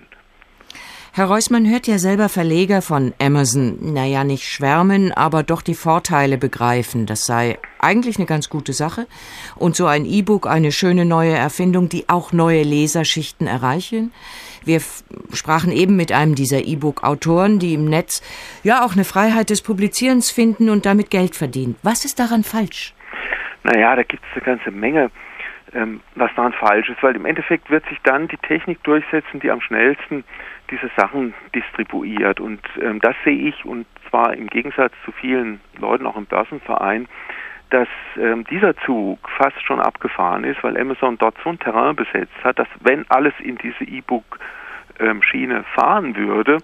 Herr 1.15 1.25
Reusmann 1.25 1.69
hört 1.69 1.85
ja 1.85 1.99
selber 1.99 2.27
Verleger 2.27 2.81
von 2.81 3.13
Amazon, 3.21 3.93
naja, 3.93 4.23
nicht 4.23 4.45
schwärmen, 4.45 5.11
aber 5.11 5.43
doch 5.43 5.61
die 5.61 5.75
Vorteile 5.75 6.39
begreifen. 6.39 7.05
Das 7.05 7.27
sei 7.27 7.59
eigentlich 7.77 8.17
eine 8.17 8.25
ganz 8.25 8.49
gute 8.49 8.73
Sache. 8.73 9.05
Und 9.55 9.75
so 9.75 9.85
ein 9.85 10.05
E-Book 10.05 10.47
eine 10.47 10.71
schöne 10.71 11.05
neue 11.05 11.35
Erfindung, 11.35 11.87
die 11.87 12.09
auch 12.09 12.33
neue 12.33 12.63
Leserschichten 12.63 13.45
erreichen. 13.45 14.11
Wir 14.65 14.79
sprachen 15.33 15.71
eben 15.71 15.95
mit 15.95 16.11
einem 16.11 16.33
dieser 16.33 16.65
E-Book-Autoren, 16.65 17.59
die 17.59 17.75
im 17.75 17.85
Netz 17.85 18.23
ja 18.63 18.83
auch 18.83 18.93
eine 18.93 19.03
Freiheit 19.03 19.51
des 19.51 19.61
Publizierens 19.61 20.31
finden 20.31 20.67
und 20.71 20.87
damit 20.87 21.11
Geld 21.11 21.35
verdienen. 21.35 21.75
Was 21.83 22.05
ist 22.05 22.17
daran 22.17 22.41
falsch? 22.41 22.95
Naja, 23.61 23.95
da 23.95 24.01
gibt 24.01 24.23
es 24.31 24.35
eine 24.35 24.57
ganze 24.57 24.71
Menge 24.71 25.11
ähm, 25.75 26.01
was 26.15 26.31
daran 26.35 26.53
falsch 26.53 26.89
ist, 26.89 27.01
weil 27.01 27.15
im 27.15 27.25
Endeffekt 27.25 27.69
wird 27.69 27.85
sich 27.87 27.99
dann 28.03 28.27
die 28.27 28.37
Technik 28.37 28.83
durchsetzen, 28.83 29.39
die 29.39 29.49
am 29.49 29.61
schnellsten 29.61 30.23
diese 30.73 30.89
Sachen 30.97 31.33
distribuiert. 31.53 32.39
Und 32.39 32.61
ähm, 32.81 32.99
das 32.99 33.15
sehe 33.23 33.49
ich, 33.49 33.65
und 33.65 33.85
zwar 34.09 34.33
im 34.33 34.47
Gegensatz 34.47 34.93
zu 35.05 35.11
vielen 35.11 35.59
Leuten 35.79 36.05
auch 36.05 36.17
im 36.17 36.25
Börsenverein, 36.25 37.07
dass 37.69 37.87
ähm, 38.17 38.45
dieser 38.49 38.75
Zug 38.77 39.19
fast 39.37 39.61
schon 39.63 39.79
abgefahren 39.79 40.43
ist, 40.43 40.63
weil 40.63 40.77
Amazon 40.77 41.17
dort 41.17 41.35
so 41.43 41.49
ein 41.49 41.59
Terrain 41.59 41.95
besetzt 41.95 42.43
hat, 42.43 42.59
dass 42.59 42.67
wenn 42.81 43.05
alles 43.09 43.33
in 43.39 43.57
diese 43.57 43.83
E-Book-Schiene 43.83 45.55
ähm, 45.55 45.63
fahren 45.75 46.15
würde, 46.15 46.57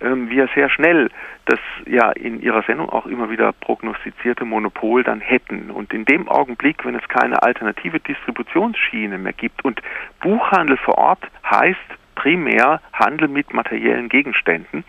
ähm, 0.00 0.30
wir 0.30 0.48
sehr 0.54 0.70
schnell 0.70 1.10
das 1.46 1.60
ja 1.86 2.10
in 2.12 2.40
Ihrer 2.40 2.62
Sendung 2.62 2.88
auch 2.88 3.06
immer 3.06 3.30
wieder 3.30 3.52
prognostizierte 3.52 4.44
Monopol 4.44 5.04
dann 5.04 5.20
hätten. 5.20 5.70
Und 5.70 5.92
in 5.92 6.04
dem 6.04 6.28
Augenblick, 6.28 6.84
wenn 6.84 6.94
es 6.94 7.08
keine 7.08 7.42
alternative 7.42 8.00
Distributionsschiene 8.00 9.18
mehr 9.18 9.32
gibt 9.32 9.64
und 9.64 9.80
Buchhandel 10.20 10.76
vor 10.76 10.98
Ort 10.98 11.22
heißt 11.48 11.98
primär 12.16 12.80
Handel 12.92 13.28
mit 13.28 13.54
materiellen 13.54 14.08
Gegenständen, 14.08 14.82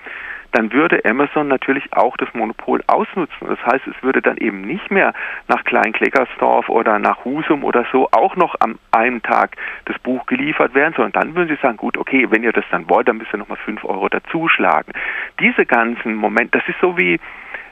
dann 0.53 0.71
würde 0.71 1.03
Amazon 1.05 1.47
natürlich 1.47 1.91
auch 1.93 2.17
das 2.17 2.33
Monopol 2.33 2.81
ausnutzen. 2.87 3.47
Das 3.47 3.63
heißt, 3.65 3.85
es 3.85 4.01
würde 4.01 4.21
dann 4.21 4.37
eben 4.37 4.61
nicht 4.61 4.89
mehr 4.89 5.13
nach 5.47 5.63
Kleinkleckersdorf 5.65 6.69
oder 6.69 6.99
nach 6.99 7.23
Husum 7.25 7.63
oder 7.63 7.85
so 7.91 8.09
auch 8.11 8.35
noch 8.35 8.55
am 8.59 8.79
einen 8.91 9.21
Tag 9.21 9.55
das 9.85 9.99
Buch 9.99 10.25
geliefert 10.25 10.73
werden, 10.73 10.93
sondern 10.95 11.11
dann 11.11 11.35
würden 11.35 11.55
sie 11.55 11.61
sagen, 11.61 11.77
gut, 11.77 11.97
okay, 11.97 12.27
wenn 12.31 12.43
ihr 12.43 12.53
das 12.53 12.65
dann 12.71 12.89
wollt, 12.89 13.07
dann 13.07 13.17
müsst 13.17 13.33
ihr 13.33 13.37
nochmal 13.37 13.59
fünf 13.63 13.83
Euro 13.83 14.09
dazuschlagen. 14.09 14.93
Diese 15.39 15.65
ganzen 15.65 16.15
Momente, 16.15 16.57
das 16.57 16.67
ist 16.67 16.79
so 16.81 16.97
wie 16.97 17.19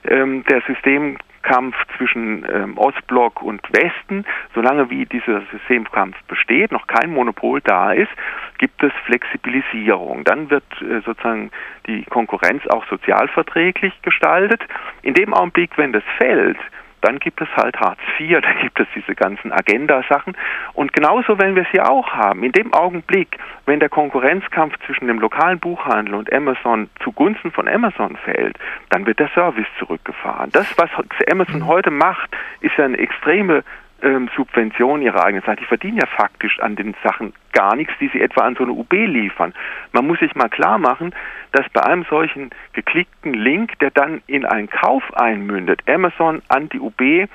ähm, 0.04 0.44
der 0.50 0.62
System 0.68 1.18
Kampf 1.46 1.76
zwischen 1.96 2.46
ähm, 2.52 2.78
Ostblock 2.78 3.42
und 3.42 3.62
Westen. 3.72 4.26
Solange 4.54 4.90
wie 4.90 5.06
dieser 5.06 5.42
Systemkampf 5.52 6.18
besteht, 6.28 6.72
noch 6.72 6.88
kein 6.88 7.12
Monopol 7.12 7.62
da 7.62 7.92
ist, 7.94 8.12
gibt 8.58 8.82
es 8.84 8.92
Flexibilisierung. 9.06 10.24
Dann 10.24 10.50
wird 10.50 10.66
äh, 10.82 11.02
sozusagen 11.06 11.52
die 11.88 12.04
Konkurrenz 12.06 12.66
auch 12.68 12.86
sozialverträglich 12.88 13.94
gestaltet. 14.02 14.62
In 15.04 15.14
dem 15.14 15.34
Augenblick, 15.34 15.78
wenn 15.78 15.94
das 15.94 16.04
fällt, 16.18 16.58
dann 17.06 17.20
gibt 17.20 17.40
es 17.40 17.48
halt 17.56 17.80
Hartz 17.80 18.00
IV, 18.20 18.42
da 18.42 18.54
gibt 18.62 18.80
es 18.80 18.88
diese 18.96 19.14
ganzen 19.16 19.52
Agenda-Sachen. 19.52 20.36
Und 20.74 20.94
genauso 20.94 21.38
werden 21.38 21.56
wir 21.56 21.64
es 21.64 21.70
hier 21.70 21.90
auch 21.90 22.12
haben. 22.14 22.44
In 22.44 22.52
dem 22.52 22.74
Augenblick, 22.74 23.38
wenn 23.66 23.80
der 23.80 23.90
Konkurrenzkampf 23.90 24.74
zwischen 24.86 25.08
dem 25.08 25.20
lokalen 25.20 25.60
Buchhandel 25.60 26.16
und 26.16 26.34
Amazon 26.34 26.90
zugunsten 27.04 27.52
von 27.52 27.68
Amazon 27.68 28.18
fällt, 28.18 28.58
dann 28.90 29.06
wird 29.06 29.20
der 29.20 29.30
Service 29.30 29.68
zurückgefahren. 29.78 30.50
Das, 30.52 30.76
was 30.78 30.90
Amazon 31.32 31.62
mhm. 31.62 31.68
heute 31.68 31.92
macht, 31.92 32.30
ist 32.62 32.76
ja 32.78 32.86
eine 32.86 32.98
extreme 32.98 33.64
ähm, 34.06 34.30
Subvention 34.36 35.02
ihrer 35.02 35.26
eigenen 35.26 35.44
Seite. 35.44 35.62
Die 35.62 35.68
verdienen 35.68 35.98
ja 35.98 36.08
faktisch 36.08 36.60
an 36.60 36.76
den 36.76 36.96
Sachen 37.04 37.34
gar 37.52 37.76
nichts, 37.76 37.94
die 38.00 38.10
sie 38.10 38.22
etwa 38.22 38.42
an 38.42 38.56
so 38.56 38.64
eine 38.64 38.72
UB 38.72 38.94
liefern. 38.94 39.54
Man 39.92 40.08
muss 40.08 40.20
sich 40.20 40.36
mal 40.36 40.50
klar 40.50 40.78
machen, 40.78 41.14
dass 41.52 41.68
bei 41.70 41.84
einem 41.84 42.06
solchen 42.10 42.52
geklickten 42.74 43.34
Link, 43.34 43.80
der 43.80 43.90
dann 43.92 44.22
in 44.28 44.46
einen 44.46 44.70
Kauf 44.70 45.04
einmündet, 45.16 45.82
Amazon 45.90 46.42
an 46.48 46.70
die 46.70 46.80
UB 46.80 47.28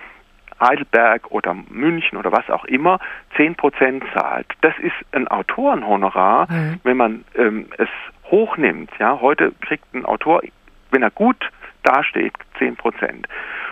Heidelberg 0.60 1.30
oder 1.30 1.54
München 1.70 2.18
oder 2.18 2.32
was 2.32 2.48
auch 2.50 2.64
immer 2.66 3.00
10% 3.36 4.02
zahlt. 4.12 4.46
Das 4.60 4.74
ist 4.78 4.94
ein 5.12 5.26
Autorenhonorar, 5.26 6.50
mhm. 6.50 6.80
wenn 6.84 6.96
man 6.96 7.24
ähm, 7.34 7.66
es 7.78 7.88
hochnimmt. 8.30 8.90
Ja, 8.98 9.20
heute 9.20 9.52
kriegt 9.62 9.92
ein 9.94 10.04
Autor, 10.04 10.42
wenn 10.90 11.02
er 11.02 11.10
gut 11.10 11.48
dasteht, 11.82 12.34
10%. 12.58 13.24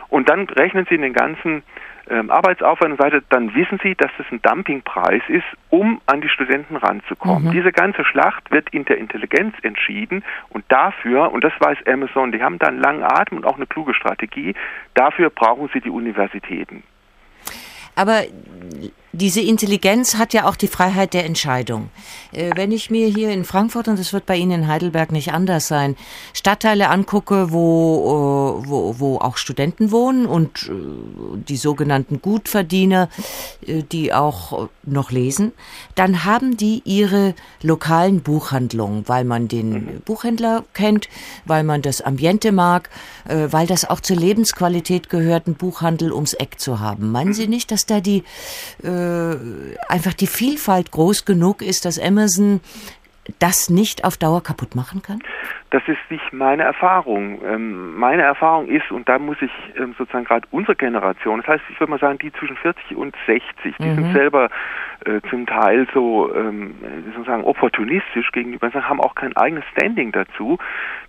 Und 0.08 0.30
dann 0.30 0.48
rechnen 0.48 0.86
Sie 0.88 0.96
den 0.96 1.12
ganzen 1.12 1.62
ähm, 2.10 2.30
Arbeitsaufwand 2.30 2.92
und 2.92 2.98
weiter, 2.98 3.20
dann 3.28 3.54
wissen 3.54 3.78
Sie, 3.82 3.94
dass 3.94 4.10
das 4.18 4.26
ein 4.30 4.40
Dumpingpreis 4.42 5.22
ist, 5.28 5.44
um 5.70 6.00
an 6.06 6.20
die 6.20 6.28
Studenten 6.28 6.76
ranzukommen. 6.76 7.48
Mhm. 7.48 7.52
Diese 7.52 7.72
ganze 7.72 8.04
Schlacht 8.04 8.50
wird 8.50 8.70
in 8.70 8.84
der 8.84 8.98
Intelligenz 8.98 9.54
entschieden 9.62 10.24
und 10.48 10.64
dafür, 10.68 11.32
und 11.32 11.44
das 11.44 11.52
weiß 11.58 11.78
Amazon, 11.86 12.32
die 12.32 12.42
haben 12.42 12.58
da 12.58 12.68
einen 12.68 12.80
langen 12.80 13.04
Atem 13.04 13.38
und 13.38 13.44
auch 13.44 13.56
eine 13.56 13.66
kluge 13.66 13.94
Strategie, 13.94 14.54
dafür 14.94 15.30
brauchen 15.30 15.68
sie 15.72 15.80
die 15.80 15.90
Universitäten. 15.90 16.82
Aber 17.94 18.22
diese 19.12 19.40
Intelligenz 19.40 20.16
hat 20.16 20.34
ja 20.34 20.46
auch 20.46 20.56
die 20.56 20.68
Freiheit 20.68 21.14
der 21.14 21.24
Entscheidung. 21.24 21.88
Äh, 22.32 22.50
wenn 22.56 22.72
ich 22.72 22.90
mir 22.90 23.08
hier 23.08 23.30
in 23.30 23.44
Frankfurt, 23.44 23.88
und 23.88 23.98
das 23.98 24.12
wird 24.12 24.26
bei 24.26 24.36
Ihnen 24.36 24.62
in 24.62 24.68
Heidelberg 24.68 25.12
nicht 25.12 25.32
anders 25.32 25.66
sein, 25.66 25.96
Stadtteile 26.34 26.90
angucke, 26.90 27.50
wo, 27.50 28.62
äh, 28.64 28.68
wo, 28.68 28.94
wo 28.98 29.18
auch 29.18 29.38
Studenten 29.38 29.90
wohnen 29.92 30.26
und 30.26 30.68
äh, 30.68 30.72
die 31.48 31.56
sogenannten 31.56 32.20
Gutverdiener, 32.20 33.08
die 33.66 34.12
auch 34.12 34.68
noch 34.84 35.10
lesen, 35.10 35.52
dann 35.94 36.24
haben 36.24 36.56
die 36.56 36.82
ihre 36.84 37.34
lokalen 37.62 38.20
Buchhandlungen, 38.20 39.08
weil 39.08 39.24
man 39.24 39.48
den 39.48 40.02
Buchhändler 40.04 40.64
kennt, 40.74 41.08
weil 41.44 41.64
man 41.64 41.82
das 41.82 42.00
Ambiente 42.00 42.52
mag, 42.52 42.90
weil 43.24 43.66
das 43.66 43.88
auch 43.88 44.00
zur 44.00 44.16
Lebensqualität 44.16 45.08
gehört, 45.08 45.46
einen 45.46 45.56
Buchhandel 45.56 46.12
ums 46.12 46.34
Eck 46.34 46.60
zu 46.60 46.80
haben. 46.80 47.10
Meinen 47.10 47.34
Sie 47.34 47.48
nicht, 47.48 47.70
dass 47.70 47.86
da 47.86 48.00
die 48.00 48.24
äh, 48.82 48.97
einfach 49.88 50.14
die 50.14 50.26
Vielfalt 50.26 50.90
groß 50.90 51.24
genug 51.24 51.62
ist, 51.62 51.84
dass 51.84 51.98
Amazon 51.98 52.60
das 53.38 53.68
nicht 53.68 54.04
auf 54.04 54.16
Dauer 54.16 54.42
kaputt 54.42 54.74
machen 54.74 55.02
kann? 55.02 55.20
Das 55.70 55.82
ist 55.86 55.98
nicht 56.08 56.32
meine 56.32 56.62
Erfahrung. 56.62 57.40
Ähm, 57.44 57.94
meine 57.96 58.22
Erfahrung 58.22 58.68
ist, 58.68 58.90
und 58.90 59.06
da 59.08 59.18
muss 59.18 59.36
ich 59.42 59.50
ähm, 59.76 59.94
sozusagen 59.98 60.24
gerade 60.24 60.48
unsere 60.50 60.74
Generation, 60.74 61.40
das 61.40 61.46
heißt, 61.46 61.64
ich 61.68 61.78
würde 61.78 61.90
mal 61.90 61.98
sagen, 61.98 62.18
die 62.18 62.32
zwischen 62.32 62.56
40 62.56 62.96
und 62.96 63.14
60, 63.26 63.76
die 63.76 63.84
mhm. 63.84 63.94
sind 63.96 64.12
selber 64.14 64.48
äh, 65.04 65.20
zum 65.28 65.46
Teil 65.46 65.86
so, 65.92 66.34
ähm, 66.34 66.74
sozusagen 67.14 67.44
opportunistisch 67.44 68.32
gegenüber, 68.32 68.72
haben 68.72 69.00
auch 69.00 69.14
kein 69.14 69.36
eigenes 69.36 69.64
Standing 69.72 70.12
dazu. 70.12 70.58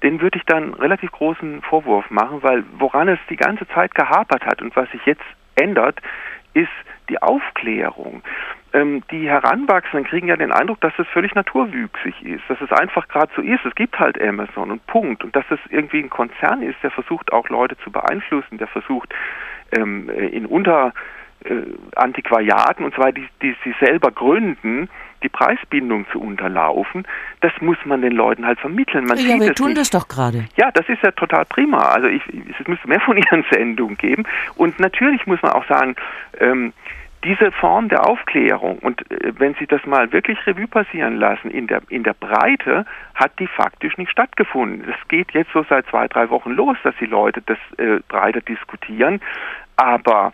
Den 0.04 0.20
würde 0.20 0.38
ich 0.38 0.46
dann 0.46 0.74
relativ 0.74 1.12
großen 1.12 1.62
Vorwurf 1.62 2.10
machen, 2.10 2.40
weil 2.42 2.64
woran 2.78 3.08
es 3.08 3.20
die 3.30 3.38
ganze 3.38 3.66
Zeit 3.70 3.96
gehapert 3.96 4.46
hat 4.46 4.62
und 4.62 4.76
was 4.76 4.92
sich 4.92 5.06
jetzt 5.06 5.24
ändert, 5.56 6.02
ist 6.54 6.68
die 7.10 7.22
Aufklärung. 7.22 8.22
Ähm, 8.72 9.04
die 9.12 9.28
Heranwachsenden 9.28 10.08
kriegen 10.08 10.28
ja 10.28 10.36
den 10.36 10.52
Eindruck, 10.52 10.80
dass 10.82 10.94
es 10.98 11.08
völlig 11.08 11.34
naturwüchsig 11.34 12.22
ist, 12.24 12.44
dass 12.48 12.62
es 12.62 12.72
einfach 12.72 13.08
gerade 13.08 13.32
so 13.36 13.42
ist. 13.42 13.66
Es 13.66 13.76
gibt 13.76 14.00
halt 14.00 14.22
Amazon 14.22 14.72
und 14.72 14.86
Punkt. 14.88 15.24
Und 15.24 15.36
dass 15.36 15.46
es 15.50 15.60
irgendwie 15.70 16.00
ein 16.00 16.10
Konzern 16.10 16.62
ist, 16.62 16.78
der 16.84 16.92
versucht 16.92 17.34
auch 17.34 17.50
Leute 17.50 17.78
zu 17.80 17.92
beeinflussen, 17.92 18.58
der 18.58 18.68
versucht 18.68 19.14
ähm, 19.76 20.10
in 20.10 20.46
unter 20.46 20.94
äh, 21.44 21.64
und 22.84 22.96
zwar 22.96 23.12
die, 23.12 23.28
die 23.42 23.56
sie 23.64 23.74
selber 23.80 24.12
gründen, 24.12 24.90
die 25.24 25.30
Preisbindung 25.30 26.06
zu 26.12 26.20
unterlaufen, 26.20 27.06
das 27.42 27.52
muss 27.62 27.78
man 27.86 28.02
den 28.02 28.14
Leuten 28.14 28.46
halt 28.46 28.60
vermitteln. 28.60 29.06
Man 29.06 29.18
ja, 29.18 29.40
wir 29.40 29.54
tun 29.54 29.68
nicht. 29.68 29.80
das 29.80 29.90
doch 29.90 30.08
gerade. 30.08 30.46
Ja, 30.56 30.72
das 30.72 30.88
ist 30.90 31.02
ja 31.04 31.12
total 31.12 31.46
prima. 31.46 31.80
Also 31.80 32.08
ich, 32.08 32.22
es 32.60 32.68
müsste 32.68 32.88
mehr 32.88 33.02
von 33.02 33.18
ihren 33.32 33.44
Sendungen 33.52 33.98
geben. 33.98 34.24
Und 34.56 34.80
natürlich 34.80 35.26
muss 35.28 35.42
man 35.42 35.52
auch 35.52 35.68
sagen, 35.68 35.96
ähm, 36.40 36.74
diese 37.24 37.52
Form 37.52 37.90
der 37.90 38.08
Aufklärung 38.08 38.80
und 38.80 39.10
äh, 39.12 39.34
wenn 39.38 39.54
Sie 39.56 39.68
das 39.68 39.86
mal 39.86 40.12
wirklich 40.14 40.38
Revue 40.48 40.68
passieren 40.68 41.18
lassen, 41.18 41.52
in 41.52 41.68
der, 41.68 41.82
in 41.90 42.04
der 42.04 42.14
Breite 42.14 42.86
hat 43.14 43.38
die 43.40 43.48
faktisch 43.48 43.98
nicht 43.98 44.12
stattgefunden. 44.12 44.88
Es 44.90 45.08
geht 45.10 45.32
jetzt 45.34 45.52
so 45.52 45.66
seit 45.70 45.86
zwei, 45.88 46.08
drei 46.08 46.30
Wochen 46.30 46.52
los, 46.52 46.78
dass 46.84 46.96
die 47.00 47.06
Leute 47.06 47.42
das 47.46 47.58
äh, 47.78 48.00
breiter 48.08 48.42
diskutieren, 48.42 49.20
aber 49.76 50.34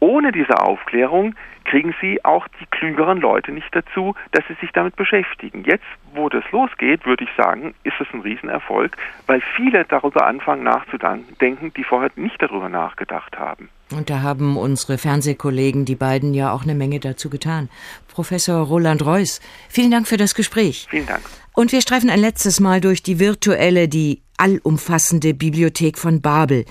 ohne 0.00 0.32
diese 0.32 0.60
Aufklärung 0.60 1.34
kriegen 1.64 1.94
sie 2.00 2.24
auch 2.24 2.46
die 2.60 2.66
klügeren 2.66 3.20
Leute 3.20 3.52
nicht 3.52 3.68
dazu, 3.72 4.14
dass 4.32 4.44
sie 4.48 4.54
sich 4.60 4.70
damit 4.72 4.96
beschäftigen. 4.96 5.64
Jetzt, 5.64 5.84
wo 6.14 6.28
das 6.28 6.44
losgeht, 6.52 7.04
würde 7.06 7.24
ich 7.24 7.30
sagen, 7.36 7.74
ist 7.84 8.00
es 8.00 8.06
ein 8.12 8.20
Riesenerfolg, 8.20 8.96
weil 9.26 9.40
viele 9.56 9.84
darüber 9.84 10.26
anfangen 10.26 10.64
nachzudenken, 10.64 11.72
die 11.74 11.84
vorher 11.84 12.10
nicht 12.16 12.40
darüber 12.40 12.68
nachgedacht 12.68 13.38
haben. 13.38 13.68
Und 13.92 14.10
da 14.10 14.22
haben 14.22 14.56
unsere 14.56 14.98
Fernsehkollegen, 14.98 15.84
die 15.84 15.94
beiden, 15.94 16.34
ja 16.34 16.52
auch 16.52 16.62
eine 16.62 16.74
Menge 16.74 17.00
dazu 17.00 17.30
getan. 17.30 17.68
Professor 18.08 18.66
Roland 18.66 19.04
Reuss, 19.04 19.40
vielen 19.68 19.90
Dank 19.90 20.08
für 20.08 20.16
das 20.16 20.34
Gespräch. 20.34 20.86
Vielen 20.90 21.06
Dank. 21.06 21.22
Und 21.52 21.70
wir 21.70 21.80
streifen 21.80 22.10
ein 22.10 22.18
letztes 22.18 22.60
Mal 22.60 22.80
durch 22.80 23.02
die 23.02 23.20
virtuelle, 23.20 23.88
die 23.88 24.22
allumfassende 24.38 25.34
Bibliothek 25.34 25.98
von 25.98 26.20
Babel 26.20 26.64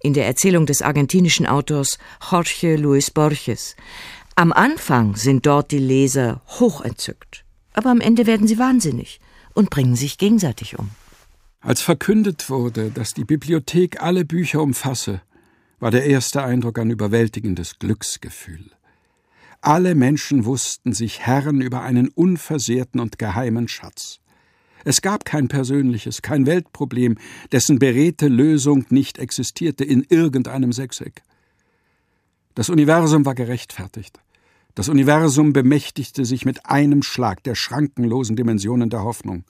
in 0.00 0.12
der 0.12 0.26
Erzählung 0.26 0.66
des 0.66 0.82
argentinischen 0.82 1.46
Autors 1.46 1.98
Jorge 2.30 2.76
Luis 2.76 3.10
Borges. 3.10 3.76
Am 4.36 4.52
Anfang 4.52 5.14
sind 5.14 5.46
dort 5.46 5.70
die 5.70 5.78
Leser 5.78 6.42
hochentzückt, 6.58 7.44
aber 7.72 7.90
am 7.90 8.00
Ende 8.00 8.26
werden 8.26 8.48
sie 8.48 8.58
wahnsinnig 8.58 9.20
und 9.54 9.70
bringen 9.70 9.94
sich 9.94 10.18
gegenseitig 10.18 10.76
um. 10.76 10.90
Als 11.60 11.82
verkündet 11.82 12.50
wurde, 12.50 12.90
dass 12.90 13.14
die 13.14 13.24
Bibliothek 13.24 14.02
alle 14.02 14.24
Bücher 14.24 14.60
umfasse, 14.60 15.22
war 15.78 15.92
der 15.92 16.06
erste 16.06 16.42
Eindruck 16.42 16.80
ein 16.80 16.90
überwältigendes 16.90 17.78
Glücksgefühl. 17.78 18.72
Alle 19.60 19.94
Menschen 19.94 20.44
wussten 20.44 20.92
sich 20.92 21.20
Herren 21.20 21.60
über 21.60 21.82
einen 21.82 22.08
unversehrten 22.08 23.00
und 23.00 23.20
geheimen 23.20 23.68
Schatz. 23.68 24.18
Es 24.84 25.00
gab 25.00 25.24
kein 25.24 25.46
persönliches, 25.46 26.22
kein 26.22 26.44
Weltproblem, 26.44 27.18
dessen 27.52 27.78
beredte 27.78 28.26
Lösung 28.26 28.84
nicht 28.90 29.18
existierte 29.18 29.84
in 29.84 30.04
irgendeinem 30.08 30.72
Sechseck. 30.72 31.22
Das 32.56 32.68
Universum 32.68 33.24
war 33.24 33.34
gerechtfertigt. 33.34 34.20
Das 34.74 34.88
Universum 34.88 35.52
bemächtigte 35.52 36.24
sich 36.24 36.44
mit 36.44 36.66
einem 36.66 37.02
Schlag 37.04 37.44
der 37.44 37.54
schrankenlosen 37.54 38.34
Dimensionen 38.34 38.90
der 38.90 39.04
Hoffnung. 39.04 39.44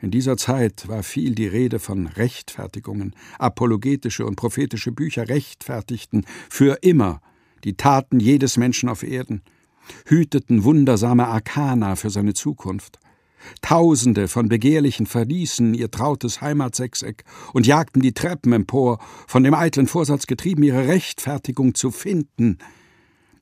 In 0.00 0.10
dieser 0.10 0.36
Zeit 0.36 0.88
war 0.88 1.02
viel 1.02 1.34
die 1.34 1.46
Rede 1.46 1.78
von 1.78 2.06
Rechtfertigungen. 2.08 3.14
Apologetische 3.38 4.26
und 4.26 4.36
prophetische 4.36 4.92
Bücher 4.92 5.28
rechtfertigten 5.28 6.26
für 6.50 6.78
immer 6.82 7.20
die 7.64 7.76
Taten 7.76 8.20
jedes 8.20 8.56
Menschen 8.56 8.88
auf 8.88 9.02
Erden, 9.02 9.42
hüteten 10.06 10.64
wundersame 10.64 11.28
Arkana 11.28 11.96
für 11.96 12.10
seine 12.10 12.34
Zukunft. 12.34 12.98
Tausende 13.62 14.26
von 14.26 14.48
Begehrlichen 14.48 15.06
verließen 15.06 15.72
ihr 15.72 15.90
trautes 15.90 16.40
Heimatsechseck 16.40 17.24
und 17.52 17.66
jagten 17.66 18.00
die 18.00 18.12
Treppen 18.12 18.52
empor, 18.52 18.98
von 19.26 19.44
dem 19.44 19.54
eitlen 19.54 19.86
Vorsatz 19.86 20.26
getrieben, 20.26 20.64
ihre 20.64 20.88
Rechtfertigung 20.88 21.74
zu 21.74 21.92
finden. 21.92 22.58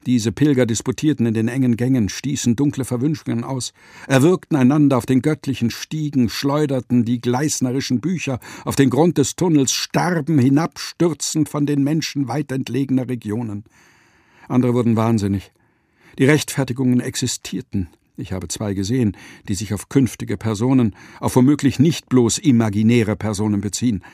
Diese 0.06 0.32
Pilger 0.32 0.66
disputierten 0.66 1.24
in 1.24 1.32
den 1.32 1.48
engen 1.48 1.76
Gängen, 1.76 2.10
stießen 2.10 2.56
dunkle 2.56 2.84
Verwünschungen 2.84 3.42
aus, 3.42 3.72
erwürgten 4.06 4.56
einander 4.56 4.98
auf 4.98 5.06
den 5.06 5.22
göttlichen 5.22 5.70
Stiegen, 5.70 6.28
schleuderten 6.28 7.06
die 7.06 7.22
gleisnerischen 7.22 8.00
Bücher 8.00 8.38
auf 8.66 8.76
den 8.76 8.90
Grund 8.90 9.16
des 9.16 9.34
Tunnels, 9.34 9.72
starben 9.72 10.38
hinabstürzend 10.38 11.48
von 11.48 11.64
den 11.64 11.82
Menschen 11.82 12.28
weit 12.28 12.52
entlegener 12.52 13.08
Regionen. 13.08 13.64
Andere 14.46 14.74
wurden 14.74 14.96
wahnsinnig. 14.96 15.52
Die 16.18 16.26
Rechtfertigungen 16.26 17.00
existierten, 17.00 17.88
ich 18.16 18.32
habe 18.32 18.48
zwei 18.48 18.74
gesehen, 18.74 19.16
die 19.48 19.54
sich 19.54 19.72
auf 19.72 19.88
künftige 19.88 20.36
Personen, 20.36 20.94
auf 21.18 21.34
womöglich 21.34 21.78
nicht 21.78 22.08
bloß 22.08 22.38
imaginäre 22.38 23.16
Personen 23.16 23.60
beziehen. 23.60 24.04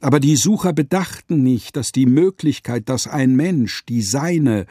Aber 0.00 0.20
die 0.20 0.36
Sucher 0.36 0.72
bedachten 0.72 1.42
nicht, 1.42 1.76
dass 1.76 1.92
die 1.92 2.06
Möglichkeit, 2.06 2.88
dass 2.88 3.06
ein 3.06 3.36
Mensch 3.36 3.84
die 3.86 4.02
seine 4.02 4.66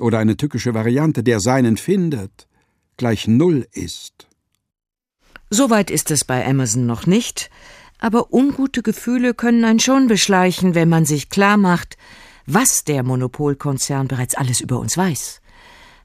oder 0.00 0.18
eine 0.18 0.36
tückische 0.36 0.74
Variante 0.74 1.22
der 1.22 1.40
seinen 1.40 1.76
findet, 1.76 2.48
gleich 2.96 3.28
Null 3.28 3.66
ist. 3.72 4.28
Soweit 5.50 5.90
ist 5.90 6.10
es 6.10 6.24
bei 6.24 6.46
Amazon 6.46 6.86
noch 6.86 7.06
nicht, 7.06 7.50
aber 7.98 8.32
ungute 8.32 8.82
Gefühle 8.82 9.34
können 9.34 9.64
einen 9.64 9.80
schon 9.80 10.08
beschleichen, 10.08 10.74
wenn 10.74 10.88
man 10.88 11.04
sich 11.04 11.28
klar 11.28 11.56
macht, 11.56 11.96
was 12.46 12.84
der 12.84 13.02
Monopolkonzern 13.02 14.08
bereits 14.08 14.34
alles 14.34 14.60
über 14.60 14.78
uns 14.78 14.96
weiß. 14.96 15.40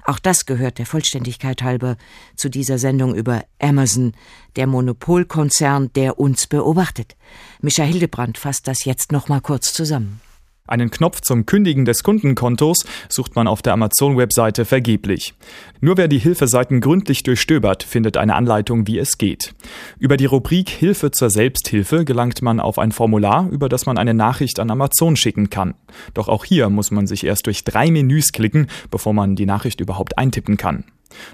Auch 0.04 0.20
das 0.20 0.46
gehört 0.46 0.78
der 0.78 0.86
Vollständigkeit 0.86 1.64
halber 1.64 1.98
zu 2.36 2.50
dieser 2.50 2.78
Sendung 2.78 3.16
über 3.16 3.44
Amazon, 3.60 4.14
der 4.56 4.68
Monopolkonzern, 4.68 5.92
der 5.94 6.20
uns 6.20 6.46
beobachtet. 6.46 7.16
Mischa 7.60 7.84
Hildebrand 7.84 8.38
fasst 8.38 8.68
das 8.68 8.86
jetzt 8.86 9.12
noch 9.12 9.30
mal 9.30 9.42
kurz 9.42 9.74
zusammen. 9.74 10.22
Einen 10.68 10.90
Knopf 10.90 11.22
zum 11.22 11.46
Kündigen 11.46 11.86
des 11.86 12.02
Kundenkontos 12.02 12.86
sucht 13.08 13.36
man 13.36 13.48
auf 13.48 13.62
der 13.62 13.74
Amazon-Webseite 13.74 14.66
vergeblich. 14.66 15.36
Nur 15.80 15.96
wer 15.96 16.08
die 16.08 16.18
Hilfeseiten 16.18 16.82
gründlich 16.82 17.22
durchstöbert, 17.22 17.84
findet 17.84 18.18
eine 18.18 18.34
Anleitung, 18.34 18.88
wie 18.88 18.98
es 18.98 19.20
geht. 19.20 19.54
Über 20.00 20.18
die 20.18 20.26
Rubrik 20.26 20.70
Hilfe 20.70 21.12
zur 21.12 21.30
Selbsthilfe 21.30 22.04
gelangt 22.04 22.42
man 22.42 22.60
auf 22.60 22.80
ein 22.80 22.92
Formular, 22.92 23.48
über 23.52 23.70
das 23.70 23.86
man 23.86 24.00
eine 24.00 24.16
Nachricht 24.16 24.60
an 24.60 24.72
Amazon 24.72 25.16
schicken 25.16 25.52
kann. 25.52 25.76
Doch 26.16 26.30
auch 26.30 26.46
hier 26.46 26.72
muss 26.72 26.90
man 26.90 27.06
sich 27.06 27.26
erst 27.26 27.46
durch 27.46 27.64
drei 27.64 27.92
Menüs 27.92 28.32
klicken, 28.32 28.66
bevor 28.90 29.14
man 29.14 29.36
die 29.36 29.46
Nachricht 29.46 29.82
überhaupt 29.82 30.18
eintippen 30.18 30.58
kann. 30.58 30.86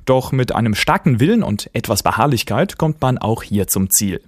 Doch 0.03 0.33
mit 0.33 0.53
einem 0.53 0.75
starken 0.75 1.21
Willen 1.21 1.41
und 1.41 1.69
etwas 1.71 2.03
Beharrlichkeit 2.03 2.77
kommt 2.77 3.01
man 3.01 3.17
auch 3.17 3.43
hier 3.43 3.67
zum 3.67 3.89
Ziel. 3.89 4.19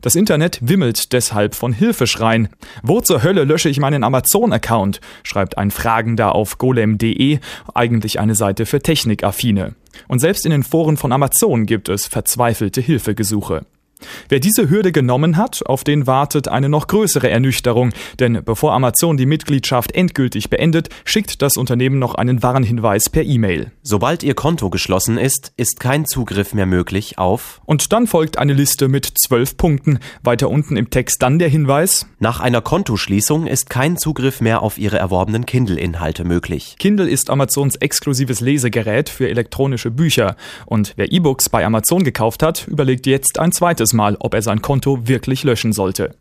Das 0.00 0.14
Internet 0.14 0.58
wimmelt 0.62 1.12
deshalb 1.12 1.54
von 1.54 1.72
Hilfeschreien. 1.72 2.48
Wo 2.82 3.00
zur 3.00 3.22
Hölle 3.22 3.44
lösche 3.44 3.68
ich 3.68 3.80
meinen 3.80 4.04
Amazon-Account? 4.04 5.00
schreibt 5.22 5.58
ein 5.58 5.70
Fragender 5.70 6.34
auf 6.34 6.58
golem.de, 6.58 7.38
eigentlich 7.74 8.20
eine 8.20 8.34
Seite 8.34 8.66
für 8.66 8.80
Technikaffine. 8.80 9.74
Und 10.08 10.20
selbst 10.20 10.44
in 10.44 10.50
den 10.50 10.62
Foren 10.62 10.96
von 10.96 11.12
Amazon 11.12 11.66
gibt 11.66 11.88
es 11.88 12.06
verzweifelte 12.06 12.80
Hilfegesuche. 12.80 13.64
Wer 14.28 14.40
diese 14.40 14.68
Hürde 14.68 14.92
genommen 14.92 15.36
hat, 15.36 15.64
auf 15.66 15.84
den 15.84 16.06
wartet 16.06 16.48
eine 16.48 16.68
noch 16.68 16.86
größere 16.86 17.30
Ernüchterung, 17.30 17.92
denn 18.18 18.42
bevor 18.44 18.72
Amazon 18.72 19.16
die 19.16 19.26
Mitgliedschaft 19.26 19.92
endgültig 19.92 20.50
beendet, 20.50 20.88
schickt 21.04 21.42
das 21.42 21.56
Unternehmen 21.56 21.98
noch 21.98 22.14
einen 22.14 22.42
Warnhinweis 22.42 23.08
per 23.10 23.22
E-Mail. 23.22 23.72
Sobald 23.82 24.22
Ihr 24.22 24.34
Konto 24.34 24.70
geschlossen 24.70 25.18
ist, 25.18 25.52
ist 25.56 25.80
kein 25.80 26.06
Zugriff 26.06 26.54
mehr 26.54 26.66
möglich 26.66 27.18
auf 27.18 27.60
Und 27.64 27.92
dann 27.92 28.06
folgt 28.06 28.38
eine 28.38 28.52
Liste 28.52 28.88
mit 28.88 29.10
zwölf 29.16 29.56
Punkten. 29.56 29.98
Weiter 30.22 30.50
unten 30.50 30.76
im 30.76 30.90
Text 30.90 31.22
dann 31.22 31.38
der 31.38 31.48
Hinweis 31.48 32.06
Nach 32.18 32.40
einer 32.40 32.60
Kontoschließung 32.60 33.46
ist 33.46 33.70
kein 33.70 33.96
Zugriff 33.96 34.40
mehr 34.40 34.62
auf 34.62 34.78
Ihre 34.78 34.98
erworbenen 34.98 35.46
Kindle-Inhalte 35.46 36.24
möglich. 36.24 36.76
Kindle 36.78 37.08
ist 37.08 37.30
Amazons 37.30 37.76
exklusives 37.76 38.40
Lesegerät 38.40 39.08
für 39.08 39.28
elektronische 39.28 39.90
Bücher 39.90 40.36
und 40.66 40.92
wer 40.96 41.12
E-Books 41.12 41.48
bei 41.48 41.64
Amazon 41.64 42.04
gekauft 42.04 42.42
hat, 42.42 42.66
überlegt 42.68 43.06
jetzt 43.06 43.38
ein 43.38 43.52
zweites 43.52 43.85
Mal, 43.92 44.16
ob 44.20 44.34
er 44.34 44.42
sein 44.42 44.62
Konto 44.62 45.06
wirklich 45.08 45.44
löschen 45.44 45.72
sollte. 45.72 46.14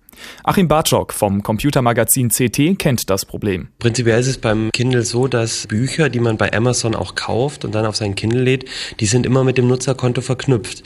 Achim 0.43 0.67
Bartschok 0.67 1.13
vom 1.13 1.43
Computermagazin 1.43 2.29
CT 2.29 2.77
kennt 2.79 3.09
das 3.09 3.25
Problem. 3.25 3.69
Prinzipiell 3.79 4.19
ist 4.19 4.27
es 4.27 4.37
beim 4.37 4.71
Kindle 4.71 5.03
so, 5.03 5.27
dass 5.27 5.67
Bücher, 5.67 6.09
die 6.09 6.19
man 6.19 6.37
bei 6.37 6.53
Amazon 6.53 6.95
auch 6.95 7.15
kauft 7.15 7.65
und 7.65 7.75
dann 7.75 7.85
auf 7.85 7.95
sein 7.95 8.15
Kindle 8.15 8.41
lädt, 8.41 8.65
die 8.99 9.05
sind 9.05 9.25
immer 9.25 9.43
mit 9.43 9.57
dem 9.57 9.67
Nutzerkonto 9.67 10.21
verknüpft. 10.21 10.83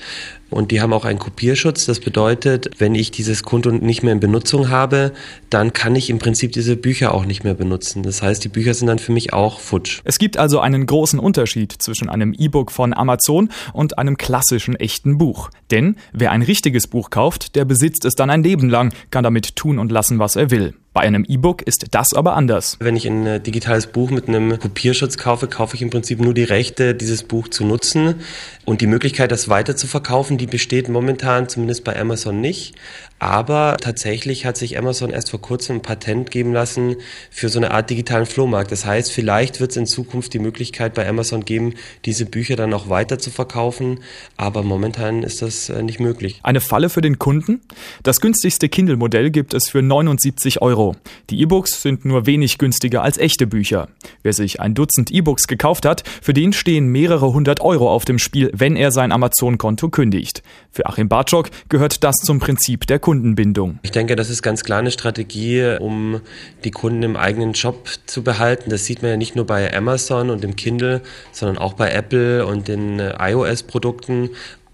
Und 0.49 0.71
die 0.71 0.81
haben 0.81 0.93
auch 0.93 1.05
einen 1.05 1.19
Kopierschutz. 1.19 1.85
Das 1.85 1.99
bedeutet, 1.99 2.69
wenn 2.79 2.95
ich 2.95 3.11
dieses 3.11 3.43
Konto 3.43 3.71
nicht 3.71 4.03
mehr 4.03 4.13
in 4.13 4.19
Benutzung 4.19 4.69
habe, 4.69 5.13
dann 5.49 5.73
kann 5.73 5.95
ich 5.95 6.09
im 6.09 6.17
Prinzip 6.17 6.51
diese 6.53 6.75
Bücher 6.75 7.13
auch 7.13 7.25
nicht 7.25 7.43
mehr 7.43 7.53
benutzen. 7.53 8.03
Das 8.03 8.21
heißt, 8.21 8.43
die 8.43 8.49
Bücher 8.49 8.73
sind 8.73 8.87
dann 8.87 8.99
für 8.99 9.11
mich 9.11 9.31
auch 9.33 9.59
futsch. 9.59 10.01
Es 10.03 10.17
gibt 10.17 10.37
also 10.37 10.59
einen 10.59 10.85
großen 10.85 11.19
Unterschied 11.19 11.73
zwischen 11.77 12.09
einem 12.09 12.33
E-Book 12.33 12.71
von 12.71 12.93
Amazon 12.93 13.49
und 13.73 13.97
einem 13.97 14.17
klassischen 14.17 14.75
echten 14.75 15.17
Buch. 15.17 15.49
Denn 15.69 15.97
wer 16.13 16.31
ein 16.31 16.41
richtiges 16.41 16.87
Buch 16.87 17.11
kauft, 17.11 17.55
der 17.55 17.65
besitzt 17.65 18.05
es 18.05 18.15
dann 18.15 18.29
ein 18.29 18.43
Leben 18.43 18.69
lang, 18.69 18.93
kann 19.19 19.23
damit 19.25 19.57
tun 19.57 19.79
und 19.79 19.91
lassen, 19.91 20.17
was 20.17 20.37
er 20.37 20.49
will. 20.49 20.75
Bei 20.93 21.01
einem 21.01 21.25
E-Book 21.27 21.61
ist 21.61 21.87
das 21.91 22.13
aber 22.15 22.37
anders. 22.37 22.77
Wenn 22.79 22.95
ich 22.95 23.05
ein 23.05 23.25
äh, 23.25 23.41
digitales 23.41 23.87
Buch 23.87 24.11
mit 24.11 24.29
einem 24.29 24.57
Kopierschutz 24.57 25.17
kaufe, 25.17 25.47
kaufe 25.47 25.75
ich 25.75 25.81
im 25.81 25.89
Prinzip 25.89 26.21
nur 26.21 26.33
die 26.33 26.45
Rechte, 26.45 26.95
dieses 26.95 27.23
Buch 27.23 27.49
zu 27.49 27.65
nutzen. 27.65 28.15
Und 28.63 28.79
die 28.79 28.87
Möglichkeit, 28.87 29.31
das 29.31 29.49
weiter 29.49 29.75
zu 29.75 29.87
verkaufen, 29.87 30.37
die 30.37 30.47
besteht 30.47 30.87
momentan 30.87 31.49
zumindest 31.49 31.83
bei 31.83 31.99
Amazon 31.99 32.39
nicht. 32.39 32.75
Aber 33.19 33.77
tatsächlich 33.79 34.45
hat 34.45 34.55
sich 34.55 34.77
Amazon 34.77 35.09
erst 35.09 35.29
vor 35.29 35.41
kurzem 35.41 35.77
ein 35.77 35.81
Patent 35.81 36.31
geben 36.31 36.53
lassen 36.53 36.95
für 37.29 37.49
so 37.49 37.59
eine 37.59 37.71
Art 37.71 37.89
digitalen 37.89 38.25
Flohmarkt. 38.25 38.71
Das 38.71 38.85
heißt, 38.85 39.11
vielleicht 39.11 39.59
wird 39.59 39.71
es 39.71 39.77
in 39.77 39.85
Zukunft 39.85 40.33
die 40.33 40.39
Möglichkeit 40.39 40.93
bei 40.93 41.07
Amazon 41.07 41.43
geben, 41.43 41.73
diese 42.05 42.25
Bücher 42.25 42.55
dann 42.55 42.73
auch 42.73 42.89
weiter 42.89 43.19
zu 43.19 43.29
verkaufen. 43.29 43.99
Aber 44.37 44.63
momentan 44.63 45.23
ist 45.23 45.41
das 45.41 45.69
äh, 45.69 45.83
nicht 45.83 45.99
möglich. 45.99 46.39
Eine 46.43 46.61
Falle 46.61 46.89
für 46.89 47.01
den 47.01 47.19
Kunden? 47.19 47.61
Das 48.03 48.21
günstigste 48.21 48.69
Kindle-Modell 48.69 49.31
gibt 49.31 49.53
es 49.53 49.69
für 49.69 49.81
79 49.81 50.61
Euro. 50.61 50.95
Die 51.29 51.41
E-Books 51.41 51.81
sind 51.81 52.05
nur 52.05 52.25
wenig 52.25 52.57
günstiger 52.57 53.03
als 53.03 53.17
echte 53.17 53.47
Bücher. 53.47 53.89
Wer 54.23 54.33
sich 54.33 54.61
ein 54.61 54.73
Dutzend 54.73 55.11
E-Books 55.11 55.47
gekauft 55.47 55.85
hat, 55.85 56.03
für 56.21 56.33
den 56.33 56.53
stehen 56.53 56.87
mehrere 56.87 57.33
hundert 57.33 57.59
Euro 57.59 57.91
auf 57.91 58.05
dem 58.05 58.17
Spiel, 58.17 58.49
wenn 58.53 58.77
er 58.77 58.91
sein 58.91 59.11
Amazon-Konto 59.11 59.89
kündigt. 59.89 60.41
Für 60.71 60.85
Achim 60.85 61.09
Bartschok 61.09 61.49
gehört 61.67 62.03
das 62.03 62.15
zum 62.15 62.39
Prinzip 62.39 62.87
der 62.87 62.99
Kundenbindung. 63.09 63.79
Ich 63.81 63.89
denke, 63.89 64.15
das 64.15 64.29
ist 64.29 64.43
ganz 64.43 64.63
klar 64.63 64.77
eine 64.77 64.91
Strategie, 64.91 65.77
um 65.79 66.21
die 66.63 66.69
Kunden 66.69 67.01
im 67.01 67.15
eigenen 67.15 67.55
Shop 67.55 67.89
zu 68.05 68.23
behalten. 68.23 68.69
Das 68.69 68.85
sieht 68.85 69.01
man 69.01 69.09
ja 69.09 69.17
nicht 69.17 69.35
nur 69.35 69.47
bei 69.47 69.75
Amazon 69.75 70.29
und 70.29 70.43
dem 70.43 70.55
Kindle, 70.55 71.01
sondern 71.31 71.57
auch 71.57 71.73
bei 71.73 71.89
Apple 71.89 72.45
und 72.45 72.67
den 72.67 72.99
äh, 72.99 73.15
iOS-Produkten 73.19 74.29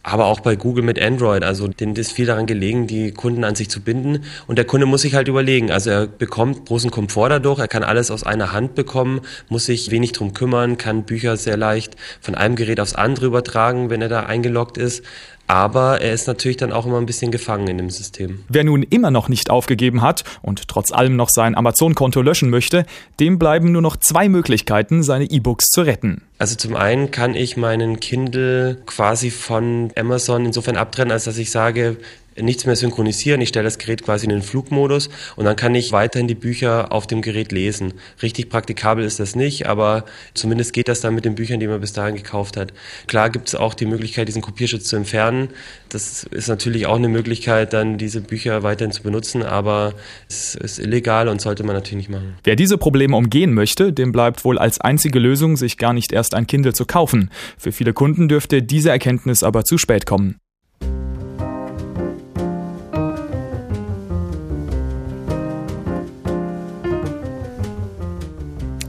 aber 0.08 0.26
auch 0.26 0.40
bei 0.40 0.56
Google 0.56 0.84
mit 0.84 1.02
Android. 1.02 1.44
Also 1.44 1.68
denen 1.68 1.96
ist 1.96 2.12
viel 2.12 2.28
daran 2.28 2.46
gelegen, 2.46 2.86
die 2.86 3.12
Kunden 3.12 3.44
an 3.44 3.56
sich 3.56 3.70
zu 3.70 3.82
binden. 3.82 4.24
Und 4.46 4.58
der 4.58 4.66
Kunde 4.66 4.86
muss 4.86 5.02
sich 5.02 5.16
halt 5.16 5.28
überlegen. 5.28 5.72
Also 5.72 5.90
er 5.90 6.06
bekommt 6.06 6.68
großen 6.68 6.92
Komfort 6.92 7.30
dadurch, 7.30 7.58
er 7.58 7.68
kann 7.68 7.84
alles 7.84 8.12
aus 8.12 8.24
einer 8.24 8.54
Hand 8.54 8.76
bekommen, 8.76 9.22
muss 9.50 9.66
sich 9.66 9.90
wenig 9.90 10.12
drum 10.12 10.36
kümmern, 10.36 10.78
kann 10.78 11.04
Bücher 11.04 11.38
sehr 11.38 11.58
leicht 11.58 11.96
von 12.22 12.36
einem 12.36 12.56
Gerät 12.56 12.80
aufs 12.80 12.94
andere 12.94 13.26
übertragen, 13.26 13.90
wenn 13.90 14.04
er 14.04 14.10
da 14.10 14.20
eingeloggt 14.22 14.78
ist. 14.78 15.04
Aber 15.48 16.02
er 16.02 16.14
ist 16.14 16.28
natürlich 16.28 16.58
dann 16.58 16.72
auch 16.72 16.86
immer 16.86 16.98
ein 16.98 17.06
bisschen 17.06 17.32
gefangen 17.32 17.68
in 17.68 17.78
dem 17.78 17.90
System. 17.90 18.44
Wer 18.50 18.64
nun 18.64 18.84
immer 18.84 19.12
noch 19.12 19.30
nicht 19.30 19.50
aufgegeben 19.50 20.02
hat 20.02 20.24
und 20.42 20.68
trotz 20.68 20.92
allem 20.92 21.16
noch 21.16 21.30
sein 21.30 21.56
Amazon-Konto 21.56 22.22
löschen 22.22 22.50
möchte, 22.50 22.86
dem 23.20 23.38
bleiben 23.38 23.72
nur 23.72 23.82
noch 23.82 23.98
zwei 23.98 24.28
Möglichkeiten, 24.28 25.04
seine 25.04 25.26
E-Books 25.26 25.66
zu 25.70 25.82
retten. 25.82 26.24
Also 26.38 26.56
zum 26.56 26.76
einen 26.76 27.12
kann 27.12 27.36
ich 27.36 27.58
meinen 27.58 28.00
Kindle 28.00 28.82
quasi 28.86 29.30
von 29.30 29.92
Amazon 29.96 30.46
insofern 30.46 30.78
abtrennen, 30.78 31.12
als 31.12 31.26
dass 31.26 31.38
ich 31.38 31.52
sage, 31.52 31.98
nichts 32.42 32.66
mehr 32.66 32.76
synchronisieren. 32.76 33.42
Ich 33.42 33.50
stelle 33.50 33.66
das 33.66 33.78
Gerät 33.78 34.04
quasi 34.04 34.26
in 34.26 34.30
den 34.30 34.42
Flugmodus 34.42 35.10
und 35.36 35.46
dann 35.46 35.56
kann 35.56 35.76
ich 35.76 35.92
weiterhin 35.92 36.28
die 36.28 36.36
Bücher 36.36 36.92
auf 36.92 37.08
dem 37.08 37.22
Gerät 37.22 37.52
lesen. 37.52 37.94
Richtig 38.22 38.50
praktikabel 38.50 39.06
ist 39.06 39.20
das 39.20 39.36
nicht, 39.36 39.68
aber 39.68 40.06
zumindest 40.34 40.74
geht 40.74 40.88
das 40.88 41.02
dann 41.02 41.16
mit 41.16 41.26
den 41.26 41.36
Büchern, 41.36 41.60
die 41.60 41.68
man 41.68 41.80
bis 41.80 41.94
dahin 41.94 42.16
gekauft 42.16 42.58
hat. 42.58 42.74
Klar 43.08 43.30
gibt 43.30 43.48
es 43.48 43.56
auch 43.56 43.74
die 43.74 43.86
Möglichkeit, 43.86 44.28
diesen 44.28 44.42
Kopierschutz 44.42 44.86
zu 44.86 44.96
entfernen. 44.96 45.50
Das 45.90 46.24
ist 46.24 46.48
natürlich 46.48 46.88
auch 46.88 46.98
eine 46.98 47.10
Möglichkeit, 47.10 47.74
dann 47.74 47.98
diese 47.98 48.22
Bücher 48.22 48.64
weiterhin 48.64 48.92
zu 48.92 49.04
benutzen, 49.04 49.44
aber 49.44 49.94
es 50.28 50.56
ist 50.56 50.80
illegal 50.80 51.28
und 51.28 51.42
sollte 51.42 51.64
man 51.64 51.76
natürlich 51.76 52.08
nicht 52.08 52.10
machen. 52.10 52.36
Wer 52.44 52.56
diese 52.56 52.78
Probleme 52.78 53.16
umgehen 53.16 53.54
möchte, 53.54 53.94
dem 53.94 54.12
bleibt 54.12 54.44
wohl 54.44 54.58
als 54.58 54.82
einzige 54.82 55.20
Lösung, 55.20 55.58
sich 55.58 55.78
gar 55.78 55.94
nicht 55.94 56.12
erst 56.12 56.34
ein 56.34 56.48
Kindle 56.48 56.74
zu 56.74 56.86
kaufen. 56.86 57.30
Für 57.58 57.72
viele 57.72 57.94
Kunden 57.94 58.28
dürfte 58.28 58.62
diese 58.62 58.90
Erkenntnis 58.90 59.44
aber 59.44 59.64
zu 59.64 59.78
spät 59.78 60.06
kommen. 60.06 60.38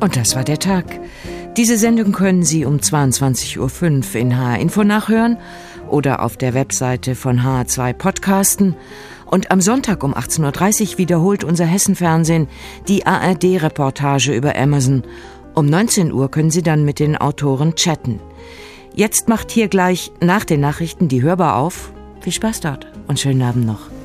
Und 0.00 0.16
das 0.16 0.36
war 0.36 0.44
der 0.44 0.58
Tag. 0.58 1.00
Diese 1.56 1.78
Sendung 1.78 2.12
können 2.12 2.42
Sie 2.42 2.66
um 2.66 2.76
22.05 2.76 3.58
Uhr 3.58 4.20
in 4.20 4.36
HR 4.36 4.58
Info 4.58 4.84
nachhören 4.84 5.38
oder 5.88 6.22
auf 6.22 6.36
der 6.36 6.52
Webseite 6.52 7.14
von 7.14 7.40
HR2 7.40 7.94
podcasten. 7.94 8.76
Und 9.24 9.50
am 9.50 9.60
Sonntag 9.60 10.04
um 10.04 10.14
18.30 10.14 10.92
Uhr 10.92 10.98
wiederholt 10.98 11.44
unser 11.44 11.64
Hessenfernsehen 11.64 12.48
die 12.88 13.06
ARD-Reportage 13.06 14.34
über 14.34 14.54
Amazon. 14.56 15.02
Um 15.54 15.66
19 15.66 16.12
Uhr 16.12 16.30
können 16.30 16.50
Sie 16.50 16.62
dann 16.62 16.84
mit 16.84 16.98
den 16.98 17.16
Autoren 17.16 17.74
chatten. 17.74 18.20
Jetzt 18.94 19.28
macht 19.28 19.50
hier 19.50 19.68
gleich 19.68 20.12
nach 20.20 20.44
den 20.44 20.60
Nachrichten 20.60 21.08
die 21.08 21.22
Hörbar 21.22 21.56
auf. 21.56 21.92
Viel 22.20 22.32
Spaß 22.32 22.60
dort 22.60 22.86
und 23.08 23.18
schönen 23.18 23.42
Abend 23.42 23.66
noch. 23.66 23.95